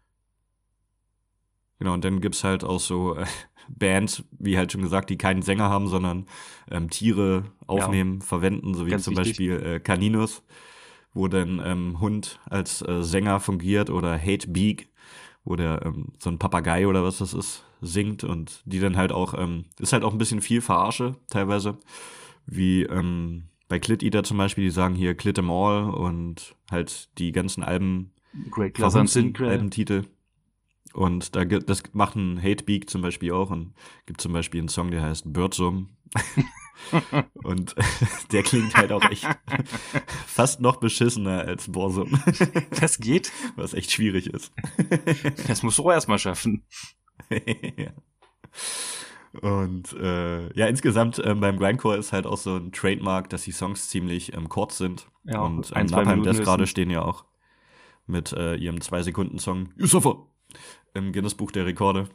Genau, 1.80 1.96
und 1.96 2.06
dann 2.06 2.22
gibt's 2.22 2.44
halt 2.44 2.64
auch 2.64 2.80
so 2.80 3.16
äh, 3.16 3.26
Bands, 3.68 4.24
wie 4.38 4.60
halt 4.60 4.72
schon 4.72 4.84
gesagt, 4.84 5.10
die 5.10 5.18
keinen 5.18 5.42
Sänger 5.42 5.72
haben, 5.72 5.88
sondern 5.88 6.28
ähm, 6.70 6.92
Tiere 6.92 7.46
aufnehmen, 7.66 8.20
ja. 8.20 8.26
verwenden, 8.28 8.76
so 8.76 8.86
wie 8.86 8.92
Ganz 8.92 9.06
zum 9.06 9.18
wichtig. 9.18 9.32
Beispiel 9.32 9.66
äh, 9.66 9.80
Caninus, 9.80 10.44
wo 11.16 11.28
dann 11.28 11.60
ähm, 11.66 12.00
Hund 12.00 12.40
als 12.48 12.84
äh, 12.84 13.02
Sänger 13.02 13.40
fungiert 13.40 13.90
oder 13.90 14.22
Hate 14.22 14.52
Beak, 14.52 14.88
wo 15.46 15.56
der 15.56 15.82
ähm, 15.84 16.10
so 16.20 16.30
ein 16.30 16.38
Papagei 16.38 16.88
oder 16.88 17.04
was 17.04 17.18
das 17.18 17.34
ist, 17.34 17.64
singt 17.82 18.24
und 18.24 18.62
die 18.66 18.80
dann 18.80 18.98
halt 18.98 19.12
auch, 19.12 19.34
ähm, 19.34 19.66
ist 19.80 19.94
halt 19.94 20.04
auch 20.04 20.12
ein 20.12 20.20
bisschen 20.20 20.42
viel 20.42 20.62
Verarsche 20.62 21.16
teilweise, 21.28 21.80
wie 22.46 22.84
ähm, 22.84 23.46
bei 23.68 23.80
Clit 23.80 24.04
Eater 24.04 24.24
zum 24.24 24.38
Beispiel, 24.38 24.66
die 24.66 24.72
sagen 24.72 24.96
hier 24.96 25.16
Clit 25.16 25.38
em 25.38 25.50
All 25.50 25.90
und 25.90 26.56
halt 26.70 27.10
die 27.18 27.32
ganzen 27.32 27.64
Alben, 27.64 28.12
Great 29.34 29.52
Albentitel. 29.52 30.04
Und 30.94 31.36
da 31.36 31.44
das 31.44 31.84
macht 31.94 32.16
ein 32.16 32.42
Hatebeak 32.42 32.90
zum 32.90 33.02
Beispiel 33.02 33.34
auch 33.34 33.50
und 33.50 33.74
gibt 34.06 34.22
zum 34.22 34.34
Beispiel 34.34 34.62
einen 34.62 34.70
Song, 34.70 34.92
der 34.92 35.02
heißt 35.02 35.34
Birdsum. 35.34 35.90
und 37.44 37.76
der 38.32 38.44
klingt 38.44 38.76
halt 38.76 38.92
auch 38.92 39.04
echt 39.10 39.28
fast 40.28 40.62
noch 40.62 40.78
beschissener 40.78 41.42
als 41.42 41.72
Borsum. 41.72 42.20
Das 42.80 43.00
geht. 43.00 43.32
Was 43.56 43.74
echt 43.74 43.92
schwierig 43.92 44.28
ist. 44.28 44.54
Das 45.48 45.64
musst 45.64 45.78
du 45.78 45.84
auch 45.84 45.92
erstmal 45.92 46.20
schaffen. 46.20 46.64
ja. 47.30 47.92
Und 49.42 49.94
äh, 49.94 50.54
ja, 50.54 50.68
insgesamt 50.68 51.22
ähm, 51.24 51.40
beim 51.40 51.58
Grindcore 51.58 51.98
ist 51.98 52.14
halt 52.14 52.26
auch 52.26 52.38
so 52.38 52.56
ein 52.56 52.72
Trademark, 52.72 53.30
dass 53.30 53.44
die 53.44 53.52
Songs 53.52 53.90
ziemlich 53.90 54.34
ähm, 54.34 54.50
kurz 54.50 54.78
sind. 54.78 55.08
Ja, 55.24 55.42
und 55.42 55.72
ähm, 55.76 55.88
Napalm 55.88 56.24
Death 56.24 56.44
gerade 56.44 56.68
stehen 56.68 56.90
ja 56.90 57.02
auch 57.02 57.26
mit 58.08 58.34
äh, 58.34 58.56
ihrem 58.56 58.78
2-Sekunden-Song 58.78 59.70
Yusufa 59.78 60.18
im 60.94 61.12
Guinness-Buch 61.12 61.52
der 61.52 61.66
Rekorde. 61.66 62.10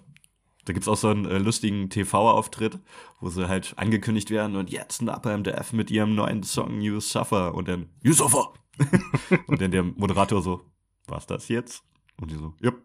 Da 0.64 0.72
gibt's 0.72 0.88
auch 0.88 0.96
so 0.96 1.08
einen 1.08 1.24
äh, 1.24 1.38
lustigen 1.38 1.90
TV-Auftritt, 1.90 2.78
wo 3.20 3.28
sie 3.28 3.48
halt 3.48 3.74
angekündigt 3.76 4.30
werden 4.30 4.56
und 4.56 4.70
jetzt 4.70 5.02
Napalm 5.02 5.42
Death 5.42 5.72
mit 5.72 5.90
ihrem 5.90 6.14
neuen 6.14 6.42
Song 6.42 6.80
You 6.80 7.00
Suffer 7.00 7.54
und 7.54 7.68
dann 7.68 7.88
You 8.02 8.12
Suffer! 8.12 8.52
und 9.46 9.60
dann 9.60 9.70
der 9.70 9.82
Moderator 9.82 10.42
so, 10.42 10.62
was 11.06 11.26
das 11.26 11.48
jetzt? 11.48 11.82
Und 12.20 12.30
die 12.30 12.36
so, 12.36 12.54
yep. 12.62 12.76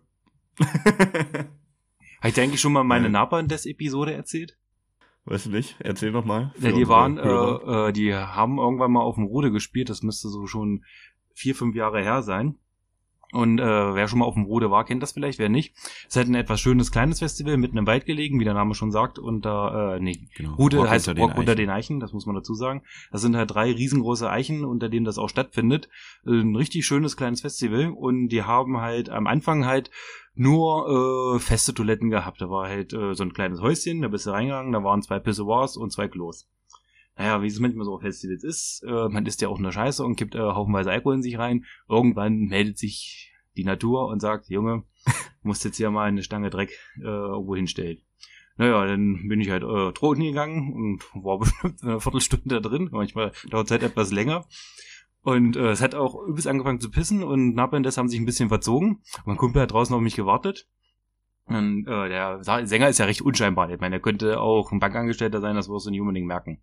Habe 2.26 2.30
ich 2.30 2.34
dir 2.34 2.42
eigentlich 2.42 2.62
schon 2.62 2.74
mal 2.74 2.84
meine 2.84 3.08
Napalm 3.08 3.48
Death 3.48 3.68
Episode 3.68 4.12
erzählt? 4.16 4.58
Weißt 5.26 5.46
du 5.46 5.52
nicht? 5.52 5.76
Erzähl 5.78 6.10
noch 6.10 6.26
mal. 6.26 6.52
Ja, 6.60 6.72
die 6.72 6.88
waren, 6.88 7.20
äh, 7.20 7.90
äh, 7.90 7.92
die 7.92 8.16
haben 8.16 8.58
irgendwann 8.58 8.94
mal 8.94 9.02
auf 9.02 9.14
dem 9.14 9.26
Rode 9.26 9.52
gespielt, 9.52 9.92
das 9.92 10.02
müsste 10.02 10.30
so 10.30 10.48
schon 10.48 10.84
vier, 11.36 11.54
fünf 11.54 11.76
Jahre 11.76 12.02
her 12.02 12.24
sein. 12.24 12.56
Und 13.36 13.60
äh, 13.60 13.64
wer 13.64 14.08
schon 14.08 14.20
mal 14.20 14.26
auf 14.26 14.34
dem 14.34 14.46
Rode 14.46 14.72
war, 14.72 14.86
kennt 14.86 15.04
das 15.04 15.12
vielleicht, 15.12 15.40
wer 15.40 15.50
nicht. 15.50 15.76
Es 15.76 16.08
ist 16.10 16.16
halt 16.16 16.28
ein 16.30 16.36
etwas 16.36 16.62
schönes 16.62 16.92
kleines 16.92 17.20
Festival, 17.20 17.58
mitten 17.58 17.78
im 17.78 17.86
Wald 17.86 18.06
gelegen, 18.06 18.40
wie 18.40 18.46
der 18.46 18.54
Name 18.54 18.74
schon 18.76 18.92
sagt. 18.92 19.20
Und 19.20 19.46
da, 19.46 19.96
äh, 19.96 20.00
nee, 20.00 20.28
genau. 20.36 20.56
Rode 20.56 20.78
Rock 20.78 20.90
heißt 20.90 21.10
unter 21.10 21.22
Rock 21.22 21.38
unter 21.38 21.56
den 21.56 21.70
Eichen, 21.70 22.00
das 22.00 22.14
muss 22.14 22.26
man 22.26 22.36
dazu 22.36 22.54
sagen. 22.54 22.84
Das 23.12 23.22
sind 23.22 23.36
halt 23.36 23.54
drei 23.54 23.72
riesengroße 23.72 24.30
Eichen, 24.30 24.64
unter 24.64 24.90
denen 24.90 25.06
das 25.06 25.18
auch 25.18 25.30
stattfindet. 25.30 25.90
Ein 26.26 26.56
richtig 26.56 26.86
schönes 26.86 27.18
kleines 27.18 27.42
Festival. 27.42 27.90
Und 27.90 28.30
die 28.30 28.44
haben 28.44 28.80
halt 28.80 29.10
am 29.10 29.28
Anfang 29.28 29.66
halt 29.66 29.92
nur 30.34 31.36
äh, 31.36 31.40
feste 31.40 31.74
Toiletten 31.74 32.10
gehabt. 32.10 32.42
Da 32.42 32.50
war 32.50 32.70
halt 32.70 32.94
äh, 32.94 33.14
so 33.14 33.24
ein 33.24 33.34
kleines 33.34 33.62
Häuschen, 33.62 34.02
da 34.02 34.08
bist 34.08 34.26
du 34.26 34.32
reingegangen, 34.32 34.72
da 34.72 34.84
waren 34.84 35.02
zwei 35.02 35.20
Pissoirs 35.20 35.78
und 35.78 35.92
zwei 35.92 36.08
Klos 36.08 36.48
naja, 37.18 37.42
wie 37.42 37.48
es 37.48 37.60
manchmal 37.60 37.86
so 37.86 37.96
auf 37.96 38.02
Festivals 38.02 38.44
ist, 38.44 38.84
äh, 38.86 39.10
man 39.10 39.26
isst 39.26 39.42
ja 39.42 39.48
auch 39.48 39.60
eine 39.60 39.72
Scheiße 39.72 40.04
und 40.04 40.16
kippt 40.18 40.36
äh, 40.36 40.40
haufenweise 40.40 40.92
Alkohol 40.92 41.16
in 41.16 41.22
sich 41.24 41.38
rein. 41.38 41.66
Irgendwann 41.88 42.46
meldet 42.46 42.78
sich 42.78 43.34
die 43.56 43.64
Natur 43.64 44.08
und 44.08 44.20
sagt, 44.20 44.50
Junge, 44.50 44.84
du 45.06 45.12
musst 45.44 45.64
jetzt 45.64 45.78
hier 45.78 45.92
mal 45.92 46.08
eine 46.08 46.24
Stange 46.24 46.50
Dreck 46.50 46.72
äh, 46.98 47.04
irgendwo 47.04 47.56
hinstellen. 47.56 48.00
Naja, 48.58 48.86
dann 48.86 49.28
bin 49.28 49.42
ich 49.42 49.50
halt 49.50 49.64
äh, 49.64 49.92
trocken 49.94 50.24
gegangen 50.24 50.74
und 50.74 51.24
war 51.24 51.40
bestimmt 51.40 51.84
eine 51.84 52.00
Viertelstunde 52.00 52.62
da 52.62 52.70
drin. 52.70 52.90
Manchmal 52.92 53.32
dauert 53.50 53.66
es 53.66 53.72
halt 53.72 53.84
etwas 53.84 54.12
länger. 54.12 54.46
Und 55.22 55.56
äh, 55.56 55.72
es 55.72 55.82
hat 55.82 55.96
auch 55.96 56.22
übelst 56.28 56.48
angefangen 56.48 56.80
zu 56.80 56.92
pissen 56.92 57.24
und 57.24 57.56
Nappendes 57.56 57.98
haben 57.98 58.08
sich 58.08 58.20
ein 58.20 58.26
bisschen 58.26 58.50
verzogen. 58.50 59.02
Mein 59.26 59.38
Kumpel 59.38 59.62
hat 59.62 59.72
draußen 59.72 59.96
auf 59.96 60.02
mich 60.02 60.16
gewartet. 60.16 60.68
Und 61.46 61.88
äh, 61.88 62.10
der 62.10 62.44
Sänger 62.44 62.90
ist 62.90 63.00
ja 63.00 63.06
recht 63.06 63.22
unscheinbar. 63.22 63.70
Ich 63.70 63.80
meine, 63.80 63.96
er 63.96 64.02
könnte 64.02 64.40
auch 64.40 64.72
ein 64.72 64.80
Bankangestellter 64.80 65.42
sein, 65.42 65.56
das 65.56 65.70
wirst 65.70 65.86
du 65.86 65.92
nicht 65.92 66.02
unbedingt 66.02 66.28
merken. 66.28 66.62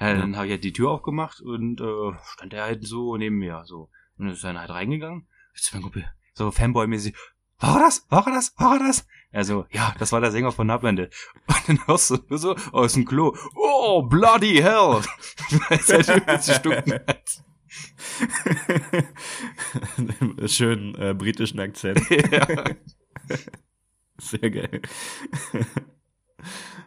Ja, 0.00 0.14
dann 0.14 0.34
habe 0.36 0.46
ich 0.46 0.52
halt 0.52 0.64
die 0.64 0.72
Tür 0.72 0.90
aufgemacht 0.90 1.40
und 1.42 1.80
äh, 1.80 2.12
stand 2.24 2.54
er 2.54 2.64
halt 2.64 2.86
so 2.86 3.16
neben 3.18 3.36
mir. 3.36 3.62
so 3.66 3.90
Und 4.18 4.28
ist 4.28 4.42
dann 4.42 4.58
halt 4.58 4.70
reingegangen. 4.70 5.26
Jetzt 5.54 5.74
mein 5.74 5.82
Kumpel, 5.82 6.10
so 6.32 6.50
Fanboy-mäßig, 6.50 7.14
war 7.58 7.76
er 7.76 7.80
das? 7.80 8.06
War 8.08 8.26
er 8.26 8.32
das? 8.32 8.54
War 8.56 8.80
er 8.80 8.86
das? 8.86 9.06
Also, 9.32 9.66
ja, 9.70 9.94
das 9.98 10.12
war 10.12 10.22
der 10.22 10.30
Sänger 10.30 10.52
von 10.52 10.66
Nabwende. 10.66 11.10
Und 11.46 11.68
dann 11.68 11.86
hörst 11.86 12.10
du 12.10 12.18
nur 12.28 12.38
so 12.38 12.56
aus 12.72 12.94
dem 12.94 13.04
Klo, 13.04 13.36
oh, 13.54 14.02
bloody 14.02 14.56
hell! 14.56 15.02
Weil 15.68 15.78
es 15.78 15.92
halt 15.92 16.08
hat. 17.06 17.44
Schönen 20.50 20.94
äh, 20.94 21.14
britischen 21.14 21.60
Akzent. 21.60 22.00
ja. 22.10 22.64
Sehr 24.18 24.50
geil. 24.50 24.82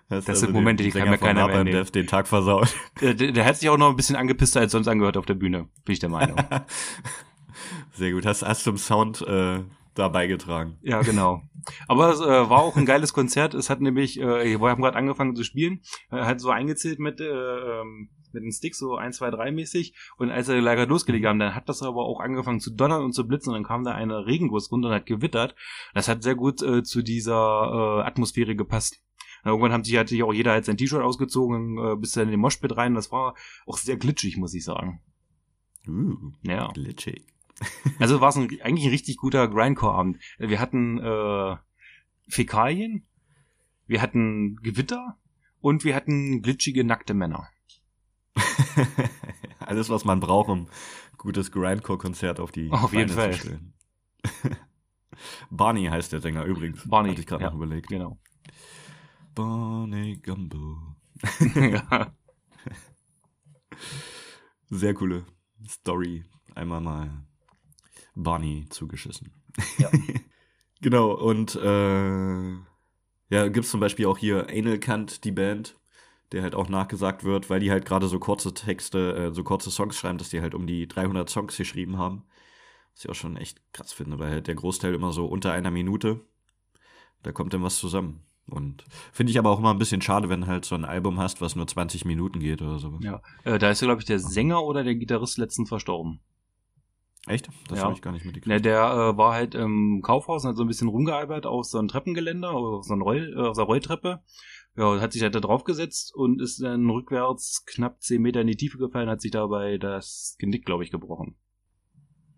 Das, 0.10 0.26
das 0.26 0.40
sind 0.40 0.50
also 0.50 0.60
Momente, 0.60 0.84
die 0.84 0.92
kann 0.92 1.10
mir 1.10 1.18
keiner 1.18 1.48
mehr 1.48 1.64
nehmen. 1.64 1.86
den 1.92 2.08
Tag 2.08 2.28
versaut. 2.28 2.76
Der, 3.02 3.14
der, 3.14 3.46
hat 3.46 3.58
sich 3.58 3.70
auch 3.70 3.78
noch 3.78 3.90
ein 3.90 3.96
bisschen 3.96 4.16
angepisster 4.16 4.60
als 4.60 4.72
sonst 4.72 4.88
angehört 4.88 5.18
auf 5.18 5.26
der 5.26 5.34
Bühne, 5.34 5.70
bin 5.86 5.94
ich 5.94 6.00
der 6.00 6.10
Meinung. 6.10 6.38
Sehr 7.94 8.12
gut. 8.12 8.26
Hast, 8.26 8.44
hast 8.44 8.64
zum 8.64 8.78
Sound 8.78 9.22
äh, 9.22 9.60
da 9.94 10.08
beigetragen. 10.10 10.78
Ja, 10.82 11.02
genau. 11.02 11.42
Aber 11.88 12.12
es 12.12 12.20
äh, 12.20 12.26
war 12.26 12.60
auch 12.60 12.76
ein 12.76 12.86
geiles 12.86 13.14
Konzert. 13.14 13.54
Es 13.54 13.70
hat 13.70 13.82
nämlich, 13.82 14.20
äh, 14.20 14.60
wir 14.60 14.70
haben 14.70 14.82
gerade 14.82 14.98
angefangen 14.98 15.36
zu 15.36 15.44
spielen, 15.44 15.82
er 16.10 16.26
hat 16.26 16.42
so 16.42 16.50
eingezählt 16.50 17.00
mit, 17.00 17.22
äh, 17.22 17.26
ähm, 17.26 18.10
mit 18.34 18.44
dem 18.44 18.52
Stick, 18.52 18.76
so 18.76 18.96
1, 18.96 19.18
2, 19.18 19.32
3 19.32 19.52
mäßig. 19.52 19.94
Und 20.18 20.32
als 20.32 20.50
er 20.50 20.60
leider 20.60 20.88
losgelegt 20.88 21.26
haben, 21.26 21.40
dann 21.40 21.56
hat 21.56 21.70
das 21.70 21.84
aber 21.84 22.06
auch 22.06 22.20
angefangen 22.20 22.60
zu 22.60 22.72
donnern 22.72 23.04
und 23.04 23.14
zu 23.14 23.28
blitzen. 23.28 23.50
Und 23.50 23.56
dann 23.56 23.64
kam 23.64 23.84
da 23.84 23.92
eine 23.92 24.26
Regenguss 24.26 24.72
runter 24.72 24.90
und 24.90 24.96
hat 24.96 25.06
gewittert. 25.06 25.56
Das 25.94 26.08
hat 26.08 26.24
sehr 26.24 26.36
gut 26.36 26.62
äh, 26.62 26.84
zu 26.84 27.04
dieser 27.04 28.02
äh, 28.02 28.08
Atmosphäre 28.08 28.56
gepasst. 28.56 29.02
Irgendwann 29.44 29.74
haben 29.74 29.84
sich, 29.84 30.00
sich 30.08 30.24
auch 30.24 30.34
jeder 30.34 30.52
halt 30.52 30.66
sein 30.66 30.78
T-Shirt 30.78 31.02
ausgezogen, 31.02 31.78
äh, 31.78 31.96
bis 31.96 32.14
dann 32.14 32.24
in 32.24 32.32
den 32.32 32.40
Moshpit 32.40 32.76
rein. 32.78 32.96
Das 32.96 33.12
war 33.12 33.36
auch 33.66 33.78
sehr 33.78 33.98
glitschig, 33.98 34.38
muss 34.38 34.54
ich 34.54 34.64
sagen. 34.64 35.02
Uh, 35.88 36.32
ja. 36.44 36.72
glitschig. 36.72 37.26
also 38.00 38.22
war 38.22 38.30
es 38.30 38.38
eigentlich 38.38 38.86
ein 38.86 38.92
richtig 38.92 39.18
guter 39.18 39.48
Grindcore-Abend. 39.48 40.20
Wir 40.38 40.60
hatten 40.60 41.00
äh, 41.00 41.58
Fäkalien, 42.30 43.06
wir 43.86 44.02
hatten 44.02 44.56
Gewitter 44.58 45.18
und 45.60 45.84
wir 45.84 45.96
hatten 45.96 46.42
glitschige, 46.42 46.84
nackte 46.84 47.14
Männer. 47.14 47.50
Alles, 49.60 49.90
was 49.90 50.06
man 50.06 50.20
braucht, 50.20 50.50
um 50.50 50.68
gutes 51.18 51.52
Grindcore-Konzert 51.52 52.40
auf 52.40 52.52
die 52.52 52.72
Auf 52.72 52.94
jeden 52.94 53.10
Fall. 53.10 53.34
zu 53.34 53.40
stellen. 53.40 53.74
Barney 55.52 55.86
heißt 55.86 56.12
der 56.12 56.22
Sänger 56.22 56.44
übrigens. 56.46 56.88
Barney. 56.88 57.10
Hatte 57.10 57.22
ich 57.22 57.28
gerade 57.28 57.44
ja, 57.44 57.50
noch 57.50 57.58
überlegt. 57.58 57.88
Genau. 57.88 58.20
Barney 59.36 60.18
Gumbo. 60.18 60.96
ja. 61.56 62.14
Sehr 64.70 64.94
coole 64.94 65.26
Story. 65.68 66.24
Einmal 66.56 66.82
mal 66.82 67.26
Barney 68.16 68.68
zugeschissen. 68.70 69.32
Ja. 69.78 69.90
genau, 70.82 71.14
und 71.14 71.56
äh, 71.56 72.52
ja, 73.30 73.48
gibt's 73.48 73.72
zum 73.72 73.80
Beispiel 73.80 74.06
auch 74.06 74.18
hier 74.18 74.48
Anal 74.50 74.80
Kant, 74.80 75.24
die 75.24 75.32
Band, 75.32 75.80
der 76.32 76.44
halt 76.44 76.54
auch 76.54 76.70
nachgesagt 76.70 77.24
wird, 77.24 77.50
weil 77.50 77.60
die 77.60 77.72
halt 77.72 77.86
gerade 77.86 78.08
so 78.08 78.20
kurze 78.20 78.54
Texte, 78.54 79.16
äh, 79.16 79.34
so 79.34 79.44
kurze 79.44 79.72
Songs 79.72 79.98
schreiben, 79.98 80.18
dass 80.18 80.30
die 80.30 80.42
halt 80.42 80.54
um 80.54 80.68
die 80.68 80.88
300 80.88 81.30
Songs 81.30 81.58
geschrieben 81.58 81.98
haben. 81.98 82.24
Was 82.94 83.06
ich 83.06 83.10
auch 83.10 83.16
schon 83.16 83.38
echt 83.38 83.62
krass 83.74 83.94
finde, 83.94 84.20
weil 84.20 84.30
halt 84.30 84.48
der 84.48 84.56
Großteil 84.56 84.94
immer 84.94 85.12
so 85.12 85.26
unter 85.26 85.52
einer 85.52 85.72
Minute, 85.72 86.22
da 87.24 87.32
kommt 87.32 87.54
dann 87.54 87.64
was 87.64 87.78
zusammen. 87.78 88.24
Und 88.48 88.84
finde 89.14 89.32
ich 89.32 89.40
aber 89.40 89.50
auch 89.52 89.60
immer 89.60 89.72
ein 89.72 89.80
bisschen 89.80 90.02
schade, 90.02 90.28
wenn 90.30 90.48
halt 90.48 90.66
so 90.66 90.76
ein 90.76 90.84
Album 90.86 91.18
hast, 91.20 91.40
was 91.42 91.56
nur 91.56 91.66
20 91.66 92.04
Minuten 92.06 92.40
geht 92.40 92.62
oder 92.62 92.78
sowas. 92.80 93.00
Ja, 93.04 93.22
äh, 93.46 93.58
da 93.58 93.70
ist 93.70 93.82
ja, 93.82 93.88
glaube 93.88 94.02
ich, 94.02 94.06
der 94.06 94.20
Sänger 94.20 94.64
oder 94.64 94.84
der 94.84 94.96
Gitarrist 94.96 95.38
letztens 95.38 95.70
verstorben. 95.70 96.20
Echt? 97.26 97.48
Das 97.70 97.78
Ja. 97.80 97.86
habe 97.86 97.94
ich 97.94 98.02
gar 98.02 98.12
nicht 98.12 98.26
mitgekriegt. 98.26 98.66
der 98.66 98.82
äh, 99.14 99.18
war 99.18 99.34
halt 99.34 99.56
im 99.56 100.02
Kaufhaus 100.04 100.44
und 100.44 100.50
hat 100.50 100.58
so 100.58 100.64
ein 100.64 100.68
bisschen 100.68 100.90
rumgearbeitet 100.90 101.46
auf 101.46 101.64
so 101.66 101.78
einem 101.80 101.88
Treppengeländer, 101.88 102.54
oder 102.54 102.78
auf 102.80 102.86
so 102.86 102.94
einer 102.94 103.04
Roll, 103.04 103.34
äh, 103.38 103.40
auf 103.48 103.56
so 103.56 103.62
einer 103.62 103.68
Rolltreppe. 103.68 104.22
Ja, 104.76 105.00
hat 105.00 105.14
sich 105.14 105.22
halt 105.22 105.36
da 105.36 105.40
drauf 105.40 105.64
gesetzt 105.64 106.14
und 106.14 106.42
ist 106.42 106.62
dann 106.62 106.90
rückwärts 106.90 107.64
knapp 107.66 108.02
10 108.02 108.22
Meter 108.22 108.42
in 108.42 108.48
die 108.48 108.58
Tiefe 108.58 108.78
gefallen, 108.78 109.08
hat 109.08 109.22
sich 109.22 109.32
dabei 109.32 109.78
das 109.78 110.36
Genick, 110.40 110.66
glaube 110.66 110.84
ich, 110.84 110.92
gebrochen. 110.92 111.38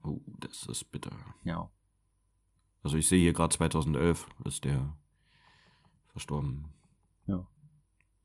Oh, 0.03 0.20
das 0.39 0.68
ist 0.68 0.91
bitter. 0.91 1.12
Ja. 1.43 1.72
Also 2.84 2.97
ich 2.97 3.08
sehe 3.08 3.20
hier 3.22 3.34
gerade 3.34 3.56
2011 3.56 4.28
ist 4.43 4.66
der 4.66 4.95
verstorben. 6.16 6.66
Ja. 7.28 7.45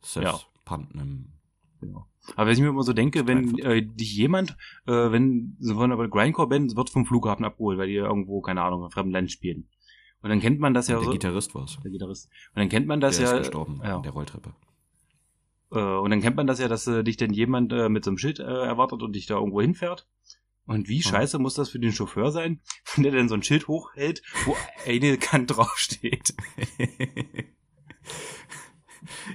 Seth 0.00 0.22
Ja. 0.22 0.38
Putnam. 0.64 1.32
Genau. 1.80 2.06
Aber 2.36 2.48
was 2.48 2.56
ich 2.56 2.62
mir 2.62 2.68
immer 2.68 2.84
so 2.84 2.92
denke, 2.92 3.26
wenn 3.26 3.56
43. 3.56 3.64
äh, 3.64 3.82
dich 3.82 4.14
jemand, 4.14 4.56
äh, 4.86 5.10
wenn 5.10 5.56
so 5.58 5.74
von 5.74 5.90
der 5.90 6.08
Grindcore-Band 6.08 6.76
wird 6.76 6.90
vom 6.90 7.04
Flughafen 7.04 7.44
abgeholt, 7.44 7.78
weil 7.78 7.88
die 7.88 7.94
irgendwo, 7.94 8.40
keine 8.42 8.62
Ahnung, 8.62 8.80
in 8.80 8.84
einem 8.84 8.92
fremden 8.92 9.12
Land 9.12 9.32
spielen. 9.32 9.68
Und 10.22 10.30
dann 10.30 10.38
kennt 10.38 10.60
man 10.60 10.72
das 10.72 10.86
ja 10.86 10.96
der 10.96 11.06
so. 11.06 11.10
Gitarrist 11.10 11.54
war 11.54 11.64
es. 11.64 11.78
der 11.82 11.90
Gitarrist. 11.90 12.28
Und 12.54 12.60
dann 12.60 12.68
kennt 12.68 12.86
man 12.86 13.00
das 13.00 13.16
der 13.16 13.26
ja. 13.26 13.32
ist 13.32 13.38
gestorben 13.38 13.80
ja. 13.82 13.96
in 13.96 14.02
der 14.02 14.12
Rolltreppe. 14.12 14.54
Äh, 15.72 15.78
und 15.80 16.10
dann 16.10 16.20
kennt 16.20 16.36
man 16.36 16.46
das 16.46 16.60
ja, 16.60 16.68
dass 16.68 16.86
äh, 16.86 17.02
dich 17.02 17.16
denn 17.16 17.32
jemand 17.32 17.72
äh, 17.72 17.88
mit 17.88 18.04
so 18.04 18.10
einem 18.10 18.18
Schild 18.18 18.38
äh, 18.38 18.44
erwartet 18.44 19.02
und 19.02 19.14
dich 19.14 19.26
da 19.26 19.34
irgendwo 19.34 19.60
hinfährt. 19.62 20.06
Und 20.66 20.88
wie 20.88 21.02
scheiße 21.02 21.40
muss 21.40 21.54
das 21.54 21.70
für 21.70 21.80
den 21.80 21.90
Chauffeur 21.90 22.30
sein, 22.30 22.60
wenn 22.94 23.02
der 23.02 23.12
denn 23.12 23.28
so 23.28 23.34
ein 23.34 23.42
Schild 23.42 23.66
hochhält, 23.66 24.22
wo 24.44 24.54
eine 24.86 25.18
Kant 25.18 25.56
draufsteht? 25.56 26.34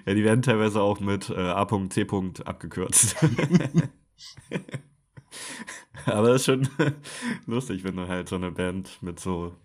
ja, 0.06 0.14
die 0.14 0.24
werden 0.24 0.42
teilweise 0.42 0.82
auch 0.82 1.00
mit 1.00 1.30
äh, 1.30 1.34
A.C. 1.36 2.08
abgekürzt. 2.46 3.16
Aber 6.06 6.30
das 6.30 6.42
ist 6.42 6.46
schon 6.46 6.70
lustig, 7.46 7.84
wenn 7.84 7.96
du 7.96 8.08
halt 8.08 8.30
so 8.30 8.36
eine 8.36 8.52
Band 8.52 9.02
mit 9.02 9.20
so 9.20 9.56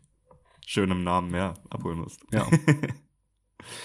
schönem 0.67 1.05
Namen 1.05 1.31
mehr 1.31 1.55
abholen 1.69 1.99
musst. 1.99 2.25
Ja. 2.33 2.47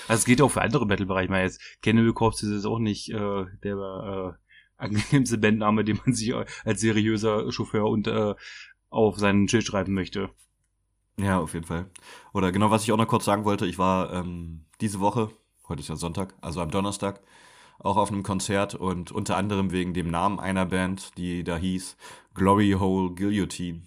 Also 0.07 0.19
es 0.19 0.25
geht 0.25 0.41
auch 0.41 0.49
für 0.49 0.61
andere 0.61 0.85
Metal-Bereiche. 0.87 1.25
Ich 1.25 1.29
meine, 1.29 1.43
jetzt 1.43 1.61
Cannibal 1.81 2.13
Corpse 2.13 2.45
ist 2.47 2.53
jetzt 2.53 2.65
auch 2.65 2.79
nicht 2.79 3.09
äh, 3.09 3.45
der 3.61 3.75
äh, 3.75 4.33
angenehmste 4.77 5.37
Bandname, 5.37 5.83
den 5.83 5.99
man 6.03 6.15
sich 6.15 6.33
als 6.33 6.79
seriöser 6.79 7.51
Chauffeur 7.51 7.85
und 7.85 8.07
äh, 8.07 8.35
auf 8.89 9.17
seinen 9.17 9.49
Schild 9.49 9.65
schreiben 9.65 9.93
möchte. 9.93 10.29
Ja, 11.19 11.39
auf 11.39 11.53
jeden 11.53 11.65
Fall. 11.65 11.89
Oder 12.33 12.51
genau, 12.51 12.71
was 12.71 12.83
ich 12.83 12.91
auch 12.91 12.97
noch 12.97 13.07
kurz 13.07 13.25
sagen 13.25 13.45
wollte, 13.45 13.65
ich 13.65 13.77
war 13.77 14.11
ähm, 14.13 14.65
diese 14.81 14.99
Woche, 14.99 15.29
heute 15.69 15.79
ist 15.81 15.87
ja 15.87 15.95
Sonntag, 15.95 16.33
also 16.41 16.61
am 16.61 16.71
Donnerstag, 16.71 17.21
auch 17.79 17.97
auf 17.97 18.11
einem 18.11 18.23
Konzert 18.23 18.75
und 18.75 19.11
unter 19.11 19.37
anderem 19.37 19.71
wegen 19.71 19.93
dem 19.93 20.09
Namen 20.09 20.39
einer 20.39 20.65
Band, 20.65 21.17
die 21.17 21.43
da 21.43 21.57
hieß 21.57 21.95
Glory 22.33 22.75
Hole 22.79 23.13
Guillotine. 23.15 23.81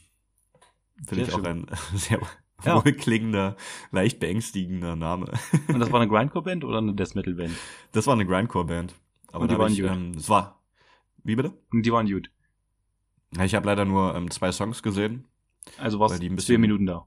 Finde 1.07 1.25
ich 1.25 1.33
auch 1.33 1.45
ein 1.45 1.67
sehr 1.95 2.21
Ja. 2.65 2.83
wohlklingender, 2.85 3.57
leicht 3.93 4.21
beängstigender 4.21 4.97
Name. 4.97 5.31
Und 5.69 5.81
das 5.81 5.93
war 5.93 6.01
eine 6.01 6.09
Grindcore-Band 6.11 6.65
oder 6.65 6.79
eine 6.79 6.95
Death 6.95 7.15
Metal-Band? 7.15 7.53
Das 7.93 8.07
war 8.07 8.15
eine 8.15 8.27
Grindcore-Band. 8.27 8.95
Aber 9.33 9.43
Und 9.45 9.51
die 9.51 9.59
waren 9.59 9.73
ich, 9.73 9.81
gut. 9.81 9.91
ähm, 9.91 10.13
das 10.15 10.29
war, 10.29 10.61
wie 11.25 11.37
bitte? 11.37 11.53
Die 11.73 11.93
waren 11.93 12.07
gut. 12.11 12.31
Ich 13.43 13.55
habe 13.55 13.67
leider 13.67 13.85
nur 13.85 14.15
ähm, 14.15 14.31
zwei 14.31 14.51
Songs 14.51 14.83
gesehen. 14.83 15.27
Also 15.77 16.01
warst 16.01 16.23
du 16.23 16.37
vier 16.39 16.59
Minuten 16.59 16.87
da. 16.87 17.07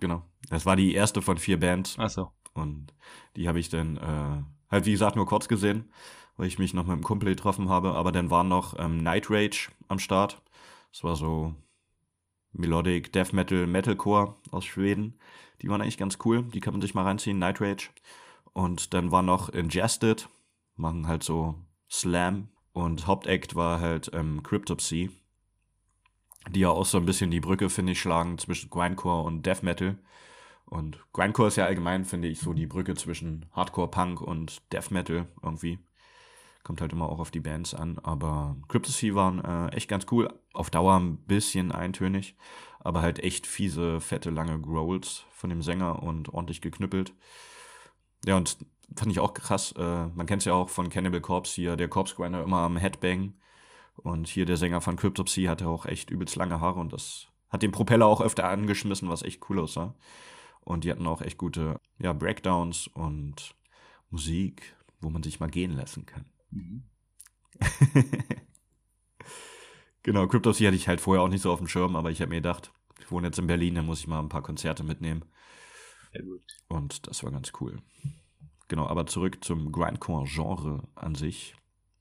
Genau. 0.00 0.22
Das 0.50 0.66
war 0.66 0.76
die 0.76 0.94
erste 0.94 1.22
von 1.22 1.38
vier 1.38 1.58
Bands. 1.58 1.98
Achso. 1.98 2.32
Und 2.54 2.92
die 3.36 3.48
habe 3.48 3.58
ich 3.58 3.68
dann 3.68 3.96
äh, 3.96 4.42
halt, 4.70 4.86
wie 4.86 4.92
gesagt, 4.92 5.16
nur 5.16 5.26
kurz 5.26 5.48
gesehen, 5.48 5.90
weil 6.36 6.46
ich 6.46 6.58
mich 6.58 6.74
noch 6.74 6.84
mit 6.84 6.92
einem 6.92 7.02
Kumpel 7.02 7.30
getroffen 7.30 7.68
habe. 7.68 7.94
Aber 7.94 8.12
dann 8.12 8.30
waren 8.30 8.48
noch 8.48 8.78
ähm, 8.78 8.98
Night 8.98 9.30
Rage 9.30 9.70
am 9.88 9.98
Start. 9.98 10.40
Das 10.92 11.04
war 11.04 11.16
so 11.16 11.54
Melodic 12.52 13.12
Death 13.12 13.32
Metal 13.32 13.66
Metalcore 13.66 14.36
aus 14.50 14.64
Schweden. 14.64 15.18
Die 15.62 15.68
waren 15.68 15.80
eigentlich 15.80 15.98
ganz 15.98 16.18
cool. 16.24 16.42
Die 16.42 16.60
kann 16.60 16.74
man 16.74 16.80
sich 16.80 16.94
mal 16.94 17.04
reinziehen. 17.04 17.38
Night 17.38 17.60
Rage. 17.60 17.90
Und 18.52 18.94
dann 18.94 19.10
war 19.10 19.22
noch 19.22 19.48
Ingested. 19.48 20.28
Machen 20.76 21.08
halt 21.08 21.22
so 21.22 21.56
Slam. 21.90 22.48
Und 22.72 23.06
Hauptact 23.06 23.54
war 23.54 23.80
halt 23.80 24.10
ähm, 24.14 24.42
Cryptopsy. 24.42 25.10
Die 26.50 26.60
ja 26.60 26.70
auch 26.70 26.84
so 26.84 26.98
ein 26.98 27.06
bisschen 27.06 27.30
die 27.30 27.40
Brücke, 27.40 27.70
finde 27.70 27.92
ich, 27.92 28.00
schlagen 28.00 28.38
zwischen 28.38 28.70
Grindcore 28.70 29.24
und 29.24 29.44
Death 29.46 29.62
Metal. 29.62 29.96
Und 30.66 30.98
Grindcore 31.12 31.48
ist 31.48 31.56
ja 31.56 31.66
allgemein, 31.66 32.04
finde 32.04 32.28
ich, 32.28 32.40
so 32.40 32.52
die 32.52 32.66
Brücke 32.66 32.94
zwischen 32.94 33.46
Hardcore, 33.52 33.88
Punk 33.88 34.20
und 34.20 34.60
Death 34.72 34.90
Metal 34.90 35.26
irgendwie. 35.42 35.78
Kommt 36.62 36.80
halt 36.80 36.92
immer 36.92 37.08
auch 37.08 37.18
auf 37.18 37.30
die 37.30 37.40
Bands 37.40 37.74
an. 37.74 37.98
Aber 38.02 38.56
Cryptopsy 38.68 39.14
waren 39.14 39.44
äh, 39.44 39.68
echt 39.76 39.88
ganz 39.88 40.06
cool. 40.10 40.32
Auf 40.52 40.70
Dauer 40.70 40.98
ein 40.98 41.18
bisschen 41.18 41.72
eintönig. 41.72 42.36
Aber 42.80 43.02
halt 43.02 43.18
echt 43.18 43.46
fiese, 43.46 44.00
fette, 44.00 44.30
lange 44.30 44.60
Growls 44.60 45.24
von 45.30 45.50
dem 45.50 45.62
Sänger 45.62 46.02
und 46.02 46.30
ordentlich 46.30 46.60
geknüppelt. 46.60 47.14
Ja, 48.24 48.36
und 48.36 48.56
fand 48.96 49.12
ich 49.12 49.20
auch 49.20 49.34
krass. 49.34 49.72
Äh, 49.72 50.06
man 50.06 50.26
kennt 50.26 50.42
es 50.42 50.46
ja 50.46 50.54
auch 50.54 50.70
von 50.70 50.88
Cannibal 50.88 51.20
Corpse 51.20 51.54
hier, 51.54 51.76
der 51.76 51.88
Corpse 51.88 52.14
Grinder 52.14 52.42
immer 52.42 52.58
am 52.58 52.76
Headbang. 52.76 53.34
Und 53.96 54.28
hier 54.28 54.44
der 54.44 54.56
Sänger 54.56 54.80
von 54.80 54.96
Cryptopsy 54.96 55.44
hatte 55.44 55.68
auch 55.68 55.86
echt 55.86 56.10
übelst 56.10 56.36
lange 56.36 56.60
Haare 56.60 56.80
und 56.80 56.92
das 56.92 57.28
hat 57.48 57.62
den 57.62 57.72
Propeller 57.72 58.06
auch 58.06 58.20
öfter 58.20 58.48
angeschmissen, 58.48 59.08
was 59.08 59.22
echt 59.22 59.48
cool 59.48 59.60
aussah. 59.60 59.94
Und 60.60 60.84
die 60.84 60.90
hatten 60.90 61.06
auch 61.06 61.22
echt 61.22 61.38
gute 61.38 61.80
ja, 61.98 62.12
Breakdowns 62.12 62.88
und 62.88 63.54
Musik, 64.10 64.74
wo 65.00 65.10
man 65.10 65.22
sich 65.22 65.40
mal 65.40 65.50
gehen 65.50 65.72
lassen 65.72 66.06
kann. 66.06 66.26
Mhm. 66.50 66.84
genau, 70.02 70.26
Cryptopsy 70.26 70.64
hatte 70.64 70.76
ich 70.76 70.88
halt 70.88 71.00
vorher 71.00 71.22
auch 71.22 71.28
nicht 71.28 71.42
so 71.42 71.52
auf 71.52 71.58
dem 71.58 71.68
Schirm, 71.68 71.94
aber 71.94 72.10
ich 72.10 72.20
habe 72.20 72.30
mir 72.30 72.36
gedacht, 72.36 72.72
ich 72.98 73.10
wohne 73.10 73.28
jetzt 73.28 73.38
in 73.38 73.46
Berlin, 73.46 73.74
dann 73.74 73.86
muss 73.86 74.00
ich 74.00 74.06
mal 74.06 74.20
ein 74.20 74.28
paar 74.28 74.42
Konzerte 74.42 74.82
mitnehmen. 74.82 75.24
Sehr 76.12 76.22
gut. 76.22 76.42
Und 76.68 77.06
das 77.06 77.22
war 77.22 77.30
ganz 77.30 77.52
cool. 77.60 77.82
Genau, 78.68 78.86
aber 78.86 79.06
zurück 79.06 79.44
zum 79.44 79.70
Grindcore-Genre 79.70 80.88
an 80.94 81.14
sich. 81.14 81.54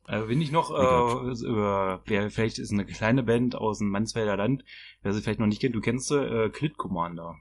Also 0.06 0.28
wenn 0.28 0.42
ich 0.42 0.52
noch 0.52 0.72
äh, 0.72 1.46
über, 1.48 2.02
wer 2.06 2.30
vielleicht 2.30 2.60
ist 2.60 2.72
eine 2.72 2.86
kleine 2.86 3.24
Band 3.24 3.56
aus 3.56 3.80
dem 3.80 3.90
Mansfelder 3.90 4.36
Land, 4.36 4.66
wer 5.02 5.14
sie 5.14 5.22
vielleicht 5.22 5.40
noch 5.40 5.48
nicht 5.48 5.62
kennt, 5.62 5.76
du 5.76 5.82
kennst 5.82 6.10
sie, 6.10 6.20
äh, 6.20 6.50
Clit 6.50 6.78
Commander. 6.78 7.38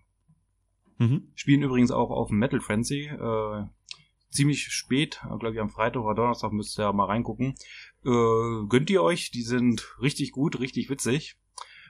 Mhm. 0.98 1.28
Spielen 1.34 1.62
übrigens 1.62 1.90
auch 1.90 2.10
auf 2.10 2.28
dem 2.28 2.38
Metal 2.38 2.60
Frenzy. 2.60 3.06
Äh, 3.06 3.64
ziemlich 4.30 4.64
spät, 4.72 5.20
glaube 5.40 5.54
ich 5.54 5.60
am 5.60 5.70
Freitag 5.70 6.02
oder 6.02 6.14
Donnerstag 6.14 6.52
müsst 6.52 6.78
ihr 6.78 6.92
mal 6.92 7.06
reingucken. 7.06 7.54
Äh, 8.04 8.66
gönnt 8.68 8.90
ihr 8.90 9.02
euch, 9.02 9.30
die 9.30 9.42
sind 9.42 9.96
richtig 10.00 10.32
gut, 10.32 10.60
richtig 10.60 10.88
witzig. 10.88 11.36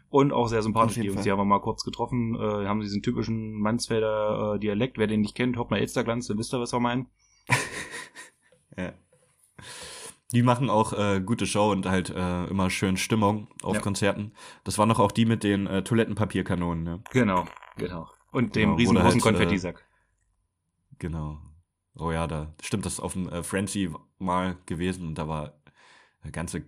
Und 0.09 0.33
auch 0.33 0.49
sehr 0.49 0.63
sympathisch, 0.63 1.01
die 1.01 1.09
uns. 1.09 1.23
Die 1.23 1.31
haben 1.31 1.39
wir 1.39 1.47
mal 1.47 1.61
kurz 1.61 1.85
getroffen, 1.85 2.35
äh, 2.35 2.67
haben 2.67 2.81
diesen 2.81 3.01
typischen 3.03 3.59
Mansfelder 3.61 4.55
äh, 4.55 4.59
Dialekt. 4.59 4.99
Wer 4.99 5.07
den 5.07 5.23
nicht 5.23 5.35
kennt, 5.35 5.57
hört 5.57 5.71
mal 5.71 5.79
Elsterglanz, 5.79 6.27
dann 6.27 6.37
wisst 6.39 6.53
ihr, 6.53 6.61
was 6.61 6.73
wir 6.73 6.81
meinen. 6.81 7.07
Ja. 8.75 8.95
Die 10.33 10.43
machen 10.43 10.71
auch 10.71 10.93
äh, 10.95 11.21
gute 11.21 11.47
Show 11.47 11.71
und 11.71 11.87
halt 11.87 12.11
äh, 12.11 12.45
immer 12.47 12.71
schön 12.71 12.97
Stimmung 12.97 13.49
auf 13.63 13.77
Ja. 13.77 13.81
Konzerten. 13.83 14.33
Das 14.65 14.79
waren 14.79 14.89
doch 14.89 14.99
auch 14.99 15.13
die 15.13 15.27
mit 15.27 15.45
den 15.45 15.67
äh, 15.67 15.85
Toilettenpapierkanonen, 15.85 16.83
ne? 16.85 17.03
Genau, 17.11 17.47
genau. 17.77 18.09
Und 18.31 18.57
dem 18.57 18.63
Genau, 18.71 18.75
riesengroßen 18.77 19.13
halt, 19.13 19.23
Konfettisack. 19.23 19.85
Genau. 20.99 21.39
Oh 21.97 22.11
ja, 22.11 22.27
da 22.27 22.55
stimmt 22.63 22.87
das 22.87 22.99
auf 22.99 23.13
dem 23.13 23.29
äh, 23.29 23.43
Frenzy 23.43 23.91
mal 24.19 24.57
gewesen 24.65 25.07
und 25.07 25.19
da 25.19 25.29
war 25.29 25.61
der 26.25 26.33
ganze 26.33 26.65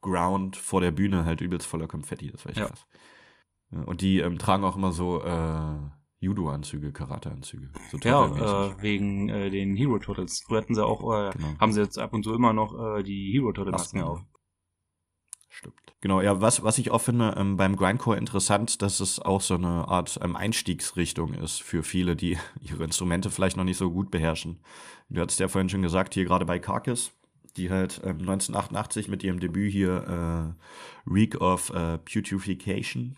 Ground 0.00 0.56
vor 0.56 0.80
der 0.80 0.92
Bühne 0.92 1.26
halt 1.26 1.42
übelst 1.42 1.66
voller 1.66 1.86
Konfetti. 1.88 2.30
Das 2.30 2.44
war 2.44 2.50
echt 2.50 2.60
Ja. 2.60 2.68
krass. 2.68 2.86
Und 3.70 4.00
die 4.00 4.18
ähm, 4.20 4.38
tragen 4.38 4.64
auch 4.64 4.76
immer 4.76 4.92
so 4.92 5.22
äh, 5.22 5.76
Judo-Anzüge, 6.20 6.92
Karate-Anzüge. 6.92 7.70
So. 7.90 7.98
Ja, 8.02 8.26
äh, 8.68 8.82
wegen 8.82 9.28
äh, 9.30 9.50
den 9.50 9.74
Hero 9.74 9.98
Turtles. 9.98 10.42
Früher 10.46 10.58
hatten 10.58 10.74
sie 10.74 10.84
auch, 10.84 11.00
äh, 11.12 11.32
Genau. 11.32 11.58
haben 11.58 11.72
sie 11.72 11.80
jetzt 11.80 11.98
ab 11.98 12.12
und 12.12 12.22
zu 12.24 12.34
immer 12.34 12.52
noch 12.52 12.98
äh, 12.98 13.02
die 13.02 13.32
Hero 13.32 13.52
Turtle 13.52 13.72
Masken 13.72 14.00
Masken, 14.00 14.10
auf. 14.10 14.20
Stimmt. 15.48 15.74
Genau, 16.02 16.20
ja, 16.20 16.40
was, 16.40 16.62
was 16.62 16.78
ich 16.78 16.90
auch 16.90 17.00
finde 17.00 17.34
ähm, 17.36 17.56
beim 17.56 17.74
Grindcore 17.74 18.16
interessant, 18.16 18.82
dass 18.82 19.00
es 19.00 19.18
auch 19.18 19.40
so 19.40 19.54
eine 19.54 19.88
Art 19.88 20.18
ähm, 20.22 20.36
Einstiegsrichtung 20.36 21.34
ist 21.34 21.62
für 21.62 21.82
viele, 21.82 22.16
die 22.16 22.38
ihre 22.60 22.84
Instrumente 22.84 23.30
vielleicht 23.30 23.56
noch 23.56 23.64
nicht 23.64 23.78
so 23.78 23.90
gut 23.90 24.10
beherrschen. 24.10 24.60
Du 25.08 25.20
hattest 25.20 25.40
ja 25.40 25.48
vorhin 25.48 25.68
schon 25.68 25.82
gesagt, 25.82 26.14
hier 26.14 26.24
gerade 26.24 26.44
bei 26.44 26.58
Carcass, 26.58 27.12
die 27.56 27.70
halt 27.70 28.00
ähm, 28.04 28.20
1988 28.20 29.08
mit 29.08 29.24
ihrem 29.24 29.40
Debüt 29.40 29.72
hier 29.72 30.54
äh, 31.06 31.10
Reek 31.10 31.40
of 31.40 31.70
äh, 31.70 31.98
Putrefaction, 31.98 33.16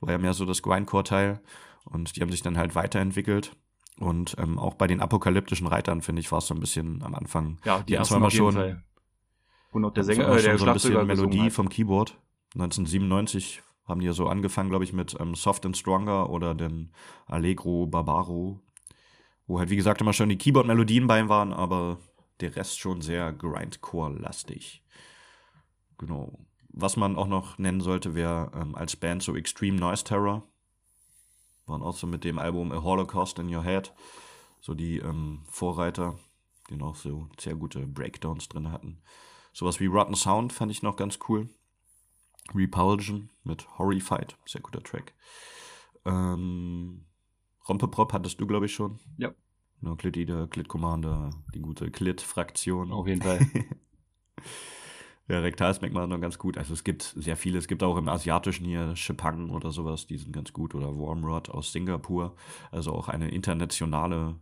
war 0.00 0.10
ja 0.10 0.18
mehr 0.18 0.34
so 0.34 0.44
das 0.44 0.60
Grindcore-Teil 0.62 1.40
und 1.86 2.16
die 2.16 2.20
haben 2.20 2.30
sich 2.30 2.42
dann 2.42 2.58
halt 2.58 2.74
weiterentwickelt. 2.74 3.56
Und 3.98 4.36
ähm, 4.38 4.58
auch 4.58 4.74
bei 4.74 4.86
den 4.86 5.00
apokalyptischen 5.00 5.66
Reitern, 5.66 6.02
finde 6.02 6.20
ich, 6.20 6.30
war 6.30 6.38
es 6.38 6.46
so 6.46 6.54
ein 6.54 6.60
bisschen 6.60 7.02
am 7.02 7.14
Anfang. 7.14 7.58
Ja, 7.64 7.80
die, 7.80 7.94
haben 7.96 8.00
ersten 8.00 8.20
jeden 8.22 8.30
schon, 8.30 8.54
Fall. 8.54 8.84
Und 9.70 9.84
auch 9.84 9.92
der 9.92 10.04
Sänger, 10.04 10.28
äh, 10.28 10.42
der 10.42 10.58
schon 10.58 10.58
so 10.58 10.66
ein 10.66 10.72
bisschen 10.74 11.06
Melodie 11.06 11.40
hat. 11.40 11.52
vom 11.52 11.68
Keyboard. 11.68 12.18
1997 12.54 13.62
haben 13.86 14.00
die 14.00 14.06
ja 14.06 14.12
so 14.12 14.28
angefangen, 14.28 14.68
glaube 14.68 14.84
ich, 14.84 14.92
mit 14.92 15.16
ähm, 15.18 15.34
Soft 15.34 15.64
and 15.64 15.76
Stronger 15.76 16.28
oder 16.28 16.54
den 16.54 16.92
Allegro 17.26 17.86
Barbaro, 17.86 18.60
wo 19.46 19.58
halt, 19.58 19.70
wie 19.70 19.76
gesagt, 19.76 20.00
immer 20.00 20.12
schon 20.12 20.28
die 20.28 20.38
Keyboard-Melodien 20.38 21.06
bei 21.06 21.28
waren, 21.28 21.52
aber 21.52 21.98
der 22.40 22.54
Rest 22.56 22.78
schon 22.78 23.00
sehr 23.00 23.32
Grindcore-lastig. 23.32 24.82
Genau. 25.98 26.38
Was 26.68 26.96
man 26.96 27.16
auch 27.16 27.28
noch 27.28 27.56
nennen 27.58 27.80
sollte, 27.80 28.14
wäre 28.14 28.50
ähm, 28.54 28.74
als 28.74 28.96
Band 28.96 29.22
so 29.22 29.34
Extreme 29.34 29.78
Noise 29.78 30.04
Terror. 30.04 30.42
Waren 31.66 31.82
auch 31.82 31.96
so 31.96 32.06
mit 32.06 32.24
dem 32.24 32.38
Album 32.38 32.72
A 32.72 32.82
Holocaust 32.82 33.38
in 33.38 33.54
Your 33.54 33.62
Head 33.62 33.92
so 34.66 34.74
die 34.74 34.98
ähm, 34.98 35.42
Vorreiter, 35.48 36.18
die 36.70 36.76
noch 36.76 36.96
so 36.96 37.28
sehr 37.38 37.54
gute 37.54 37.86
Breakdowns 37.86 38.48
drin 38.48 38.72
hatten. 38.72 38.98
Sowas 39.52 39.78
wie 39.78 39.86
Rotten 39.86 40.16
Sound 40.16 40.52
fand 40.52 40.72
ich 40.72 40.82
noch 40.82 40.96
ganz 40.96 41.18
cool. 41.28 41.48
Repulsion 42.54 43.30
mit 43.44 43.78
Horrified, 43.78 44.36
sehr 44.44 44.60
guter 44.60 44.82
Track. 44.82 45.14
Ähm, 46.04 47.06
Rompeprop 47.68 48.12
hattest 48.12 48.40
du, 48.40 48.46
glaube 48.46 48.66
ich, 48.66 48.74
schon. 48.74 48.98
Ja. 49.18 49.32
No, 49.80 49.94
Clit 49.94 50.16
Eater, 50.16 50.48
Clit 50.48 50.68
Commander, 50.68 51.30
die 51.54 51.60
gute 51.60 51.90
Clit-Fraktion. 51.90 52.92
Auf 52.92 53.06
jeden 53.06 53.22
Fall. 53.22 53.38
Ja, 55.28 55.40
Rektalsmack 55.40 55.92
macht 55.92 56.08
noch 56.08 56.20
ganz 56.20 56.38
gut. 56.38 56.56
Also 56.56 56.72
es 56.72 56.84
gibt 56.84 57.02
sehr 57.16 57.36
viele. 57.36 57.58
Es 57.58 57.66
gibt 57.66 57.82
auch 57.82 57.96
im 57.96 58.08
Asiatischen 58.08 58.64
hier 58.64 58.94
Shepang 58.94 59.50
oder 59.50 59.72
sowas, 59.72 60.06
die 60.06 60.18
sind 60.18 60.32
ganz 60.32 60.52
gut. 60.52 60.74
Oder 60.74 60.96
Warmrod 60.96 61.48
aus 61.48 61.72
Singapur. 61.72 62.36
Also 62.70 62.92
auch 62.92 63.08
eine 63.08 63.28
internationale 63.30 64.36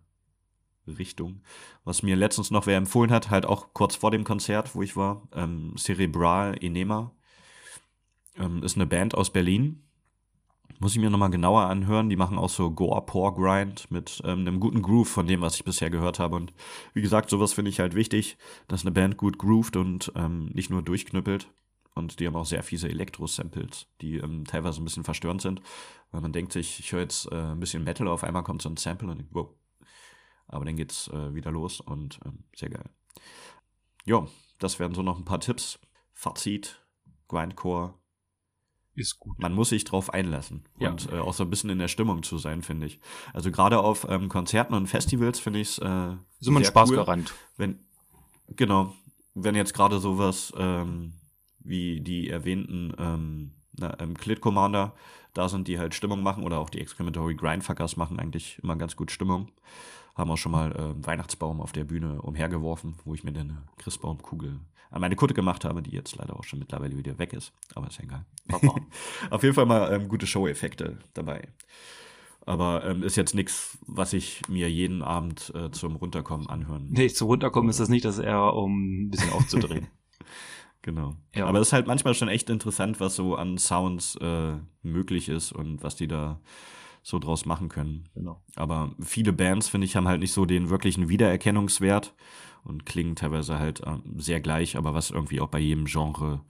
Richtung. 0.86 1.40
Was 1.84 2.02
mir 2.02 2.16
letztens 2.16 2.50
noch 2.50 2.66
wer 2.66 2.76
empfohlen 2.76 3.10
hat, 3.10 3.30
halt 3.30 3.46
auch 3.46 3.72
kurz 3.72 3.96
vor 3.96 4.10
dem 4.10 4.24
Konzert, 4.24 4.74
wo 4.74 4.82
ich 4.82 4.96
war, 4.96 5.26
ähm, 5.32 5.74
Cerebral 5.78 6.56
Enema. 6.60 7.12
Ähm, 8.36 8.62
ist 8.62 8.76
eine 8.76 8.86
Band 8.86 9.14
aus 9.14 9.30
Berlin. 9.30 9.83
Muss 10.80 10.92
ich 10.92 11.00
mir 11.00 11.10
nochmal 11.10 11.30
genauer 11.30 11.62
anhören. 11.62 12.10
Die 12.10 12.16
machen 12.16 12.38
auch 12.38 12.50
so 12.50 12.70
Gore-Pour-Grind 12.70 13.90
mit 13.90 14.20
ähm, 14.24 14.40
einem 14.40 14.60
guten 14.60 14.82
Groove 14.82 15.08
von 15.08 15.26
dem, 15.26 15.40
was 15.40 15.54
ich 15.54 15.64
bisher 15.64 15.88
gehört 15.88 16.18
habe. 16.18 16.36
Und 16.36 16.52
wie 16.92 17.02
gesagt, 17.02 17.30
sowas 17.30 17.52
finde 17.52 17.70
ich 17.70 17.80
halt 17.80 17.94
wichtig, 17.94 18.36
dass 18.68 18.82
eine 18.82 18.90
Band 18.90 19.16
gut 19.16 19.38
groovt 19.38 19.76
und 19.76 20.12
ähm, 20.16 20.46
nicht 20.46 20.70
nur 20.70 20.82
durchknüppelt. 20.82 21.48
Und 21.94 22.18
die 22.18 22.26
haben 22.26 22.34
auch 22.34 22.46
sehr 22.46 22.64
fiese 22.64 22.88
Elektro-Samples, 22.88 23.86
die 24.00 24.16
ähm, 24.16 24.44
teilweise 24.44 24.82
ein 24.82 24.84
bisschen 24.84 25.04
verstörend 25.04 25.42
sind. 25.42 25.62
Weil 26.10 26.20
man 26.20 26.32
denkt 26.32 26.52
sich, 26.52 26.80
ich 26.80 26.92
höre 26.92 27.02
jetzt 27.02 27.30
äh, 27.30 27.36
ein 27.36 27.60
bisschen 27.60 27.84
Metal, 27.84 28.08
auf 28.08 28.24
einmal 28.24 28.42
kommt 28.42 28.62
so 28.62 28.68
ein 28.68 28.76
Sample 28.76 29.10
und 29.10 29.20
ich, 29.20 29.26
wow. 29.30 29.48
Aber 30.48 30.64
dann 30.64 30.76
geht's 30.76 31.08
äh, 31.08 31.34
wieder 31.34 31.52
los 31.52 31.80
und 31.80 32.18
ähm, 32.24 32.44
sehr 32.54 32.70
geil. 32.70 32.90
Ja, 34.04 34.26
das 34.58 34.78
wären 34.78 34.94
so 34.94 35.02
noch 35.02 35.18
ein 35.18 35.24
paar 35.24 35.40
Tipps. 35.40 35.78
Fazit, 36.12 36.80
Grindcore, 37.28 37.94
Ist 38.96 39.18
gut. 39.18 39.38
man 39.40 39.52
muss 39.54 39.70
sich 39.70 39.84
drauf 39.84 40.12
einlassen 40.12 40.64
Ja. 40.78 40.90
und 40.90 41.10
äh, 41.12 41.18
auch 41.18 41.34
so 41.34 41.42
ein 41.44 41.50
bisschen 41.50 41.70
in 41.70 41.78
der 41.78 41.88
Stimmung 41.88 42.22
zu 42.22 42.38
sein, 42.38 42.62
finde 42.62 42.86
ich. 42.86 43.00
Also 43.32 43.50
gerade 43.50 43.78
auf 43.80 44.06
ähm, 44.08 44.28
Konzerten 44.28 44.74
und 44.74 44.86
Festivals 44.86 45.40
finde 45.40 45.60
ich 45.60 45.68
es 45.68 45.78
äh, 45.78 46.12
Ist 46.40 46.46
immer 46.48 46.60
ein 46.60 46.64
Spaßgarant. 46.64 47.34
wenn 47.56 47.78
genau, 48.56 48.94
wenn 49.34 49.54
jetzt 49.56 49.74
gerade 49.74 49.98
sowas 49.98 50.52
ähm, 50.56 51.14
wie 51.58 52.00
die 52.00 52.28
erwähnten 52.30 52.92
ähm, 52.98 53.52
na, 53.76 53.98
ähm, 54.00 54.16
Clit 54.16 54.40
Commander 54.40 54.94
da 55.32 55.48
sind, 55.48 55.66
die 55.66 55.80
halt 55.80 55.94
Stimmung 55.94 56.22
machen 56.22 56.44
oder 56.44 56.58
auch 56.60 56.70
die 56.70 56.80
Exclamatory 56.80 57.34
Grindfuckers 57.34 57.96
machen 57.96 58.20
eigentlich 58.20 58.60
immer 58.62 58.76
ganz 58.76 58.94
gut 58.94 59.10
Stimmung. 59.10 59.50
Haben 60.14 60.30
auch 60.30 60.36
schon 60.36 60.52
mal 60.52 60.72
ähm, 60.78 61.04
Weihnachtsbaum 61.04 61.60
auf 61.60 61.72
der 61.72 61.82
Bühne 61.82 62.22
umhergeworfen, 62.22 62.94
wo 63.04 63.14
ich 63.14 63.24
mir 63.24 63.32
dann 63.32 63.50
eine 63.50 63.62
Christbaumkugel 63.78 64.60
an 64.94 65.00
meine 65.00 65.16
Kutte 65.16 65.34
gemacht 65.34 65.64
habe, 65.64 65.82
die 65.82 65.90
jetzt 65.90 66.14
leider 66.14 66.36
auch 66.36 66.44
schon 66.44 66.60
mittlerweile 66.60 66.96
wieder 66.96 67.18
weg 67.18 67.32
ist. 67.32 67.52
Aber 67.74 67.88
ist 67.88 67.98
ja 67.98 68.04
egal. 68.04 68.24
auf 69.30 69.42
jeden 69.42 69.54
Fall 69.54 69.66
mal 69.66 69.92
ähm, 69.92 70.08
gute 70.08 70.24
Show-Effekte 70.24 70.98
dabei. 71.14 71.48
Aber 72.46 72.84
ähm, 72.84 73.02
ist 73.02 73.16
jetzt 73.16 73.34
nichts, 73.34 73.76
was 73.88 74.12
ich 74.12 74.42
mir 74.48 74.70
jeden 74.70 75.02
Abend 75.02 75.52
äh, 75.56 75.72
zum 75.72 75.96
Runterkommen 75.96 76.48
anhören 76.48 76.90
Nee, 76.90 77.08
zum 77.08 77.26
Runterkommen 77.26 77.70
ist 77.70 77.80
das 77.80 77.88
nicht, 77.88 78.04
das 78.04 78.18
ist 78.18 78.24
eher, 78.24 78.54
um 78.54 79.06
ein 79.06 79.10
bisschen 79.10 79.32
aufzudrehen. 79.32 79.88
Genau. 80.82 81.14
Ja. 81.34 81.46
Aber 81.46 81.60
es 81.60 81.68
ist 81.68 81.72
halt 81.72 81.86
manchmal 81.86 82.12
schon 82.12 82.28
echt 82.28 82.50
interessant, 82.50 83.00
was 83.00 83.16
so 83.16 83.36
an 83.36 83.56
Sounds 83.56 84.16
äh, 84.16 84.52
möglich 84.82 85.30
ist 85.30 85.50
und 85.50 85.82
was 85.82 85.96
die 85.96 86.06
da 86.06 86.42
so 87.04 87.18
draus 87.18 87.44
machen 87.44 87.68
können. 87.68 88.08
genau. 88.14 88.42
Aber 88.56 88.92
viele 88.98 89.34
Bands, 89.34 89.68
finde 89.68 89.84
ich, 89.84 89.94
haben 89.94 90.08
halt 90.08 90.20
nicht 90.20 90.32
so 90.32 90.46
den 90.46 90.70
wirklichen 90.70 91.10
Wiedererkennungswert 91.10 92.14
und 92.64 92.86
klingen 92.86 93.14
teilweise 93.14 93.58
halt 93.58 93.82
ähm, 93.86 94.02
sehr 94.16 94.40
gleich, 94.40 94.76
aber 94.76 94.94
was 94.94 95.10
irgendwie 95.10 95.40
auch 95.40 95.48
bei 95.48 95.58
jedem 95.58 95.84
Genre 95.84 96.40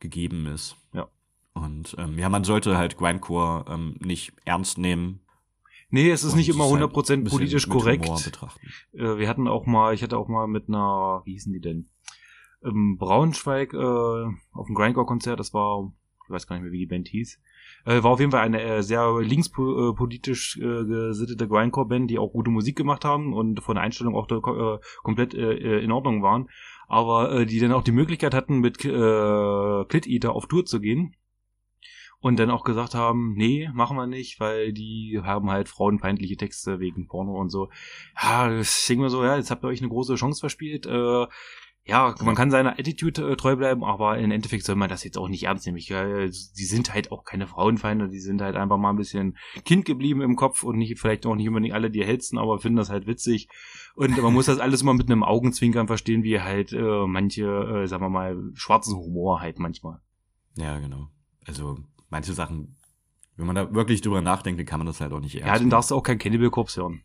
gegeben 0.00 0.46
ist. 0.46 0.76
Ja. 0.94 1.06
Und 1.52 1.94
ähm, 1.98 2.18
ja, 2.18 2.30
man 2.30 2.44
sollte 2.44 2.78
halt 2.78 2.96
Grindcore 2.96 3.66
ähm, 3.68 3.96
nicht 4.00 4.32
ernst 4.46 4.78
nehmen. 4.78 5.20
Nee, 5.90 6.10
es 6.10 6.24
ist 6.24 6.34
nicht 6.34 6.48
immer 6.48 6.64
es 6.64 6.72
halt 6.72 6.82
100% 6.82 7.12
ein 7.12 7.24
bisschen 7.24 7.38
politisch 7.38 7.68
korrekt. 7.68 8.08
Äh, 8.94 9.18
wir 9.18 9.28
hatten 9.28 9.46
auch 9.46 9.66
mal, 9.66 9.92
ich 9.92 10.02
hatte 10.02 10.16
auch 10.16 10.28
mal 10.28 10.48
mit 10.48 10.66
einer, 10.66 11.20
wie 11.26 11.32
hießen 11.32 11.52
die 11.52 11.60
denn? 11.60 11.90
Im 12.62 12.96
Braunschweig 12.96 13.74
äh, 13.74 13.76
auf 13.76 14.66
dem 14.66 14.74
Grindcore-Konzert, 14.74 15.38
das 15.38 15.52
war, 15.52 15.92
ich 16.24 16.30
weiß 16.30 16.46
gar 16.46 16.56
nicht 16.56 16.62
mehr, 16.62 16.72
wie 16.72 16.78
die 16.78 16.86
Band 16.86 17.08
hieß. 17.08 17.38
Äh, 17.84 18.02
war 18.02 18.12
auf 18.12 18.20
jeden 18.20 18.32
Fall 18.32 18.40
eine 18.40 18.62
äh, 18.62 18.82
sehr 18.82 19.20
linkspolitisch 19.20 20.56
äh, 20.58 20.84
gesittete 20.84 21.46
Grindcore-Band, 21.48 22.10
die 22.10 22.18
auch 22.18 22.32
gute 22.32 22.50
Musik 22.50 22.76
gemacht 22.76 23.04
haben 23.04 23.34
und 23.34 23.60
von 23.60 23.74
der 23.74 23.84
Einstellung 23.84 24.16
auch 24.16 24.28
äh, 24.30 24.78
komplett 25.02 25.34
äh, 25.34 25.80
in 25.80 25.92
Ordnung 25.92 26.22
waren. 26.22 26.48
Aber 26.88 27.32
äh, 27.32 27.46
die 27.46 27.60
dann 27.60 27.72
auch 27.72 27.82
die 27.82 27.92
Möglichkeit 27.92 28.34
hatten, 28.34 28.58
mit 28.58 28.84
äh, 28.84 29.84
Clit 29.88 30.06
Eater 30.06 30.32
auf 30.34 30.46
Tour 30.46 30.64
zu 30.64 30.80
gehen. 30.80 31.16
Und 32.20 32.38
dann 32.38 32.50
auch 32.50 32.64
gesagt 32.64 32.94
haben, 32.94 33.34
nee, 33.34 33.68
machen 33.74 33.98
wir 33.98 34.06
nicht, 34.06 34.40
weil 34.40 34.72
die 34.72 35.20
haben 35.22 35.50
halt 35.50 35.68
frauenfeindliche 35.68 36.38
Texte 36.38 36.80
wegen 36.80 37.06
Porno 37.06 37.38
und 37.38 37.50
so. 37.50 37.68
Ja, 38.18 38.48
das 38.48 38.86
denken 38.86 39.02
wir 39.02 39.10
so, 39.10 39.22
ja, 39.22 39.36
jetzt 39.36 39.50
habt 39.50 39.62
ihr 39.62 39.68
euch 39.68 39.82
eine 39.82 39.90
große 39.90 40.14
Chance 40.14 40.40
verspielt. 40.40 40.86
Äh, 40.86 41.26
ja, 41.86 42.14
man 42.24 42.34
kann 42.34 42.50
seiner 42.50 42.78
Attitude 42.78 43.30
äh, 43.32 43.36
treu 43.36 43.56
bleiben, 43.56 43.84
aber 43.84 44.16
im 44.18 44.30
Endeffekt 44.30 44.64
soll 44.64 44.74
man 44.76 44.88
das 44.88 45.04
jetzt 45.04 45.18
auch 45.18 45.28
nicht 45.28 45.42
ernst 45.42 45.66
nehmen. 45.66 45.76
Ich, 45.76 45.90
äh, 45.90 46.28
die 46.28 46.64
sind 46.64 46.94
halt 46.94 47.12
auch 47.12 47.24
keine 47.24 47.46
Frauenfeinde, 47.46 48.08
die 48.08 48.20
sind 48.20 48.40
halt 48.40 48.56
einfach 48.56 48.78
mal 48.78 48.90
ein 48.90 48.96
bisschen 48.96 49.36
Kind 49.66 49.84
geblieben 49.84 50.22
im 50.22 50.34
Kopf 50.34 50.62
und 50.62 50.78
nicht 50.78 50.98
vielleicht 50.98 51.26
auch 51.26 51.34
nicht 51.34 51.46
unbedingt 51.48 51.74
alle 51.74 51.90
die 51.90 52.02
hellsten, 52.04 52.38
aber 52.38 52.58
finden 52.58 52.76
das 52.78 52.88
halt 52.88 53.06
witzig. 53.06 53.48
Und 53.94 54.16
man 54.20 54.32
muss 54.32 54.46
das 54.46 54.60
alles 54.60 54.80
immer 54.80 54.94
mit 54.94 55.10
einem 55.10 55.22
Augenzwinkern 55.22 55.86
verstehen, 55.86 56.22
wie 56.22 56.40
halt 56.40 56.72
äh, 56.72 57.06
manche, 57.06 57.44
äh, 57.44 57.86
sagen 57.86 58.02
wir 58.02 58.08
mal, 58.08 58.42
schwarzen 58.54 58.96
Humor 58.96 59.40
halt 59.40 59.58
manchmal. 59.58 60.00
Ja, 60.56 60.78
genau. 60.78 61.08
Also 61.46 61.78
manche 62.08 62.32
Sachen, 62.32 62.76
wenn 63.36 63.46
man 63.46 63.56
da 63.56 63.74
wirklich 63.74 64.00
drüber 64.00 64.22
nachdenkt, 64.22 64.58
dann 64.58 64.66
kann 64.66 64.80
man 64.80 64.86
das 64.86 65.02
halt 65.02 65.12
auch 65.12 65.20
nicht 65.20 65.34
ernst 65.34 65.46
Ja, 65.46 65.52
dann 65.52 65.62
nehmen. 65.64 65.70
darfst 65.70 65.90
du 65.90 65.96
auch 65.96 66.02
kein 66.02 66.18
Cannibal 66.18 66.48
Corpse 66.50 66.80
hören. 66.80 67.02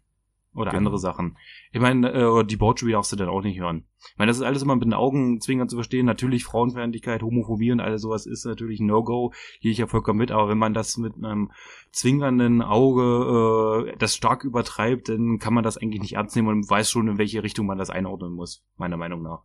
Oder 0.56 0.72
Genau. 0.72 0.78
andere 0.78 0.97
Sachen. 0.97 1.38
Ich 1.72 1.80
meine, 1.80 2.12
äh, 2.12 2.43
die 2.43 2.56
Debauchery 2.56 2.91
darfst 2.93 3.12
du 3.12 3.16
dann 3.16 3.30
auch 3.30 3.41
nicht 3.43 3.60
hören. 3.60 3.86
Ich 4.00 4.18
meine, 4.18 4.30
das 4.30 4.38
ist 4.38 4.43
alles 4.43 4.64
immer 4.64 4.76
mit 4.76 4.84
den 4.86 4.93
Augenzwinkern 4.95 5.70
zu 5.70 5.76
verstehen. 5.76 6.06
Natürlich 6.08 6.43
Frauenfeindlichkeit, 6.43 7.22
Homophobie 7.22 7.72
und 7.72 7.80
alles 7.80 8.02
sowas 8.02 8.26
ist 8.26 8.45
natürlich 8.45 8.80
No-Go. 8.80 9.32
Gehe 9.62 9.72
ich 9.72 9.78
ja 9.78 9.86
vollkommen 9.86 10.18
mit. 10.18 10.32
Aber 10.32 10.50
wenn 10.50 10.58
man 10.58 10.74
das 10.74 10.97
mit 10.97 11.16
einem 11.16 11.52
zwingernden 11.91 12.62
Auge 12.64 13.89
äh, 13.91 13.97
das 13.97 14.16
stark 14.16 14.43
übertreibt, 14.43 15.10
dann 15.10 15.38
kann 15.38 15.54
man 15.54 15.64
das 15.64 15.78
eigentlich 15.78 16.02
nicht 16.02 16.14
ernst 16.14 16.36
nehmen 16.36 16.47
und 16.47 16.70
weiß 16.70 16.89
schon, 16.89 17.08
in 17.08 17.18
welche 17.20 17.43
Richtung 17.43 17.68
man 17.68 17.78
das 17.78 17.89
einordnen 17.91 18.34
muss. 18.34 18.66
Meiner 18.78 18.97
Meinung 18.97 19.22
nach. 19.22 19.43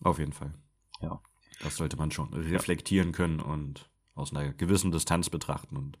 Auf 0.00 0.18
jeden 0.20 0.32
Fall. 0.32 0.54
Ja. 1.00 1.20
Das 1.62 1.76
sollte 1.76 1.96
man 1.96 2.10
schon 2.10 2.32
reflektieren 2.34 3.12
können 3.12 3.40
und 3.40 3.90
aus 4.14 4.32
einer 4.32 4.52
gewissen 4.52 4.92
Distanz 4.92 5.30
betrachten 5.30 5.76
und 5.76 5.98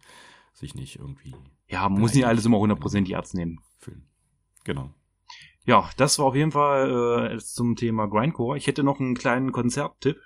sich 0.52 0.74
nicht 0.74 0.98
irgendwie 1.00 1.34
Ja, 1.66 1.88
man 1.88 2.00
muss 2.00 2.14
nicht 2.14 2.26
alles 2.26 2.44
immer 2.46 2.58
hundertprozentig 2.58 3.14
ernst 3.14 3.34
nehmen. 3.34 3.58
Fühlen. 3.84 4.06
Genau. 4.64 4.90
Ja, 5.66 5.88
das 5.96 6.18
war 6.18 6.26
auf 6.26 6.34
jeden 6.34 6.52
Fall 6.52 7.32
äh, 7.34 7.38
zum 7.38 7.76
Thema 7.76 8.06
Grindcore. 8.06 8.56
Ich 8.58 8.66
hätte 8.66 8.82
noch 8.82 9.00
einen 9.00 9.14
kleinen 9.14 9.52
Konzerttipp 9.52 10.18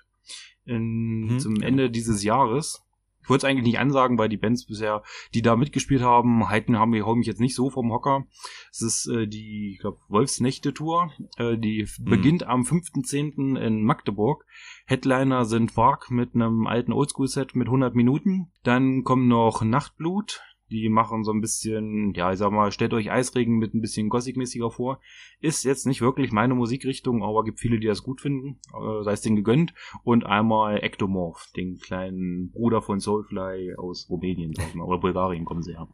in, 0.65 1.27
Mhm, 1.27 1.39
zum 1.39 1.53
genau. 1.55 1.67
Ende 1.67 1.89
dieses 1.89 2.23
Jahres. 2.23 2.83
Ich 3.21 3.29
wollte 3.29 3.45
es 3.45 3.49
eigentlich 3.51 3.65
nicht 3.65 3.79
ansagen, 3.79 4.17
weil 4.17 4.27
die 4.29 4.37
Bands 4.37 4.65
bisher, 4.65 5.03
die 5.35 5.41
da 5.43 5.55
mitgespielt 5.55 6.01
haben, 6.01 6.49
halten, 6.49 6.79
haben 6.79 6.93
wir 6.93 7.05
mich 7.15 7.27
jetzt 7.27 7.39
nicht 7.39 7.53
so 7.55 7.69
vom 7.69 7.91
Hocker. 7.91 8.25
Es 8.71 8.81
ist 8.81 9.07
äh, 9.07 9.27
die, 9.27 9.73
ich 9.73 9.79
glaube, 9.79 9.99
Wolfsnächte-Tour. 10.07 11.11
Äh, 11.37 11.57
die 11.57 11.87
Mhm. 11.99 12.05
beginnt 12.05 12.43
am 12.47 12.63
5.10. 12.63 13.55
in 13.55 13.83
Magdeburg. 13.83 14.45
Headliner 14.87 15.45
sind 15.45 15.77
Varg 15.77 16.09
mit 16.09 16.33
einem 16.33 16.65
alten 16.65 16.91
Oldschool-Set 16.91 17.55
mit 17.55 17.67
100 17.67 17.93
Minuten. 17.93 18.51
Dann 18.63 19.03
kommen 19.03 19.27
noch 19.27 19.61
Nachtblut, 19.61 20.41
Die 20.69 20.89
machen 20.89 21.23
so 21.23 21.31
ein 21.31 21.41
bisschen, 21.41 22.13
ja, 22.13 22.31
ich 22.31 22.39
sag 22.39 22.51
mal, 22.51 22.71
stellt 22.71 22.93
euch 22.93 23.11
Eisregen 23.11 23.57
mit 23.57 23.73
ein 23.73 23.81
bisschen 23.81 24.09
Gothic-mäßiger 24.09 24.71
vor. 24.71 24.99
Ist 25.41 25.63
jetzt 25.63 25.87
nicht 25.87 26.01
wirklich 26.01 26.31
meine 26.31 26.53
Musikrichtung, 26.53 27.23
aber 27.23 27.43
gibt 27.43 27.59
viele, 27.59 27.79
die 27.79 27.87
das 27.87 28.03
gut 28.03 28.21
finden. 28.21 28.59
Äh, 28.73 29.03
sei 29.03 29.13
es 29.13 29.21
den 29.21 29.35
gegönnt. 29.35 29.73
Und 30.03 30.25
einmal 30.25 30.83
Ectomorph, 30.83 31.51
den 31.55 31.79
kleinen 31.79 32.51
Bruder 32.51 32.81
von 32.81 32.99
Soulfly 32.99 33.75
aus 33.75 34.09
Rumänien, 34.09 34.53
sag 34.53 34.67
ich 34.69 34.75
mal, 34.75 34.85
oder 34.85 34.99
Bulgarien 34.99 35.45
kommen 35.45 35.63
sie 35.63 35.73
her. 35.73 35.87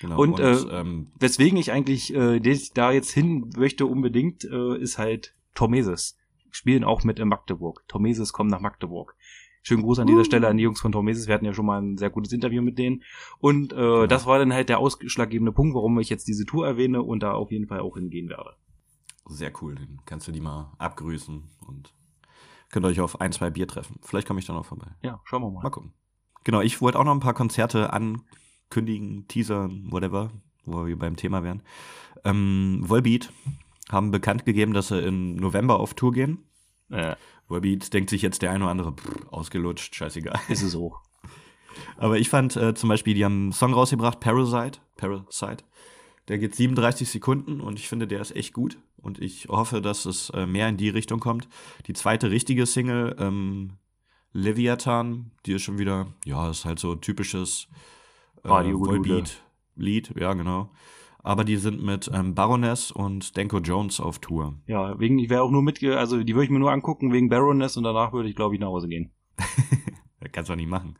Genau, 0.00 0.20
und, 0.20 0.40
und 0.40 0.40
äh, 0.40 0.80
ähm, 0.80 1.12
weswegen 1.18 1.58
ich 1.58 1.70
eigentlich 1.70 2.12
äh, 2.14 2.40
da 2.74 2.90
jetzt 2.90 3.12
hin 3.12 3.50
möchte 3.56 3.86
unbedingt, 3.86 4.44
äh, 4.44 4.76
ist 4.78 4.98
halt 4.98 5.34
Tormeses. 5.54 6.18
Spielen 6.50 6.84
auch 6.84 7.04
mit 7.04 7.18
in 7.18 7.28
Magdeburg. 7.28 7.84
Tormeses 7.88 8.32
kommen 8.32 8.50
nach 8.50 8.60
Magdeburg. 8.60 9.14
Schönen 9.62 9.82
Gruß 9.82 10.00
an 10.00 10.08
dieser 10.08 10.20
uh. 10.20 10.24
Stelle 10.24 10.48
an 10.48 10.56
die 10.56 10.64
Jungs 10.64 10.80
von 10.80 10.92
Tormeses. 10.92 11.28
Wir 11.28 11.34
hatten 11.34 11.44
ja 11.44 11.54
schon 11.54 11.66
mal 11.66 11.80
ein 11.80 11.96
sehr 11.96 12.10
gutes 12.10 12.32
Interview 12.32 12.62
mit 12.62 12.78
denen. 12.78 13.02
Und 13.38 13.72
äh, 13.72 14.00
ja. 14.00 14.06
das 14.06 14.26
war 14.26 14.38
dann 14.38 14.52
halt 14.52 14.68
der 14.68 14.78
ausschlaggebende 14.78 15.52
Punkt, 15.52 15.74
warum 15.74 15.98
ich 16.00 16.10
jetzt 16.10 16.26
diese 16.26 16.44
Tour 16.44 16.66
erwähne 16.66 17.02
und 17.02 17.22
da 17.22 17.32
auf 17.32 17.52
jeden 17.52 17.68
Fall 17.68 17.80
auch 17.80 17.96
hingehen 17.96 18.28
werde. 18.28 18.56
Sehr 19.26 19.52
cool. 19.62 19.76
Dann 19.76 20.00
kannst 20.04 20.26
du 20.26 20.32
die 20.32 20.40
mal 20.40 20.72
abgrüßen 20.78 21.44
und 21.66 21.94
könnt 22.70 22.86
euch 22.86 23.00
auf 23.00 23.20
ein, 23.20 23.30
zwei 23.30 23.50
Bier 23.50 23.68
treffen. 23.68 24.00
Vielleicht 24.02 24.26
komme 24.26 24.40
ich 24.40 24.46
dann 24.46 24.56
auch 24.56 24.66
vorbei. 24.66 24.88
Ja, 25.02 25.20
schauen 25.24 25.42
wir 25.42 25.50
mal. 25.50 25.62
Mal 25.62 25.70
gucken. 25.70 25.92
Genau, 26.44 26.60
ich 26.60 26.80
wollte 26.80 26.98
auch 26.98 27.04
noch 27.04 27.12
ein 27.12 27.20
paar 27.20 27.34
Konzerte 27.34 27.92
ankündigen, 27.92 29.28
teasern, 29.28 29.86
whatever, 29.90 30.32
wo 30.64 30.86
wir 30.86 30.98
beim 30.98 31.14
Thema 31.14 31.44
wären. 31.44 31.62
Ähm, 32.24 32.80
Volbeat 32.82 33.32
haben 33.90 34.10
bekannt 34.10 34.44
gegeben, 34.44 34.72
dass 34.72 34.88
sie 34.88 35.00
im 35.00 35.36
November 35.36 35.78
auf 35.78 35.94
Tour 35.94 36.12
gehen. 36.12 36.38
Ja. 36.88 37.16
Volbeat 37.52 37.92
denkt 37.92 38.10
sich 38.10 38.22
jetzt 38.22 38.42
der 38.42 38.50
eine 38.50 38.64
oder 38.64 38.70
andere, 38.70 38.92
pff, 38.92 39.26
ausgelutscht, 39.30 39.94
scheißegal. 39.94 40.40
Ist 40.48 40.62
es 40.62 40.74
auch. 40.74 41.00
Aber 41.96 42.18
ich 42.18 42.28
fand 42.28 42.56
äh, 42.56 42.74
zum 42.74 42.88
Beispiel, 42.88 43.14
die 43.14 43.24
haben 43.24 43.42
einen 43.42 43.52
Song 43.52 43.74
rausgebracht, 43.74 44.20
Parasite. 44.20 44.80
Parasite. 44.96 45.64
Der 46.28 46.38
geht 46.38 46.54
37 46.54 47.08
Sekunden 47.08 47.60
und 47.60 47.78
ich 47.78 47.88
finde, 47.88 48.06
der 48.06 48.20
ist 48.20 48.34
echt 48.34 48.52
gut. 48.52 48.78
Und 48.96 49.20
ich 49.20 49.48
hoffe, 49.48 49.80
dass 49.82 50.06
es 50.06 50.30
äh, 50.30 50.46
mehr 50.46 50.68
in 50.68 50.76
die 50.76 50.88
Richtung 50.88 51.20
kommt. 51.20 51.48
Die 51.86 51.92
zweite 51.92 52.30
richtige 52.30 52.66
Single, 52.66 53.16
ähm, 53.18 53.78
Leviathan, 54.32 55.32
die 55.44 55.52
ist 55.52 55.62
schon 55.62 55.78
wieder, 55.78 56.06
ja, 56.24 56.48
ist 56.48 56.64
halt 56.64 56.78
so 56.78 56.94
typisches 56.94 57.68
äh, 58.44 58.48
Volbeat-Lied, 58.48 60.14
ja, 60.18 60.32
genau. 60.34 60.70
Aber 61.22 61.44
die 61.44 61.56
sind 61.56 61.82
mit 61.82 62.10
ähm, 62.12 62.34
Baroness 62.34 62.90
und 62.90 63.36
Denko 63.36 63.58
Jones 63.58 64.00
auf 64.00 64.18
Tour. 64.18 64.54
Ja, 64.66 64.98
wegen, 64.98 65.18
ich 65.18 65.30
wäre 65.30 65.42
auch 65.42 65.50
nur 65.50 65.62
mitge, 65.62 65.96
also 65.98 66.22
die 66.22 66.34
würde 66.34 66.44
ich 66.44 66.50
mir 66.50 66.58
nur 66.58 66.72
angucken 66.72 67.12
wegen 67.12 67.28
Baroness 67.28 67.76
und 67.76 67.84
danach 67.84 68.12
würde 68.12 68.28
ich, 68.28 68.34
glaube 68.34 68.54
ich, 68.54 68.60
nach 68.60 68.68
Hause 68.68 68.88
gehen. 68.88 69.12
kannst 70.30 70.48
du 70.48 70.52
auch 70.52 70.56
nicht 70.56 70.68
machen. 70.68 70.96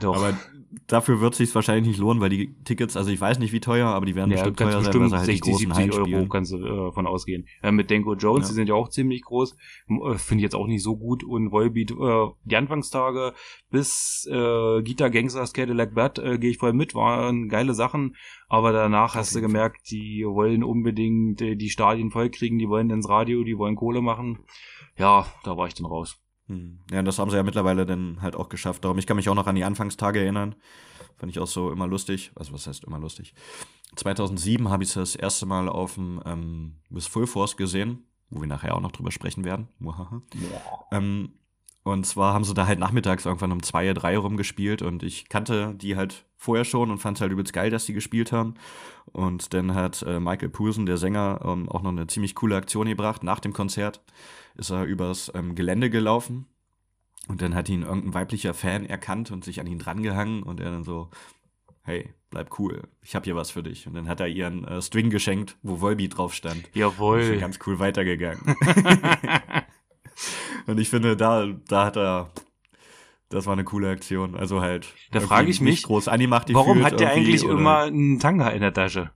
Doch. 0.00 0.16
Aber 0.16 0.38
dafür 0.86 1.20
wird 1.20 1.32
es 1.32 1.38
sich 1.38 1.54
wahrscheinlich 1.54 1.88
nicht 1.88 1.98
lohnen, 1.98 2.20
weil 2.20 2.30
die 2.30 2.54
Tickets, 2.64 2.96
also 2.96 3.10
ich 3.10 3.20
weiß 3.20 3.38
nicht 3.38 3.52
wie 3.52 3.60
teuer, 3.60 3.88
aber 3.88 4.06
die 4.06 4.14
werden 4.14 4.30
ja, 4.30 4.36
bestimmt 4.36 4.58
teuer 4.58 4.78
bestimmt 4.78 5.10
sein, 5.10 5.10
weil 5.10 5.18
halt 5.18 5.26
60, 5.26 5.56
die 5.56 5.66
großen 5.66 5.90
70 5.90 6.14
Euro 6.14 6.28
kannst 6.28 6.52
du 6.52 6.58
äh, 6.58 6.92
von 6.92 7.06
ausgehen. 7.06 7.46
Äh, 7.62 7.72
mit 7.72 7.90
Denko 7.90 8.14
Jones, 8.14 8.44
ja. 8.44 8.48
die 8.48 8.54
sind 8.54 8.68
ja 8.68 8.74
auch 8.74 8.88
ziemlich 8.88 9.22
groß, 9.22 9.56
äh, 9.88 10.18
finde 10.18 10.40
ich 10.40 10.42
jetzt 10.42 10.54
auch 10.54 10.66
nicht 10.66 10.82
so 10.82 10.96
gut 10.96 11.24
und 11.24 11.50
Volbeat, 11.50 11.90
äh, 11.90 12.26
die 12.44 12.56
Anfangstage 12.56 13.34
bis 13.70 14.28
äh, 14.30 14.82
Gita 14.82 15.08
Gangsters 15.08 15.52
Cadillac 15.52 15.94
Bad 15.94 16.18
äh, 16.18 16.38
gehe 16.38 16.50
ich 16.50 16.58
voll 16.58 16.72
mit, 16.72 16.94
waren 16.94 17.48
geile 17.48 17.74
Sachen, 17.74 18.16
aber 18.48 18.72
danach 18.72 19.14
hast 19.14 19.34
du 19.34 19.40
gemerkt, 19.40 19.90
die 19.90 20.24
wollen 20.26 20.62
unbedingt 20.62 21.40
äh, 21.42 21.56
die 21.56 21.70
Stadien 21.70 22.10
voll 22.10 22.30
kriegen, 22.30 22.58
die 22.58 22.68
wollen 22.68 22.90
ins 22.90 23.08
Radio, 23.08 23.44
die 23.44 23.58
wollen 23.58 23.76
Kohle 23.76 24.02
machen. 24.02 24.40
Ja, 24.96 25.26
da 25.44 25.56
war 25.56 25.66
ich 25.66 25.74
dann 25.74 25.86
raus. 25.86 26.20
Hm. 26.50 26.80
Ja, 26.90 27.02
das 27.02 27.20
haben 27.20 27.30
sie 27.30 27.36
ja 27.36 27.44
mittlerweile 27.44 27.86
dann 27.86 28.20
halt 28.20 28.34
auch 28.34 28.48
geschafft. 28.48 28.84
Darum, 28.84 28.98
ich 28.98 29.06
kann 29.06 29.16
mich 29.16 29.28
auch 29.28 29.36
noch 29.36 29.46
an 29.46 29.54
die 29.54 29.62
Anfangstage 29.62 30.20
erinnern. 30.20 30.56
Fand 31.16 31.30
ich 31.30 31.38
auch 31.38 31.46
so 31.46 31.70
immer 31.70 31.86
lustig. 31.86 32.32
Also, 32.34 32.52
was 32.52 32.66
heißt 32.66 32.84
immer 32.84 32.98
lustig? 32.98 33.34
2007 33.94 34.68
habe 34.68 34.82
ich 34.82 34.92
das 34.92 35.14
erste 35.14 35.46
Mal 35.46 35.68
auf 35.68 35.94
dem 35.94 36.20
ähm, 36.26 36.76
Miss 36.88 37.06
Full 37.06 37.28
Force 37.28 37.56
gesehen, 37.56 38.04
wo 38.30 38.40
wir 38.40 38.48
nachher 38.48 38.74
auch 38.74 38.80
noch 38.80 38.90
drüber 38.90 39.12
sprechen 39.12 39.44
werden. 39.44 39.68
Ja. 40.34 40.98
Ähm, 40.98 41.34
und 41.90 42.04
zwar 42.06 42.34
haben 42.34 42.44
sie 42.44 42.54
da 42.54 42.66
halt 42.66 42.78
nachmittags 42.78 43.26
irgendwann 43.26 43.52
um 43.52 43.62
zwei, 43.62 43.92
drei 43.92 44.16
rumgespielt 44.16 44.82
und 44.82 45.02
ich 45.02 45.28
kannte 45.28 45.74
die 45.74 45.96
halt 45.96 46.24
vorher 46.36 46.64
schon 46.64 46.90
und 46.90 46.98
fand 46.98 47.18
es 47.18 47.20
halt 47.20 47.32
übelst 47.32 47.52
geil, 47.52 47.70
dass 47.70 47.84
die 47.84 47.92
gespielt 47.92 48.32
haben. 48.32 48.54
Und 49.12 49.52
dann 49.52 49.74
hat 49.74 50.02
äh, 50.02 50.20
Michael 50.20 50.48
Poulsen, 50.48 50.86
der 50.86 50.96
Sänger, 50.96 51.40
ähm, 51.44 51.68
auch 51.68 51.82
noch 51.82 51.90
eine 51.90 52.06
ziemlich 52.06 52.34
coole 52.34 52.56
Aktion 52.56 52.86
gebracht. 52.86 53.22
Nach 53.22 53.40
dem 53.40 53.52
Konzert 53.52 54.02
ist 54.54 54.70
er 54.70 54.84
übers 54.84 55.30
ähm, 55.34 55.54
Gelände 55.54 55.90
gelaufen 55.90 56.46
und 57.28 57.42
dann 57.42 57.54
hat 57.54 57.68
ihn 57.68 57.82
irgendein 57.82 58.14
weiblicher 58.14 58.54
Fan 58.54 58.86
erkannt 58.86 59.30
und 59.30 59.44
sich 59.44 59.60
an 59.60 59.66
ihn 59.66 59.78
drangehangen 59.78 60.42
und 60.42 60.60
er 60.60 60.70
dann 60.70 60.84
so, 60.84 61.10
hey, 61.82 62.14
bleib 62.30 62.58
cool, 62.58 62.82
ich 63.02 63.14
hab 63.14 63.24
hier 63.24 63.36
was 63.36 63.50
für 63.50 63.62
dich. 63.62 63.86
Und 63.86 63.94
dann 63.94 64.08
hat 64.08 64.20
er 64.20 64.28
ihren 64.28 64.64
äh, 64.64 64.80
String 64.80 65.10
geschenkt, 65.10 65.56
wo 65.62 65.80
Volby 65.80 66.08
drauf 66.08 66.34
stand. 66.34 66.70
Jawohl. 66.74 67.20
Und 67.20 67.34
ist 67.34 67.40
ganz 67.40 67.58
cool 67.66 67.78
weitergegangen. 67.78 68.40
Und 70.66 70.78
ich 70.78 70.88
finde, 70.88 71.16
da, 71.16 71.46
da 71.68 71.86
hat 71.86 71.96
er, 71.96 72.30
das 73.28 73.46
war 73.46 73.52
eine 73.52 73.64
coole 73.64 73.90
Aktion. 73.90 74.34
Also 74.34 74.60
halt. 74.60 74.94
Da 75.12 75.20
frage 75.20 75.50
ich 75.50 75.60
mich, 75.60 75.82
groß 75.82 76.08
animacht 76.08 76.52
warum 76.52 76.84
hat 76.84 77.00
der 77.00 77.10
eigentlich 77.10 77.44
oder, 77.44 77.54
immer 77.54 77.78
einen 77.80 78.18
Tanga 78.18 78.48
in 78.48 78.60
der 78.60 78.74
Tasche? 78.74 79.10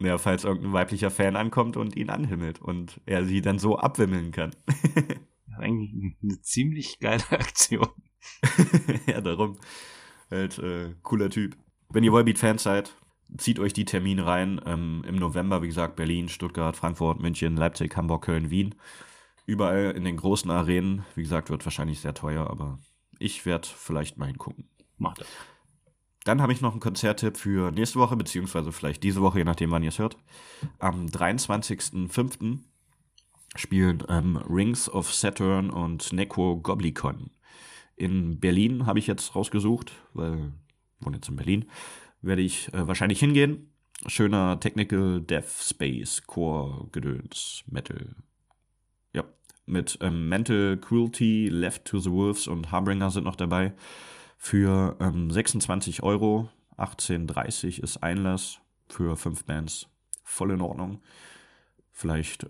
Ja, 0.00 0.16
falls 0.16 0.44
irgendein 0.44 0.72
weiblicher 0.72 1.10
Fan 1.10 1.36
ankommt 1.36 1.76
und 1.76 1.96
ihn 1.96 2.10
anhimmelt 2.10 2.60
und 2.60 3.00
er 3.04 3.24
sie 3.24 3.40
dann 3.40 3.58
so 3.58 3.78
abwimmeln 3.78 4.30
kann. 4.30 4.52
eigentlich 5.58 6.16
eine 6.22 6.40
ziemlich 6.40 6.98
geile 7.00 7.22
Aktion. 7.30 7.88
ja, 9.06 9.20
darum. 9.20 9.58
Halt, 10.30 10.58
äh, 10.58 10.94
cooler 11.02 11.30
Typ. 11.30 11.56
Wenn 11.90 12.04
ihr 12.04 12.12
Volbeat-Fans 12.12 12.62
seid, 12.62 12.94
zieht 13.38 13.58
euch 13.58 13.72
die 13.72 13.86
Termine 13.86 14.26
rein. 14.26 14.60
Ähm, 14.66 15.02
Im 15.06 15.16
November, 15.16 15.62
wie 15.62 15.68
gesagt, 15.68 15.96
Berlin, 15.96 16.28
Stuttgart, 16.28 16.76
Frankfurt, 16.76 17.20
München, 17.20 17.56
Leipzig, 17.56 17.96
Hamburg, 17.96 18.24
Köln, 18.24 18.50
Wien 18.50 18.74
überall 19.48 19.92
in 19.96 20.04
den 20.04 20.18
großen 20.18 20.50
Arenen. 20.50 21.04
Wie 21.14 21.22
gesagt, 21.22 21.48
wird 21.48 21.64
wahrscheinlich 21.64 22.00
sehr 22.00 22.12
teuer, 22.12 22.48
aber 22.48 22.78
ich 23.18 23.46
werde 23.46 23.66
vielleicht 23.66 24.18
mal 24.18 24.26
hingucken. 24.26 24.68
Macht 24.98 25.22
das. 25.22 25.28
Dann 26.24 26.42
habe 26.42 26.52
ich 26.52 26.60
noch 26.60 26.72
einen 26.72 26.80
Konzerttipp 26.80 27.38
für 27.38 27.72
nächste 27.72 27.98
Woche, 27.98 28.14
beziehungsweise 28.14 28.72
vielleicht 28.72 29.02
diese 29.02 29.22
Woche, 29.22 29.38
je 29.38 29.44
nachdem, 29.44 29.70
wann 29.70 29.82
ihr 29.82 29.88
es 29.88 29.98
hört. 29.98 30.18
Am 30.78 31.06
23.05. 31.06 32.58
spielen 33.56 34.04
ähm, 34.10 34.36
Rings 34.36 34.90
of 34.90 35.12
Saturn 35.14 35.70
und 35.70 36.12
Neko 36.12 36.58
Goblikon. 36.60 37.30
In 37.96 38.38
Berlin 38.40 38.84
habe 38.84 38.98
ich 38.98 39.06
jetzt 39.06 39.34
rausgesucht, 39.34 39.92
weil 40.12 40.52
ich 41.00 41.06
wohne 41.06 41.16
jetzt 41.16 41.30
in 41.30 41.36
Berlin, 41.36 41.70
werde 42.20 42.42
ich 42.42 42.72
äh, 42.74 42.86
wahrscheinlich 42.86 43.20
hingehen. 43.20 43.72
Schöner 44.06 44.60
Technical 44.60 45.22
Death 45.22 45.48
Space 45.48 46.22
Core 46.26 46.88
Gedöns 46.92 47.64
Metal 47.66 48.14
mit 49.68 49.98
ähm, 50.00 50.28
Mental 50.28 50.76
Cruelty, 50.76 51.48
Left 51.48 51.84
to 51.84 51.98
the 51.98 52.10
Wolves 52.10 52.48
und 52.48 52.72
Harbinger 52.72 53.10
sind 53.10 53.24
noch 53.24 53.36
dabei. 53.36 53.74
Für 54.36 54.96
ähm, 55.00 55.30
26 55.30 56.02
Euro, 56.02 56.48
18,30 56.78 57.82
ist 57.82 58.02
Einlass 58.02 58.60
für 58.88 59.16
fünf 59.16 59.44
Bands. 59.44 59.88
Voll 60.24 60.52
in 60.52 60.60
Ordnung. 60.60 61.00
Vielleicht 61.92 62.44
äh, 62.44 62.46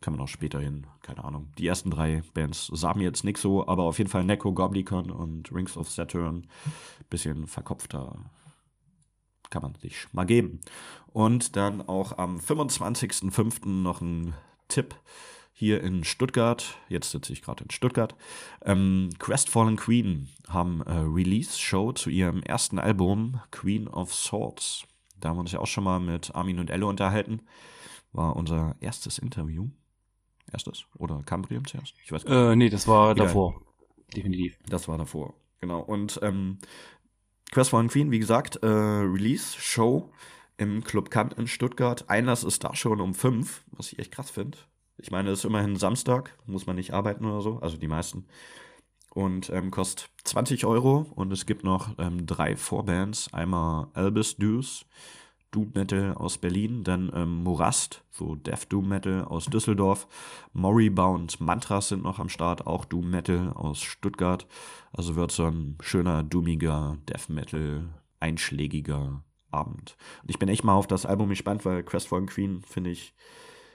kann 0.00 0.12
man 0.14 0.20
auch 0.20 0.28
später 0.28 0.60
hin, 0.60 0.86
keine 1.02 1.24
Ahnung. 1.24 1.52
Die 1.58 1.66
ersten 1.66 1.90
drei 1.90 2.22
Bands 2.34 2.66
sagen 2.66 3.00
mir 3.00 3.04
jetzt 3.04 3.24
nicht 3.24 3.38
so, 3.38 3.66
aber 3.66 3.84
auf 3.84 3.98
jeden 3.98 4.10
Fall 4.10 4.24
Neko, 4.24 4.52
Goblikon 4.52 5.10
und 5.10 5.52
Rings 5.52 5.76
of 5.76 5.90
Saturn. 5.90 6.46
Bisschen 7.10 7.46
verkopfter 7.46 8.16
kann 9.50 9.62
man 9.62 9.74
sich 9.74 10.06
mal 10.12 10.24
geben. 10.24 10.60
Und 11.08 11.56
dann 11.56 11.82
auch 11.86 12.16
am 12.16 12.38
25.05. 12.38 13.68
noch 13.68 14.00
ein 14.00 14.34
Tipp 14.68 14.94
hier 15.52 15.82
in 15.82 16.04
Stuttgart, 16.04 16.78
jetzt 16.88 17.10
sitze 17.10 17.32
ich 17.32 17.42
gerade 17.42 17.64
in 17.64 17.70
Stuttgart, 17.70 18.14
ähm, 18.64 19.10
Crestfallen 19.18 19.76
Queen 19.76 20.28
haben 20.48 20.82
äh, 20.82 20.92
Release-Show 20.92 21.92
zu 21.92 22.10
ihrem 22.10 22.42
ersten 22.42 22.78
Album 22.78 23.40
Queen 23.50 23.86
of 23.88 24.14
Swords. 24.14 24.84
Da 25.20 25.28
haben 25.28 25.36
wir 25.36 25.40
uns 25.42 25.52
ja 25.52 25.60
auch 25.60 25.66
schon 25.66 25.84
mal 25.84 26.00
mit 26.00 26.34
Armin 26.34 26.58
und 26.58 26.70
Elle 26.70 26.86
unterhalten. 26.86 27.42
War 28.12 28.36
unser 28.36 28.76
erstes 28.80 29.18
Interview. 29.18 29.68
Erstes? 30.50 30.84
Oder 30.98 31.22
Cambrium 31.24 31.66
zuerst? 31.66 31.94
Ich 32.04 32.12
weiß 32.12 32.24
gar 32.24 32.34
nicht. 32.34 32.52
Äh, 32.52 32.56
nee, 32.56 32.68
das 32.68 32.88
war 32.88 33.12
Egal. 33.12 33.26
davor. 33.26 33.62
Definitiv. 34.16 34.58
Das 34.68 34.88
war 34.88 34.98
davor. 34.98 35.34
Genau. 35.60 35.80
Und 35.80 36.18
ähm, 36.22 36.58
Crestfallen 37.52 37.88
Queen, 37.88 38.10
wie 38.10 38.18
gesagt, 38.18 38.56
äh, 38.56 38.66
Release-Show 38.66 40.10
im 40.56 40.82
Club 40.84 41.10
Kant 41.10 41.34
in 41.34 41.46
Stuttgart. 41.46 42.08
Einlass 42.08 42.44
ist 42.44 42.64
da 42.64 42.74
schon 42.74 43.00
um 43.00 43.14
fünf, 43.14 43.64
was 43.70 43.92
ich 43.92 43.98
echt 43.98 44.12
krass 44.12 44.30
finde. 44.30 44.58
Ich 45.02 45.10
meine, 45.10 45.30
es 45.30 45.40
ist 45.40 45.44
immerhin 45.44 45.74
Samstag, 45.74 46.38
muss 46.46 46.66
man 46.66 46.76
nicht 46.76 46.94
arbeiten 46.94 47.24
oder 47.24 47.40
so, 47.40 47.58
also 47.58 47.76
die 47.76 47.88
meisten. 47.88 48.24
Und 49.12 49.50
ähm, 49.50 49.72
kostet 49.72 50.08
20 50.24 50.64
Euro 50.64 51.06
und 51.16 51.32
es 51.32 51.44
gibt 51.44 51.64
noch 51.64 51.98
ähm, 51.98 52.24
drei 52.24 52.56
Vorbands. 52.56 53.34
Einmal 53.34 53.88
Albus 53.94 54.36
Deuce, 54.36 54.86
Doom 55.50 55.72
Metal 55.74 56.14
aus 56.14 56.38
Berlin, 56.38 56.84
dann 56.84 57.10
ähm, 57.14 57.42
Morast, 57.42 58.04
so 58.10 58.36
Death 58.36 58.72
Doom 58.72 58.88
Metal 58.88 59.24
aus 59.24 59.46
Düsseldorf, 59.46 60.06
Moribund 60.52 61.40
Mantras 61.40 61.88
sind 61.88 62.04
noch 62.04 62.20
am 62.20 62.28
Start, 62.28 62.66
auch 62.68 62.84
Doom 62.84 63.10
Metal 63.10 63.52
aus 63.54 63.82
Stuttgart. 63.82 64.46
Also 64.92 65.16
wird 65.16 65.32
so 65.32 65.46
ein 65.46 65.76
schöner, 65.80 66.22
doomiger 66.22 66.96
Death 67.08 67.28
Metal 67.28 67.88
einschlägiger 68.20 69.24
Abend. 69.50 69.96
Und 70.22 70.30
ich 70.30 70.38
bin 70.38 70.48
echt 70.48 70.62
mal 70.62 70.74
auf 70.74 70.86
das 70.86 71.06
Album 71.06 71.28
gespannt, 71.28 71.64
weil 71.64 71.82
Crestfallen 71.82 72.26
Queen, 72.26 72.62
finde 72.62 72.90
ich, 72.90 73.14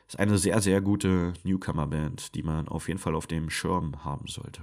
ist 0.07 0.19
eine 0.19 0.37
sehr, 0.37 0.61
sehr 0.61 0.81
gute 0.81 1.33
Newcomer-Band, 1.43 2.35
die 2.35 2.43
man 2.43 2.67
auf 2.67 2.87
jeden 2.87 2.99
Fall 2.99 3.15
auf 3.15 3.27
dem 3.27 3.49
Schirm 3.49 4.05
haben 4.05 4.27
sollte. 4.27 4.61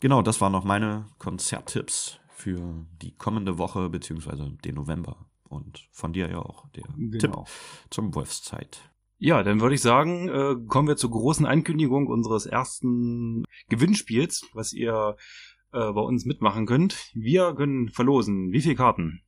Genau, 0.00 0.22
das 0.22 0.40
waren 0.40 0.52
noch 0.52 0.64
meine 0.64 1.06
Konzerttipps 1.18 2.20
für 2.28 2.86
die 3.02 3.12
kommende 3.12 3.58
Woche 3.58 3.88
beziehungsweise 3.88 4.50
den 4.64 4.76
November. 4.76 5.26
Und 5.48 5.88
von 5.92 6.12
dir 6.12 6.28
ja 6.30 6.38
auch 6.38 6.68
der 6.70 6.84
genau. 6.96 7.44
Tipp 7.44 7.52
zum 7.90 8.14
Wolfszeit. 8.14 8.90
Ja, 9.18 9.42
dann 9.42 9.60
würde 9.60 9.74
ich 9.74 9.80
sagen, 9.80 10.28
äh, 10.28 10.56
kommen 10.66 10.88
wir 10.88 10.96
zur 10.96 11.10
großen 11.10 11.46
Ankündigung 11.46 12.08
unseres 12.08 12.46
ersten 12.46 13.44
Gewinnspiels, 13.68 14.46
was 14.52 14.72
ihr 14.72 15.16
äh, 15.72 15.92
bei 15.92 16.00
uns 16.00 16.24
mitmachen 16.24 16.66
könnt. 16.66 17.10
Wir 17.14 17.54
können 17.54 17.88
verlosen. 17.88 18.52
Wie 18.52 18.60
viele 18.60 18.74
Karten? 18.74 19.23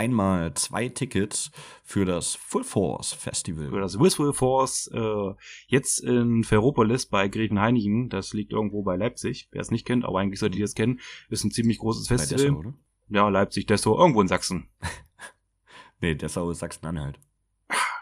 Einmal 0.00 0.54
zwei 0.54 0.88
Tickets 0.88 1.50
für 1.84 2.06
das 2.06 2.34
Full 2.34 2.64
Force 2.64 3.12
Festival. 3.12 3.68
Für 3.68 3.80
das 3.80 3.96
Full 3.96 4.32
Force, 4.32 4.90
äh, 4.94 5.34
jetzt 5.66 6.00
in 6.00 6.42
Ferropolis 6.42 7.04
bei 7.06 7.28
Grevenhainichen. 7.28 8.08
Das 8.08 8.32
liegt 8.32 8.52
irgendwo 8.52 8.82
bei 8.82 8.96
Leipzig. 8.96 9.48
Wer 9.52 9.60
es 9.60 9.70
nicht 9.70 9.86
kennt, 9.86 10.06
aber 10.06 10.18
eigentlich 10.18 10.40
sollte 10.40 10.56
ihr 10.58 10.64
es 10.64 10.74
kennen, 10.74 11.00
ist 11.28 11.44
ein 11.44 11.50
ziemlich 11.50 11.78
großes 11.78 12.08
Festival. 12.08 12.44
Dessau, 12.44 12.58
oder? 12.58 12.74
Ja, 13.08 13.28
Leipzig, 13.28 13.66
Dessau, 13.66 13.98
irgendwo 13.98 14.22
in 14.22 14.28
Sachsen. 14.28 14.70
nee, 16.00 16.14
Dessau 16.14 16.50
ist 16.50 16.60
Sachsen-Anhalt. 16.60 17.20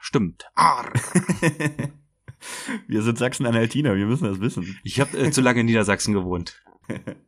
Stimmt. 0.01 0.47
Arr. 0.55 0.93
wir 2.87 3.03
sind 3.03 3.19
Sachsen-Anhaltiner, 3.19 3.97
wir 3.97 4.07
müssen 4.07 4.25
das 4.25 4.41
wissen. 4.41 4.79
Ich 4.85 5.01
habe 5.01 5.19
äh, 5.19 5.31
zu 5.33 5.41
lange 5.41 5.61
in 5.61 5.67
Niedersachsen 5.67 6.15
gewohnt. 6.15 6.63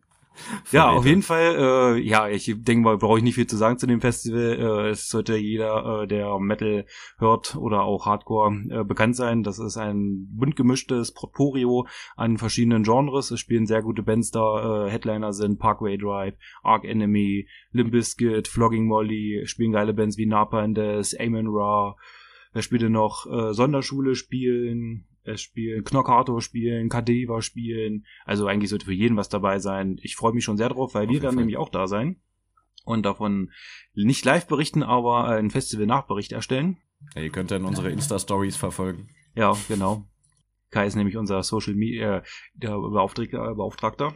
Ja, 0.72 0.91
auf 0.91 1.07
jeden 1.07 1.22
Fall. 1.22 1.97
Äh, 1.97 2.01
ja, 2.01 2.28
ich 2.28 2.53
denke 2.59 2.84
mal, 2.84 2.99
brauche 2.99 3.18
ich 3.18 3.24
nicht 3.24 3.34
viel 3.34 3.47
zu 3.47 3.57
sagen 3.57 3.78
zu 3.78 3.86
dem 3.86 4.01
Festival. 4.01 4.86
Äh, 4.86 4.91
es 4.91 5.09
sollte 5.09 5.36
jeder, 5.36 6.03
äh, 6.03 6.07
der 6.07 6.38
Metal 6.38 6.86
hört 7.18 7.57
oder 7.57 7.82
auch 7.82 8.07
Hardcore 8.07 8.55
äh, 8.70 8.84
bekannt 8.84 9.16
sein. 9.16 9.43
Das 9.43 9.59
ist 9.59 9.76
ein 9.76 10.28
bunt 10.30 10.57
gemischtes 10.57 11.12
Portfolio 11.12 11.86
an 12.16 12.38
verschiedenen 12.38 12.82
Genres. 12.82 13.30
Es 13.30 13.41
spielen 13.41 13.66
sehr 13.66 13.82
gute 13.82 14.03
Bands 14.03 14.30
da. 14.30 14.86
Äh, 14.86 14.91
Headliner 14.91 15.32
sind 15.32 15.59
Parkway 15.59 15.97
Drive, 15.97 16.34
Arc 16.62 16.84
Enemy, 16.84 17.49
Limp 17.72 17.93
Bizkit, 17.93 18.49
Flogging 18.49 18.86
Molly. 18.86 19.43
Spielen 19.45 19.72
geile 19.72 19.95
Bands 19.95 20.16
wie 20.16 20.26
Napa 20.26 20.61
and 20.61 20.76
Death, 20.76 21.14
Amen 21.18 21.47
Ra. 21.49 21.97
Wer 22.53 22.62
spielte 22.62 22.91
noch? 22.91 23.26
Äh, 23.26 23.55
Sonderschule 23.55 24.14
spielen 24.14 25.07
spielen, 25.37 25.85
Knockato 25.85 26.41
spielen, 26.41 26.89
Kadeva 26.89 27.43
spielen. 27.43 28.07
Also 28.25 28.47
eigentlich 28.47 28.71
sollte 28.71 28.87
für 28.87 28.93
jeden 28.93 29.16
was 29.16 29.29
dabei 29.29 29.59
sein. 29.59 29.99
Ich 30.03 30.16
freue 30.16 30.33
mich 30.33 30.45
schon 30.45 30.57
sehr 30.57 30.68
drauf, 30.68 30.95
weil 30.95 31.07
Auf 31.07 31.12
wir 31.12 31.23
werden 31.23 31.35
Fall. 31.35 31.43
nämlich 31.43 31.57
auch 31.57 31.68
da 31.68 31.87
sein 31.87 32.21
und 32.85 33.05
davon 33.05 33.51
nicht 33.95 34.25
live 34.25 34.47
berichten, 34.47 34.83
aber 34.83 35.27
ein 35.27 35.51
Festival-Nachbericht 35.51 36.33
erstellen. 36.33 36.79
Ja, 37.14 37.23
ihr 37.23 37.31
könnt 37.31 37.51
dann 37.51 37.64
unsere 37.64 37.91
Insta-Stories 37.91 38.57
verfolgen. 38.57 39.11
Ja, 39.35 39.57
genau. 39.68 40.07
Kai 40.71 40.87
ist 40.87 40.97
nämlich 40.97 41.16
unser 41.16 41.43
Social 41.43 41.75
Media, 41.75 42.18
äh, 42.18 42.23
der 42.55 42.71
Beauftragter. 42.71 43.55
Beauftragter. 43.55 44.14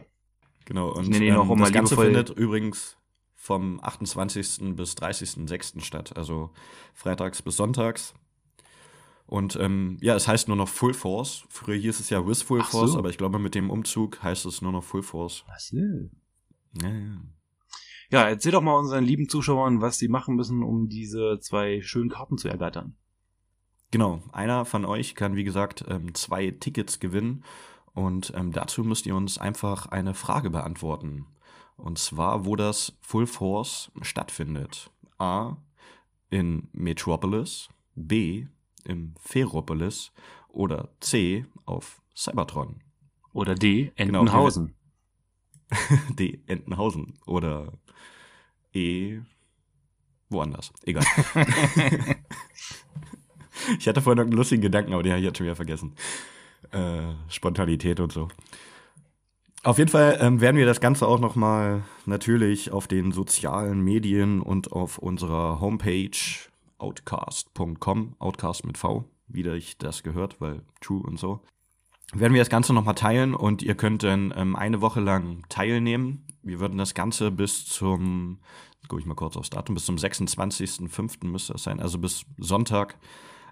Genau, 0.65 0.91
und 0.91 1.13
ich 1.13 1.21
ähm, 1.21 1.37
auch 1.37 1.57
das 1.57 1.71
Ganze 1.71 1.95
findet 1.95 2.29
übrigens 2.31 2.97
vom 3.35 3.79
28. 3.83 4.75
bis 4.75 4.93
30.06. 4.93 5.81
statt, 5.81 6.17
also 6.17 6.51
freitags 6.93 7.41
bis 7.41 7.57
sonntags. 7.57 8.15
Und 9.35 9.57
ähm, 9.57 9.97
ja, 9.99 10.15
es 10.15 10.29
heißt 10.29 10.47
nur 10.47 10.55
noch 10.55 10.69
Full 10.69 10.93
Force. 10.93 11.43
Früher 11.49 11.75
hieß 11.75 11.99
es 11.99 12.09
ja 12.09 12.25
With 12.25 12.41
Full 12.41 12.61
Ach 12.61 12.71
Force, 12.71 12.93
so. 12.93 12.97
aber 12.97 13.09
ich 13.09 13.17
glaube, 13.17 13.37
mit 13.37 13.53
dem 13.53 13.69
Umzug 13.69 14.23
heißt 14.23 14.45
es 14.45 14.61
nur 14.61 14.71
noch 14.71 14.85
Full 14.85 15.03
Force. 15.03 15.43
Ach 15.49 15.59
so. 15.59 15.75
Ja, 16.81 16.87
ja. 16.87 17.21
Ja, 18.11 18.29
erzähl 18.29 18.53
doch 18.53 18.61
mal 18.61 18.79
unseren 18.79 19.03
lieben 19.03 19.27
Zuschauern, 19.27 19.81
was 19.81 19.97
sie 19.97 20.07
machen 20.07 20.37
müssen, 20.37 20.63
um 20.63 20.87
diese 20.87 21.37
zwei 21.41 21.81
schönen 21.81 22.09
Karten 22.09 22.37
zu 22.37 22.47
ergattern. 22.47 22.95
Genau, 23.91 24.23
einer 24.31 24.63
von 24.63 24.85
euch 24.85 25.15
kann, 25.15 25.35
wie 25.35 25.43
gesagt, 25.43 25.83
ähm, 25.89 26.13
zwei 26.13 26.51
Tickets 26.51 27.01
gewinnen. 27.01 27.43
Und 27.91 28.31
ähm, 28.37 28.53
dazu 28.53 28.85
müsst 28.85 29.05
ihr 29.05 29.17
uns 29.17 29.37
einfach 29.37 29.87
eine 29.87 30.13
Frage 30.13 30.49
beantworten. 30.49 31.25
Und 31.75 31.97
zwar, 31.99 32.45
wo 32.45 32.55
das 32.55 32.97
Full 33.01 33.27
Force 33.27 33.91
stattfindet. 34.01 34.91
A. 35.17 35.57
In 36.29 36.69
Metropolis. 36.71 37.67
B 37.95 38.47
im 38.85 39.13
Ferropolis 39.19 40.11
oder 40.49 40.89
C 40.99 41.45
auf 41.65 42.01
Cybertron. 42.15 42.81
Oder 43.33 43.55
D, 43.55 43.91
genau, 43.95 44.21
Entenhausen. 44.21 44.75
Genau, 45.69 46.01
D, 46.17 46.39
Entenhausen. 46.47 47.19
Oder 47.25 47.73
E, 48.73 49.19
woanders. 50.29 50.71
Egal. 50.83 51.03
ich 53.79 53.87
hatte 53.87 54.01
vorhin 54.01 54.17
noch 54.17 54.25
einen 54.25 54.37
lustigen 54.37 54.61
Gedanken, 54.61 54.93
aber 54.93 55.03
den 55.03 55.11
habe 55.11 55.19
ich 55.19 55.25
jetzt 55.25 55.37
schon 55.37 55.45
wieder 55.45 55.55
vergessen. 55.55 55.95
Äh, 56.71 57.13
Spontanität 57.27 57.99
und 57.99 58.11
so. 58.11 58.29
Auf 59.63 59.79
jeden 59.79 59.89
Fall 59.89 60.17
ähm, 60.21 60.41
werden 60.41 60.57
wir 60.57 60.65
das 60.67 60.79
Ganze 60.79 61.07
auch 61.07 61.19
nochmal 61.19 61.83
natürlich 62.05 62.71
auf 62.71 62.87
den 62.87 63.11
sozialen 63.11 63.81
Medien 63.81 64.39
und 64.39 64.71
auf 64.71 64.99
unserer 64.99 65.59
Homepage 65.59 66.11
outcast.com, 66.85 68.15
outcast 68.19 68.65
mit 68.65 68.77
V, 68.77 69.05
wie 69.27 69.47
ich 69.49 69.77
das 69.77 70.03
gehört, 70.03 70.39
weil 70.39 70.61
True 70.81 71.01
und 71.01 71.17
so. 71.17 71.41
Werden 72.13 72.33
wir 72.33 72.41
das 72.41 72.49
Ganze 72.49 72.73
nochmal 72.73 72.93
teilen 72.93 73.33
und 73.33 73.63
ihr 73.63 73.75
könnt 73.75 74.03
dann 74.03 74.31
ähm, 74.37 74.55
eine 74.55 74.81
Woche 74.81 74.99
lang 75.01 75.43
teilnehmen. 75.49 76.27
Wir 76.43 76.59
würden 76.59 76.77
das 76.77 76.93
Ganze 76.93 77.31
bis 77.31 77.65
zum, 77.65 78.39
gucke 78.87 78.99
ich 79.01 79.07
mal 79.07 79.15
kurz 79.15 79.35
aufs 79.35 79.49
Datum, 79.49 79.73
bis 79.73 79.85
zum 79.85 79.95
26.05. 79.95 81.25
müsste 81.25 81.53
das 81.53 81.63
sein, 81.63 81.79
also 81.79 81.97
bis 81.97 82.25
Sonntag 82.37 82.99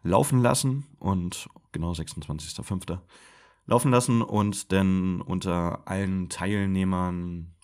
laufen 0.04 0.40
lassen 0.40 0.86
und 1.00 1.50
genau 1.72 1.94
26.05. 1.94 3.00
laufen 3.66 3.92
lassen 3.92 4.22
und 4.22 4.72
dann 4.72 5.22
unter 5.22 5.88
allen 5.88 6.30
Teilnehmern 6.30 7.56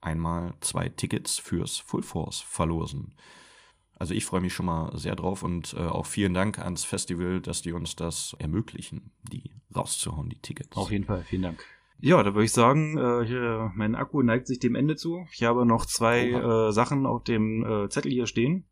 einmal 0.00 0.54
zwei 0.60 0.88
Tickets 0.88 1.38
fürs 1.40 1.78
Full 1.78 2.04
Force 2.04 2.40
verlosen. 2.40 3.16
Also 3.98 4.12
ich 4.14 4.26
freue 4.26 4.42
mich 4.42 4.52
schon 4.52 4.66
mal 4.66 4.96
sehr 4.96 5.16
drauf 5.16 5.42
und 5.42 5.74
äh, 5.74 5.80
auch 5.80 6.06
vielen 6.06 6.34
Dank 6.34 6.58
ans 6.58 6.84
Festival, 6.84 7.40
dass 7.40 7.62
die 7.62 7.72
uns 7.72 7.96
das 7.96 8.36
ermöglichen, 8.38 9.10
die 9.22 9.50
rauszuhauen, 9.74 10.28
die 10.28 10.38
Tickets. 10.38 10.76
Auf 10.76 10.90
jeden 10.90 11.04
Fall, 11.04 11.24
vielen 11.24 11.42
Dank. 11.42 11.64
Ja, 11.98 12.22
da 12.22 12.34
würde 12.34 12.44
ich 12.44 12.52
sagen, 12.52 12.98
äh, 12.98 13.24
hier, 13.26 13.72
mein 13.74 13.94
Akku 13.94 14.22
neigt 14.22 14.46
sich 14.46 14.58
dem 14.58 14.74
Ende 14.74 14.96
zu. 14.96 15.26
Ich 15.32 15.42
habe 15.44 15.64
noch 15.64 15.86
zwei 15.86 16.28
äh, 16.30 16.72
Sachen 16.72 17.06
auf 17.06 17.24
dem 17.24 17.64
äh, 17.64 17.88
Zettel 17.88 18.12
hier 18.12 18.26
stehen. 18.26 18.66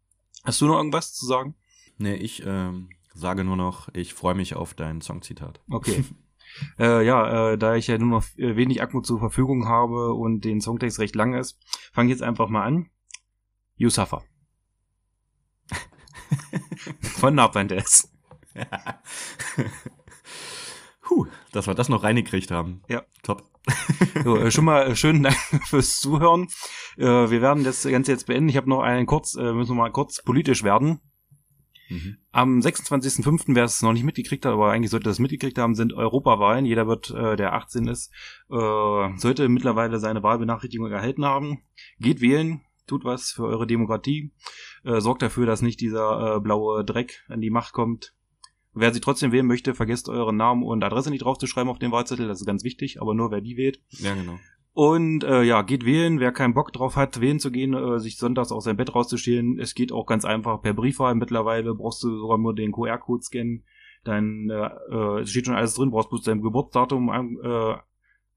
Hast 0.45 0.61
du 0.61 0.67
noch 0.67 0.77
irgendwas 0.77 1.15
zu 1.15 1.25
sagen? 1.25 1.55
Nee, 1.97 2.17
ich 2.17 2.45
äh, 2.45 2.73
sage 3.15 3.45
nur 3.45 3.57
noch, 3.57 3.89
ich 3.95 4.13
freue 4.13 4.35
mich 4.35 4.57
auf 4.57 4.75
dein 4.75 5.01
Songzitat. 5.01 5.63
Okay. 5.71 6.05
äh, 6.79 7.05
ja, 7.05 7.53
äh, 7.53 7.59
da 7.59 7.77
ich 7.77 7.87
ja 7.87 7.97
nur 7.97 8.11
noch 8.11 8.25
äh, 8.37 8.57
wenig 8.57 8.83
Akku 8.83 9.01
zur 9.01 9.21
Verfügung 9.21 9.69
habe 9.69 10.13
und 10.13 10.45
den 10.45 10.61
Songtext 10.61 10.99
recht 10.99 11.15
lang 11.15 11.33
ist, 11.33 11.59
fange 11.95 12.09
ich 12.09 12.19
jetzt 12.19 12.23
einfach 12.23 12.51
mal 12.51 12.65
an. 12.65 12.91
You 13.77 13.89
suffer. 13.89 14.23
Von 17.01 17.35
Naplandes. 17.35 18.11
Ja. 18.57 19.03
Puh, 21.03 21.27
dass 21.51 21.67
wir 21.67 21.75
das 21.75 21.89
noch 21.89 22.05
reingekriegt 22.05 22.53
haben. 22.53 22.83
Ja. 22.89 23.03
Top. 23.25 23.43
so, 24.23 24.37
äh, 24.37 24.53
schon 24.53 24.65
mal 24.65 24.87
äh, 24.87 24.95
schönen 24.97 25.25
Dank 25.25 25.37
fürs 25.67 25.99
Zuhören. 25.99 26.47
Äh, 26.97 27.05
wir 27.05 27.43
werden 27.43 27.65
das 27.65 27.83
Ganze 27.83 28.13
jetzt 28.13 28.27
beenden. 28.27 28.49
Ich 28.49 28.57
habe 28.57 28.71
noch 28.71 28.81
einen 28.81 29.07
kurz, 29.07 29.35
äh, 29.35 29.53
müssen 29.53 29.73
wir 29.73 29.83
mal 29.83 29.91
kurz 29.91 30.23
politisch 30.23 30.63
werden. 30.63 31.01
Mhm. 31.89 32.17
Am 32.33 32.61
26.05., 32.61 33.55
wer 33.55 33.65
es 33.65 33.83
noch 33.83 33.93
nicht 33.93 34.05
mitgekriegt 34.05 34.47
hat, 34.47 34.53
aber 34.53 34.71
eigentlich 34.71 34.91
sollte 34.91 35.09
das 35.09 35.19
mitgekriegt 35.19 35.59
haben, 35.59 35.75
sind 35.75 35.93
Europawahlen. 35.93 36.65
Jeder 36.65 36.87
wird, 36.87 37.11
äh, 37.11 37.37
der 37.37 37.55
18 37.55 37.87
ist, 37.89 38.11
äh, 38.51 39.19
sollte 39.19 39.49
mittlerweile 39.49 39.99
seine 39.99 40.23
Wahlbenachrichtigung 40.23 40.91
erhalten 40.91 41.25
haben. 41.25 41.63
Geht 41.99 42.21
wählen, 42.21 42.63
tut 42.87 43.05
was 43.05 43.31
für 43.31 43.45
eure 43.45 43.67
Demokratie, 43.67 44.33
äh, 44.85 45.01
sorgt 45.01 45.23
dafür, 45.23 45.47
dass 45.47 45.63
nicht 45.63 45.81
dieser 45.81 46.37
äh, 46.37 46.41
blaue 46.41 46.85
Dreck 46.85 47.25
an 47.29 47.41
die 47.41 47.51
Macht 47.51 47.73
kommt. 47.73 48.15
Wer 48.73 48.93
sie 48.93 49.01
trotzdem 49.01 49.31
wählen 49.31 49.47
möchte, 49.47 49.75
vergesst 49.75 50.09
euren 50.09 50.37
Namen 50.37 50.65
und 50.65 50.83
Adresse 50.83 51.11
nicht 51.11 51.25
draufzuschreiben 51.25 51.71
auf 51.71 51.79
den 51.79 51.93
Wahlzettel, 51.93 52.27
das 52.27 52.41
ist 52.41 52.47
ganz 52.47 52.65
wichtig, 52.65 53.01
aber 53.01 53.15
nur 53.15 53.31
wer 53.31 53.41
die 53.41 53.57
wählt. 53.57 53.81
Ja, 53.91 54.15
genau. 54.15 54.39
Und 54.75 55.23
äh, 55.23 55.45
ja, 55.45 55.63
geht 55.63 55.85
wählen. 55.85 56.19
Wer 56.19 56.33
keinen 56.33 56.53
Bock 56.53 56.73
drauf 56.73 56.97
hat, 56.97 57.21
wählen 57.21 57.39
zu 57.39 57.53
gehen, 57.53 57.75
äh, 57.75 58.01
sich 58.01 58.17
sonntags 58.19 58.51
aus 58.51 58.65
seinem 58.65 58.77
Bett 58.77 58.93
rauszustehlen, 58.93 59.61
es 59.61 59.77
geht 59.77 59.93
auch 59.93 60.05
ganz 60.05 60.25
einfach 60.25 60.61
per 60.63 60.75
Briefwahl. 60.75 61.15
Mittlerweile 61.15 61.77
brauchst 61.77 62.03
du 62.03 62.19
sogar 62.19 62.39
nur 62.39 62.55
den 62.55 62.73
QR-Code 62.73 63.23
scannen. 63.23 63.65
Dein, 64.03 64.51
äh, 64.51 64.71
äh, 64.91 65.21
es 65.21 65.31
steht 65.31 65.47
schon 65.47 65.55
alles 65.55 65.75
drin, 65.75 65.93
brauchst 65.93 66.11
bloß 66.11 66.25
dein 66.25 66.43
Geburtsdatum 66.43 67.09
äh, 67.09 67.77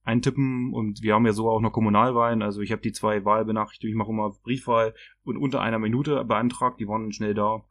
eintippen 0.08 0.74
und 0.74 1.02
wir 1.02 1.14
haben 1.14 1.26
ja 1.26 1.34
so 1.34 1.50
auch 1.50 1.60
noch 1.60 1.72
Kommunalwahlen. 1.72 2.42
Also 2.42 2.62
ich 2.62 2.72
habe 2.72 2.82
die 2.82 2.94
zwei 2.94 3.26
Wahlbenachrichtigungen, 3.26 3.94
ich 3.94 3.98
mache 3.98 4.12
immer 4.12 4.32
Briefwahl 4.42 4.96
und 5.24 5.38
unter 5.38 5.62
einer 5.62 5.80
Minute 5.80 6.24
beantragt, 6.24 6.80
die 6.80 6.88
waren 6.88 7.12
schnell 7.12 7.34
da. 7.34 7.66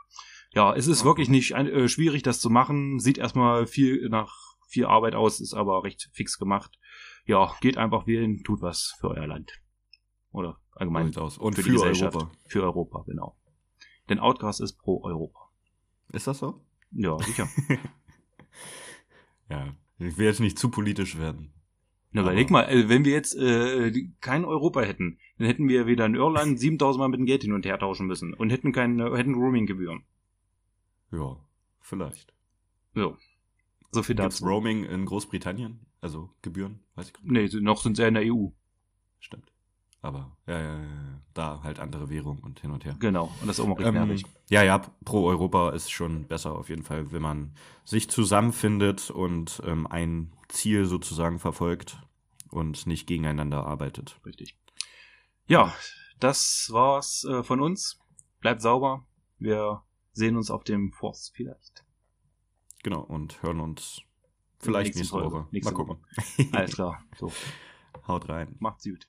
Ja, 0.52 0.74
es 0.74 0.86
ist 0.86 1.00
okay. 1.00 1.08
wirklich 1.08 1.28
nicht 1.30 1.52
äh, 1.52 1.88
schwierig, 1.88 2.22
das 2.22 2.40
zu 2.40 2.50
machen. 2.50 3.00
Sieht 3.00 3.18
erstmal 3.18 3.66
viel 3.66 4.08
nach 4.10 4.34
viel 4.68 4.84
Arbeit 4.84 5.14
aus, 5.14 5.40
ist 5.40 5.54
aber 5.54 5.82
recht 5.82 6.10
fix 6.12 6.38
gemacht. 6.38 6.78
Ja, 7.24 7.54
geht 7.60 7.78
einfach 7.78 8.06
wählen, 8.06 8.44
tut 8.44 8.60
was 8.60 8.94
für 9.00 9.08
euer 9.08 9.26
Land. 9.26 9.60
Oder 10.30 10.60
allgemein 10.72 11.16
aus. 11.16 11.38
Und 11.38 11.54
für, 11.54 11.62
für 11.62 11.82
Europa. 11.82 12.30
Für 12.46 12.62
Europa, 12.62 13.02
genau. 13.06 13.36
Denn 14.08 14.18
Outcast 14.18 14.60
ist 14.60 14.74
pro 14.74 15.02
Europa. 15.02 15.50
Ist 16.12 16.26
das 16.26 16.38
so? 16.38 16.60
Ja, 16.90 17.18
sicher. 17.18 17.48
ja, 19.50 19.74
ich 19.98 20.18
will 20.18 20.26
jetzt 20.26 20.40
nicht 20.40 20.58
zu 20.58 20.70
politisch 20.70 21.18
werden. 21.18 21.55
Na, 22.12 22.22
überleg 22.22 22.50
mal, 22.50 22.62
äh, 22.64 22.88
wenn 22.88 23.04
wir 23.04 23.12
jetzt 23.12 23.34
äh, 23.36 23.92
kein 24.20 24.44
Europa 24.44 24.80
hätten, 24.80 25.18
dann 25.38 25.46
hätten 25.46 25.68
wir 25.68 25.86
wieder 25.86 26.06
in 26.06 26.14
Irland 26.14 26.58
7000 26.58 26.98
Mal 27.00 27.08
mit 27.08 27.18
dem 27.20 27.26
Geld 27.26 27.42
hin 27.42 27.52
und 27.52 27.66
her 27.66 27.78
tauschen 27.78 28.06
müssen 28.06 28.32
und 28.34 28.50
hätten 28.50 28.72
keine, 28.72 29.16
hätten 29.16 29.34
Roaming-Gebühren. 29.34 30.02
Ja, 31.12 31.36
vielleicht. 31.80 32.32
Ja. 32.94 33.16
So 33.92 34.02
viel 34.02 34.16
Gibt's 34.16 34.36
dazu. 34.38 34.46
Roaming 34.46 34.84
in 34.84 35.04
Großbritannien? 35.06 35.80
Also 36.00 36.30
Gebühren? 36.42 36.80
Weiß 36.94 37.08
ich 37.08 37.12
gar 37.12 37.22
Nee, 37.24 37.42
nicht. 37.42 37.54
noch 37.62 37.82
sind 37.82 37.96
sie 37.96 38.02
ja 38.02 38.08
in 38.08 38.14
der 38.14 38.32
EU. 38.32 38.48
Stimmt. 39.20 39.52
Aber 40.06 40.36
ja, 40.46 40.58
ja, 40.60 40.78
ja, 40.78 41.20
da 41.34 41.60
halt 41.64 41.80
andere 41.80 42.08
Währung 42.08 42.38
und 42.38 42.60
hin 42.60 42.70
und 42.70 42.84
her. 42.84 42.94
Genau. 43.00 43.24
Und 43.40 43.48
das 43.48 43.58
ist 43.58 43.64
auch 43.64 43.80
Ähm, 43.80 43.94
nervig. 43.94 44.24
ja, 44.48 44.62
ja, 44.62 44.78
pro 45.04 45.26
Europa 45.26 45.70
ist 45.70 45.90
schon 45.90 46.28
besser 46.28 46.52
auf 46.56 46.68
jeden 46.68 46.84
Fall, 46.84 47.10
wenn 47.10 47.22
man 47.22 47.56
sich 47.84 48.08
zusammenfindet 48.08 49.10
und 49.10 49.60
ähm, 49.66 49.88
ein 49.88 50.32
Ziel 50.48 50.84
sozusagen 50.86 51.40
verfolgt 51.40 52.00
und 52.50 52.86
nicht 52.86 53.08
gegeneinander 53.08 53.66
arbeitet. 53.66 54.20
Richtig. 54.24 54.56
Ja, 55.48 55.74
das 56.20 56.68
war's 56.70 57.24
äh, 57.24 57.42
von 57.42 57.60
uns. 57.60 57.98
Bleibt 58.40 58.62
sauber. 58.62 59.04
Wir 59.38 59.82
sehen 60.12 60.36
uns 60.36 60.52
auf 60.52 60.62
dem 60.62 60.92
Forst 60.92 61.32
vielleicht. 61.34 61.84
Genau, 62.84 63.00
und 63.00 63.42
hören 63.42 63.58
uns 63.58 64.02
vielleicht 64.60 64.94
Nächste 64.94 65.00
nächste 65.00 65.18
Folge. 65.18 65.32
Woche. 65.32 65.48
Nächste 65.50 65.72
Mal 65.72 65.76
gucken. 65.84 66.06
Alles 66.52 66.74
klar. 66.74 67.02
So, 67.16 67.32
Haut 68.06 68.28
rein. 68.28 68.54
macht's 68.60 68.84
gut. 68.84 69.08